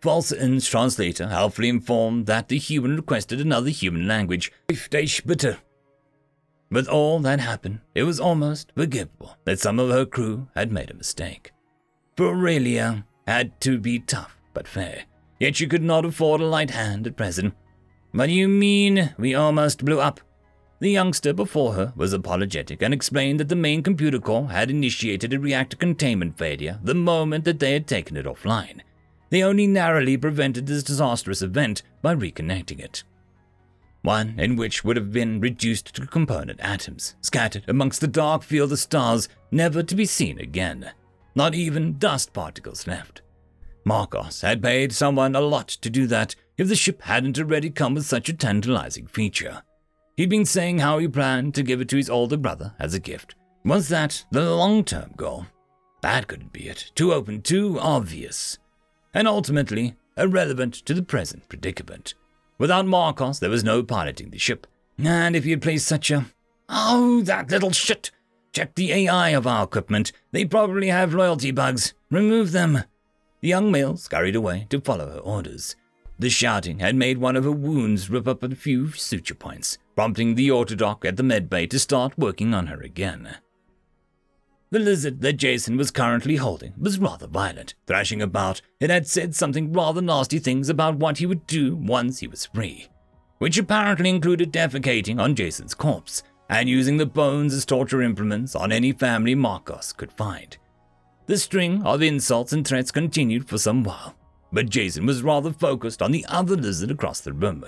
Falsen's 0.00 0.66
translator 0.68 1.28
helpfully 1.28 1.68
informed 1.68 2.26
that 2.26 2.48
the 2.48 2.58
human 2.58 2.96
requested 2.96 3.40
another 3.40 3.70
human 3.70 4.06
language. 4.08 4.52
With 6.70 6.88
all 6.88 7.20
that 7.20 7.40
happened, 7.40 7.80
it 7.94 8.02
was 8.04 8.18
almost 8.18 8.72
forgivable 8.74 9.36
that 9.44 9.60
some 9.60 9.78
of 9.78 9.90
her 9.90 10.06
crew 10.06 10.48
had 10.54 10.72
made 10.72 10.90
a 10.90 10.94
mistake. 10.94 11.52
For 12.16 12.28
Aurelia 12.28 13.04
had 13.26 13.60
to 13.60 13.78
be 13.78 13.98
tough 14.00 14.36
but 14.54 14.66
fair, 14.66 15.04
yet 15.38 15.56
she 15.56 15.66
could 15.66 15.82
not 15.82 16.04
afford 16.04 16.40
a 16.40 16.46
light 16.46 16.70
hand 16.70 17.06
at 17.06 17.16
present. 17.16 17.54
What 18.12 18.26
do 18.26 18.32
you 18.32 18.46
mean 18.46 19.14
we 19.16 19.34
almost 19.34 19.84
blew 19.84 19.98
up? 19.98 20.20
The 20.80 20.90
youngster 20.90 21.32
before 21.32 21.72
her 21.74 21.94
was 21.96 22.12
apologetic 22.12 22.82
and 22.82 22.92
explained 22.92 23.40
that 23.40 23.48
the 23.48 23.56
main 23.56 23.82
computer 23.82 24.18
core 24.18 24.50
had 24.50 24.70
initiated 24.70 25.32
a 25.32 25.38
reactor 25.38 25.78
containment 25.78 26.36
failure 26.36 26.78
the 26.82 26.94
moment 26.94 27.44
that 27.46 27.58
they 27.58 27.72
had 27.72 27.86
taken 27.86 28.18
it 28.18 28.26
offline. 28.26 28.80
They 29.30 29.42
only 29.42 29.66
narrowly 29.66 30.18
prevented 30.18 30.66
this 30.66 30.82
disastrous 30.82 31.40
event 31.40 31.82
by 32.02 32.14
reconnecting 32.14 32.80
it. 32.80 33.02
One 34.02 34.38
in 34.38 34.56
which 34.56 34.84
would 34.84 34.96
have 34.96 35.12
been 35.12 35.40
reduced 35.40 35.94
to 35.94 36.06
component 36.06 36.60
atoms, 36.60 37.14
scattered 37.22 37.64
amongst 37.66 38.02
the 38.02 38.08
dark 38.08 38.42
field 38.42 38.72
of 38.72 38.78
stars, 38.78 39.28
never 39.50 39.82
to 39.82 39.94
be 39.94 40.04
seen 40.04 40.38
again. 40.38 40.90
Not 41.34 41.54
even 41.54 41.96
dust 41.98 42.34
particles 42.34 42.86
left. 42.86 43.22
Marcos 43.84 44.42
had 44.42 44.62
paid 44.62 44.92
someone 44.92 45.34
a 45.34 45.40
lot 45.40 45.68
to 45.68 45.88
do 45.88 46.06
that 46.08 46.34
if 46.56 46.68
the 46.68 46.76
ship 46.76 47.02
hadn't 47.02 47.38
already 47.38 47.70
come 47.70 47.94
with 47.94 48.06
such 48.06 48.28
a 48.28 48.34
tantalizing 48.34 49.06
feature. 49.06 49.62
He'd 50.16 50.30
been 50.30 50.44
saying 50.44 50.78
how 50.78 50.98
he 50.98 51.08
planned 51.08 51.54
to 51.54 51.62
give 51.62 51.80
it 51.80 51.88
to 51.88 51.96
his 51.96 52.10
older 52.10 52.36
brother 52.36 52.74
as 52.78 52.94
a 52.94 53.00
gift. 53.00 53.34
Was 53.64 53.88
that 53.88 54.24
the 54.30 54.54
long 54.54 54.84
term 54.84 55.12
goal? 55.16 55.46
That 56.02 56.26
couldn't 56.26 56.52
be 56.52 56.68
it. 56.68 56.90
Too 56.94 57.12
open, 57.12 57.42
too 57.42 57.78
obvious. 57.80 58.58
And 59.14 59.28
ultimately, 59.28 59.94
irrelevant 60.16 60.74
to 60.74 60.94
the 60.94 61.02
present 61.02 61.48
predicament. 61.48 62.14
Without 62.58 62.86
Marcos, 62.86 63.38
there 63.38 63.50
was 63.50 63.64
no 63.64 63.82
piloting 63.82 64.30
the 64.30 64.38
ship. 64.38 64.66
And 64.98 65.34
if 65.34 65.44
he 65.44 65.50
had 65.50 65.62
placed 65.62 65.86
such 65.86 66.10
a. 66.10 66.26
Oh, 66.68 67.22
that 67.22 67.50
little 67.50 67.70
shit! 67.70 68.10
Check 68.52 68.74
the 68.74 68.92
AI 68.92 69.30
of 69.30 69.46
our 69.46 69.64
equipment. 69.64 70.12
They 70.30 70.44
probably 70.44 70.88
have 70.88 71.14
loyalty 71.14 71.50
bugs. 71.50 71.94
Remove 72.10 72.52
them. 72.52 72.84
The 73.40 73.48
young 73.48 73.72
male 73.72 73.96
scurried 73.96 74.36
away 74.36 74.66
to 74.70 74.80
follow 74.80 75.10
her 75.10 75.18
orders. 75.18 75.74
The 76.22 76.30
shouting 76.30 76.78
had 76.78 76.94
made 76.94 77.18
one 77.18 77.34
of 77.34 77.42
her 77.42 77.50
wounds 77.50 78.08
rip 78.08 78.28
up 78.28 78.44
a 78.44 78.54
few 78.54 78.92
suture 78.92 79.34
points, 79.34 79.78
prompting 79.96 80.36
the 80.36 80.50
autodoc 80.50 81.04
at 81.04 81.16
the 81.16 81.24
medbay 81.24 81.68
to 81.68 81.80
start 81.80 82.16
working 82.16 82.54
on 82.54 82.68
her 82.68 82.80
again. 82.80 83.38
The 84.70 84.78
lizard 84.78 85.20
that 85.22 85.32
Jason 85.32 85.76
was 85.76 85.90
currently 85.90 86.36
holding 86.36 86.74
was 86.78 87.00
rather 87.00 87.26
violent, 87.26 87.74
thrashing 87.88 88.22
about. 88.22 88.62
It 88.78 88.88
had 88.88 89.08
said 89.08 89.34
something 89.34 89.72
rather 89.72 90.00
nasty 90.00 90.38
things 90.38 90.68
about 90.68 90.94
what 90.94 91.18
he 91.18 91.26
would 91.26 91.44
do 91.48 91.74
once 91.74 92.20
he 92.20 92.28
was 92.28 92.46
free, 92.46 92.86
which 93.38 93.58
apparently 93.58 94.08
included 94.08 94.52
defecating 94.52 95.20
on 95.20 95.34
Jason's 95.34 95.74
corpse 95.74 96.22
and 96.48 96.68
using 96.68 96.98
the 96.98 97.04
bones 97.04 97.52
as 97.52 97.66
torture 97.66 98.00
implements 98.00 98.54
on 98.54 98.70
any 98.70 98.92
family 98.92 99.34
Marcos 99.34 99.92
could 99.92 100.12
find. 100.12 100.56
The 101.26 101.36
string 101.36 101.82
of 101.82 102.00
insults 102.00 102.52
and 102.52 102.64
threats 102.64 102.92
continued 102.92 103.48
for 103.48 103.58
some 103.58 103.82
while, 103.82 104.14
but 104.52 104.68
Jason 104.68 105.06
was 105.06 105.22
rather 105.22 105.52
focused 105.52 106.02
on 106.02 106.12
the 106.12 106.26
other 106.28 106.56
lizard 106.56 106.90
across 106.90 107.20
the 107.20 107.32
room. 107.32 107.64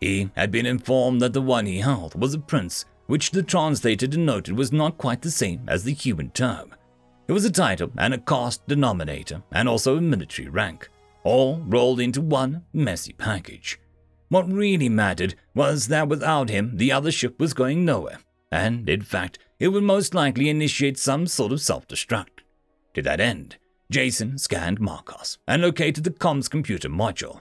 He 0.00 0.30
had 0.34 0.50
been 0.50 0.66
informed 0.66 1.20
that 1.20 1.34
the 1.34 1.42
one 1.42 1.66
he 1.66 1.78
held 1.78 2.18
was 2.20 2.32
a 2.32 2.38
prince, 2.38 2.86
which 3.06 3.32
the 3.32 3.42
translator 3.42 4.06
denoted 4.06 4.56
was 4.56 4.72
not 4.72 4.96
quite 4.96 5.20
the 5.20 5.30
same 5.30 5.62
as 5.68 5.84
the 5.84 5.92
human 5.92 6.30
term. 6.30 6.74
It 7.28 7.32
was 7.32 7.44
a 7.44 7.50
title 7.50 7.92
and 7.98 8.14
a 8.14 8.18
caste 8.18 8.66
denominator, 8.66 9.42
and 9.52 9.68
also 9.68 9.96
a 9.96 10.00
military 10.00 10.48
rank, 10.48 10.88
all 11.22 11.60
rolled 11.66 12.00
into 12.00 12.20
one 12.20 12.64
messy 12.72 13.12
package. 13.12 13.78
What 14.30 14.50
really 14.50 14.88
mattered 14.88 15.34
was 15.54 15.88
that 15.88 16.08
without 16.08 16.48
him, 16.48 16.76
the 16.76 16.92
other 16.92 17.12
ship 17.12 17.38
was 17.38 17.52
going 17.52 17.84
nowhere, 17.84 18.20
and 18.50 18.88
in 18.88 19.02
fact, 19.02 19.38
it 19.58 19.68
would 19.68 19.82
most 19.82 20.14
likely 20.14 20.48
initiate 20.48 20.98
some 20.98 21.26
sort 21.26 21.52
of 21.52 21.60
self 21.60 21.86
destruct. 21.86 22.40
To 22.94 23.02
that 23.02 23.20
end, 23.20 23.58
Jason 23.90 24.38
scanned 24.38 24.78
Marcos 24.78 25.38
and 25.48 25.60
located 25.60 26.04
the 26.04 26.10
comms 26.10 26.48
computer 26.48 26.88
module. 26.88 27.40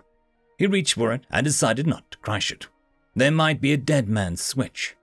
He 0.58 0.66
reached 0.66 0.96
for 0.96 1.14
it 1.14 1.26
and 1.30 1.46
decided 1.46 1.86
not 1.86 2.10
to 2.10 2.18
crush 2.18 2.52
it. 2.52 2.68
There 3.16 3.32
might 3.32 3.62
be 3.62 3.72
a 3.72 3.78
dead 3.78 4.10
man's 4.10 4.42
switch. 4.42 4.96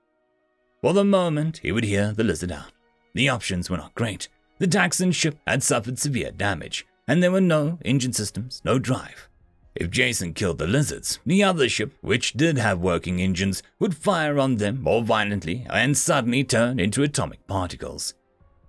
For 0.80 0.92
the 0.92 1.04
moment, 1.04 1.58
he 1.58 1.70
would 1.70 1.84
hear 1.84 2.12
the 2.12 2.24
lizard 2.24 2.50
out. 2.50 2.72
The 3.14 3.28
options 3.28 3.70
were 3.70 3.76
not 3.76 3.94
great. 3.94 4.28
The 4.58 4.66
Taxxon 4.66 5.14
ship 5.14 5.38
had 5.46 5.62
suffered 5.62 5.98
severe 5.98 6.32
damage, 6.32 6.84
and 7.06 7.22
there 7.22 7.30
were 7.30 7.40
no 7.40 7.78
engine 7.84 8.12
systems, 8.12 8.60
no 8.64 8.78
drive. 8.78 9.28
If 9.74 9.90
Jason 9.90 10.34
killed 10.34 10.58
the 10.58 10.66
lizards, 10.66 11.20
the 11.24 11.44
other 11.44 11.68
ship, 11.68 11.92
which 12.00 12.32
did 12.32 12.58
have 12.58 12.80
working 12.80 13.20
engines, 13.20 13.62
would 13.78 13.96
fire 13.96 14.38
on 14.38 14.56
them 14.56 14.82
more 14.82 15.02
violently 15.02 15.66
and 15.70 15.96
suddenly 15.96 16.42
turn 16.42 16.80
into 16.80 17.02
atomic 17.02 17.46
particles. 17.46 18.14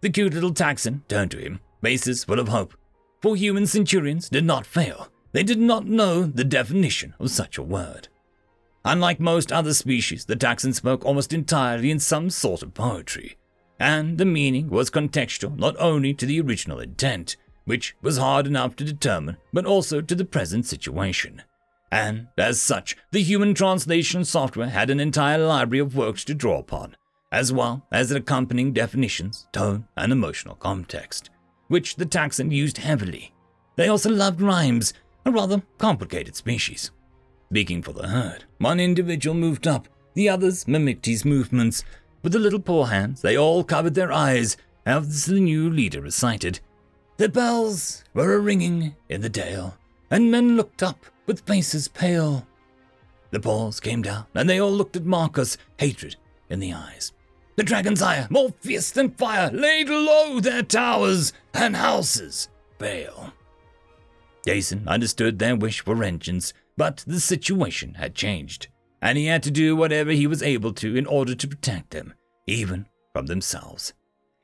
The 0.01 0.09
cute 0.09 0.33
little 0.33 0.53
Taxxon 0.53 1.01
turned 1.07 1.31
to 1.31 1.39
him, 1.39 1.59
faces 1.87 2.25
full 2.25 2.37
of 2.37 2.49
hope. 2.49 2.73
For 3.21 3.37
human 3.37 3.65
centurions 3.65 4.27
did 4.27 4.43
not 4.43 4.65
fail. 4.65 5.07
They 5.31 5.41
did 5.41 5.57
not 5.57 5.85
know 5.85 6.23
the 6.23 6.43
definition 6.43 7.13
of 7.17 7.31
such 7.31 7.57
a 7.57 7.63
word. 7.63 8.09
Unlike 8.83 9.21
most 9.21 9.53
other 9.53 9.73
species, 9.73 10.25
the 10.25 10.35
Taxxon 10.35 10.73
spoke 10.75 11.05
almost 11.05 11.31
entirely 11.31 11.89
in 11.89 11.99
some 11.99 12.29
sort 12.29 12.61
of 12.61 12.73
poetry, 12.73 13.37
and 13.79 14.17
the 14.17 14.25
meaning 14.25 14.69
was 14.69 14.89
contextual 14.89 15.57
not 15.57 15.77
only 15.79 16.13
to 16.15 16.25
the 16.25 16.41
original 16.41 16.81
intent, 16.81 17.37
which 17.63 17.95
was 18.01 18.17
hard 18.17 18.47
enough 18.47 18.75
to 18.75 18.83
determine, 18.83 19.37
but 19.53 19.65
also 19.65 20.01
to 20.01 20.13
the 20.13 20.25
present 20.25 20.65
situation. 20.65 21.41
And, 21.89 22.27
as 22.37 22.61
such, 22.61 22.97
the 23.11 23.23
human 23.23 23.53
translation 23.53 24.25
software 24.25 24.71
had 24.71 24.89
an 24.89 24.99
entire 24.99 25.37
library 25.37 25.79
of 25.79 25.95
works 25.95 26.25
to 26.25 26.33
draw 26.33 26.59
upon, 26.59 26.97
as 27.31 27.53
well 27.53 27.87
as 27.93 28.11
an 28.11 28.17
accompanying 28.17 28.73
definitions, 28.73 29.47
tone, 29.53 29.87
and 29.95 30.11
emotional 30.11 30.55
context, 30.55 31.29
which 31.67 31.95
the 31.95 32.05
Taxxon 32.05 32.51
used 32.51 32.77
heavily. 32.77 33.33
They 33.75 33.87
also 33.87 34.09
loved 34.09 34.41
rhymes, 34.41 34.93
a 35.25 35.31
rather 35.31 35.61
complicated 35.77 36.35
species. 36.35 36.91
Speaking 37.49 37.81
for 37.81 37.93
the 37.93 38.07
herd, 38.07 38.45
one 38.57 38.79
individual 38.79 39.35
moved 39.35 39.67
up, 39.67 39.87
the 40.13 40.29
others 40.29 40.67
mimicked 40.67 41.05
his 41.05 41.23
movements. 41.23 41.83
With 42.23 42.33
the 42.33 42.39
little 42.39 42.59
poor 42.59 42.87
hands, 42.87 43.21
they 43.21 43.37
all 43.37 43.63
covered 43.63 43.93
their 43.93 44.11
eyes 44.11 44.57
as 44.85 45.25
the 45.25 45.39
new 45.39 45.69
leader 45.69 46.01
recited. 46.01 46.59
The 47.17 47.29
bells 47.29 48.03
were 48.13 48.33
a 48.33 48.39
ringing 48.39 48.95
in 49.09 49.21
the 49.21 49.29
dale, 49.29 49.77
and 50.09 50.31
men 50.31 50.55
looked 50.55 50.83
up 50.83 51.05
with 51.25 51.45
faces 51.45 51.87
pale. 51.87 52.47
The 53.31 53.39
paws 53.39 53.79
came 53.79 54.01
down, 54.01 54.25
and 54.33 54.49
they 54.49 54.59
all 54.59 54.71
looked 54.71 54.95
at 54.95 55.05
Marcos, 55.05 55.57
hatred 55.77 56.15
in 56.49 56.59
the 56.59 56.73
eyes. 56.73 57.11
The 57.57 57.63
dragon's 57.63 58.03
ire, 58.03 58.27
more 58.29 58.51
fierce 58.61 58.91
than 58.91 59.09
fire, 59.09 59.49
laid 59.51 59.89
low 59.89 60.39
their 60.39 60.61
towers 60.61 61.33
and 61.55 61.75
houses 61.75 62.49
fail. 62.77 63.33
Jason 64.45 64.87
understood 64.87 65.39
their 65.39 65.55
wish 65.55 65.83
for 65.83 65.95
vengeance, 65.95 66.53
but 66.77 67.03
the 67.07 67.19
situation 67.19 67.95
had 67.95 68.13
changed, 68.13 68.67
and 69.01 69.17
he 69.17 69.25
had 69.25 69.41
to 69.41 69.51
do 69.51 69.75
whatever 69.75 70.11
he 70.11 70.27
was 70.27 70.43
able 70.43 70.71
to 70.73 70.95
in 70.95 71.07
order 71.07 71.33
to 71.33 71.47
protect 71.47 71.89
them, 71.89 72.13
even 72.45 72.85
from 73.11 73.25
themselves. 73.25 73.91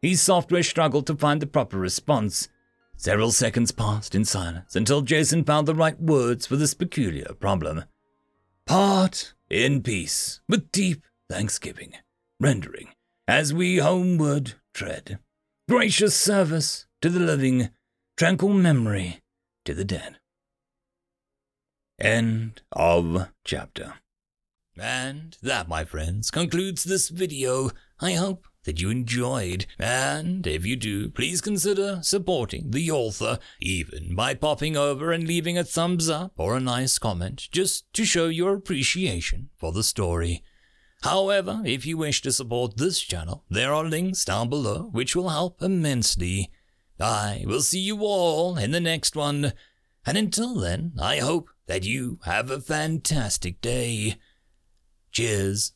His 0.01 0.19
software 0.19 0.63
struggled 0.63 1.05
to 1.07 1.15
find 1.15 1.39
the 1.39 1.47
proper 1.47 1.77
response. 1.77 2.49
Several 2.97 3.31
seconds 3.31 3.71
passed 3.71 4.15
in 4.15 4.25
silence 4.25 4.75
until 4.75 5.03
Jason 5.03 5.43
found 5.43 5.67
the 5.67 5.75
right 5.75 5.99
words 6.01 6.47
for 6.47 6.55
this 6.55 6.73
peculiar 6.73 7.33
problem. 7.39 7.85
Part 8.65 9.35
in 9.51 9.83
peace, 9.83 10.41
with 10.49 10.71
deep 10.71 11.03
thanksgiving, 11.29 11.93
rendering, 12.39 12.89
as 13.27 13.53
we 13.53 13.77
homeward 13.77 14.53
tread, 14.73 15.19
gracious 15.69 16.15
service 16.15 16.85
to 17.01 17.09
the 17.09 17.19
living, 17.19 17.69
tranquil 18.17 18.53
memory 18.53 19.21
to 19.65 19.73
the 19.73 19.85
dead. 19.85 20.17
End 21.99 22.61
of 22.71 23.29
chapter. 23.45 23.95
And 24.77 25.37
that, 25.41 25.69
my 25.69 25.85
friends, 25.85 26.31
concludes 26.31 26.83
this 26.83 27.09
video. 27.09 27.69
I 28.01 28.13
hope 28.13 28.47
that 28.65 28.81
you 28.81 28.89
enjoyed, 28.89 29.65
and 29.77 30.47
if 30.47 30.65
you 30.65 30.75
do, 30.75 31.09
please 31.09 31.41
consider 31.41 31.99
supporting 32.01 32.71
the 32.71 32.89
author, 32.89 33.37
even 33.61 34.15
by 34.15 34.33
popping 34.33 34.75
over 34.75 35.11
and 35.11 35.27
leaving 35.27 35.57
a 35.57 35.63
thumbs 35.63 36.09
up 36.09 36.33
or 36.37 36.55
a 36.55 36.61
nice 36.61 36.97
comment, 36.97 37.49
just 37.51 37.91
to 37.93 38.05
show 38.05 38.27
your 38.27 38.55
appreciation 38.55 39.49
for 39.55 39.71
the 39.71 39.83
story. 39.83 40.43
However, 41.03 41.61
if 41.65 41.85
you 41.85 41.97
wish 41.97 42.21
to 42.21 42.31
support 42.31 42.77
this 42.77 42.99
channel, 42.99 43.43
there 43.49 43.73
are 43.73 43.83
links 43.83 44.23
down 44.23 44.49
below 44.49 44.89
which 44.93 45.17
will 45.17 45.29
help 45.29 45.61
immensely. 45.61 46.49
I 46.97 47.43
will 47.45 47.61
see 47.61 47.81
you 47.81 47.99
all 48.03 48.57
in 48.57 48.71
the 48.71 48.79
next 48.79 49.13
one, 49.13 49.51
and 50.05 50.17
until 50.17 50.55
then, 50.55 50.93
I 50.97 51.17
hope 51.17 51.49
that 51.67 51.83
you 51.83 52.19
have 52.23 52.49
a 52.49 52.61
fantastic 52.61 53.59
day. 53.59 54.15
Cheers. 55.11 55.73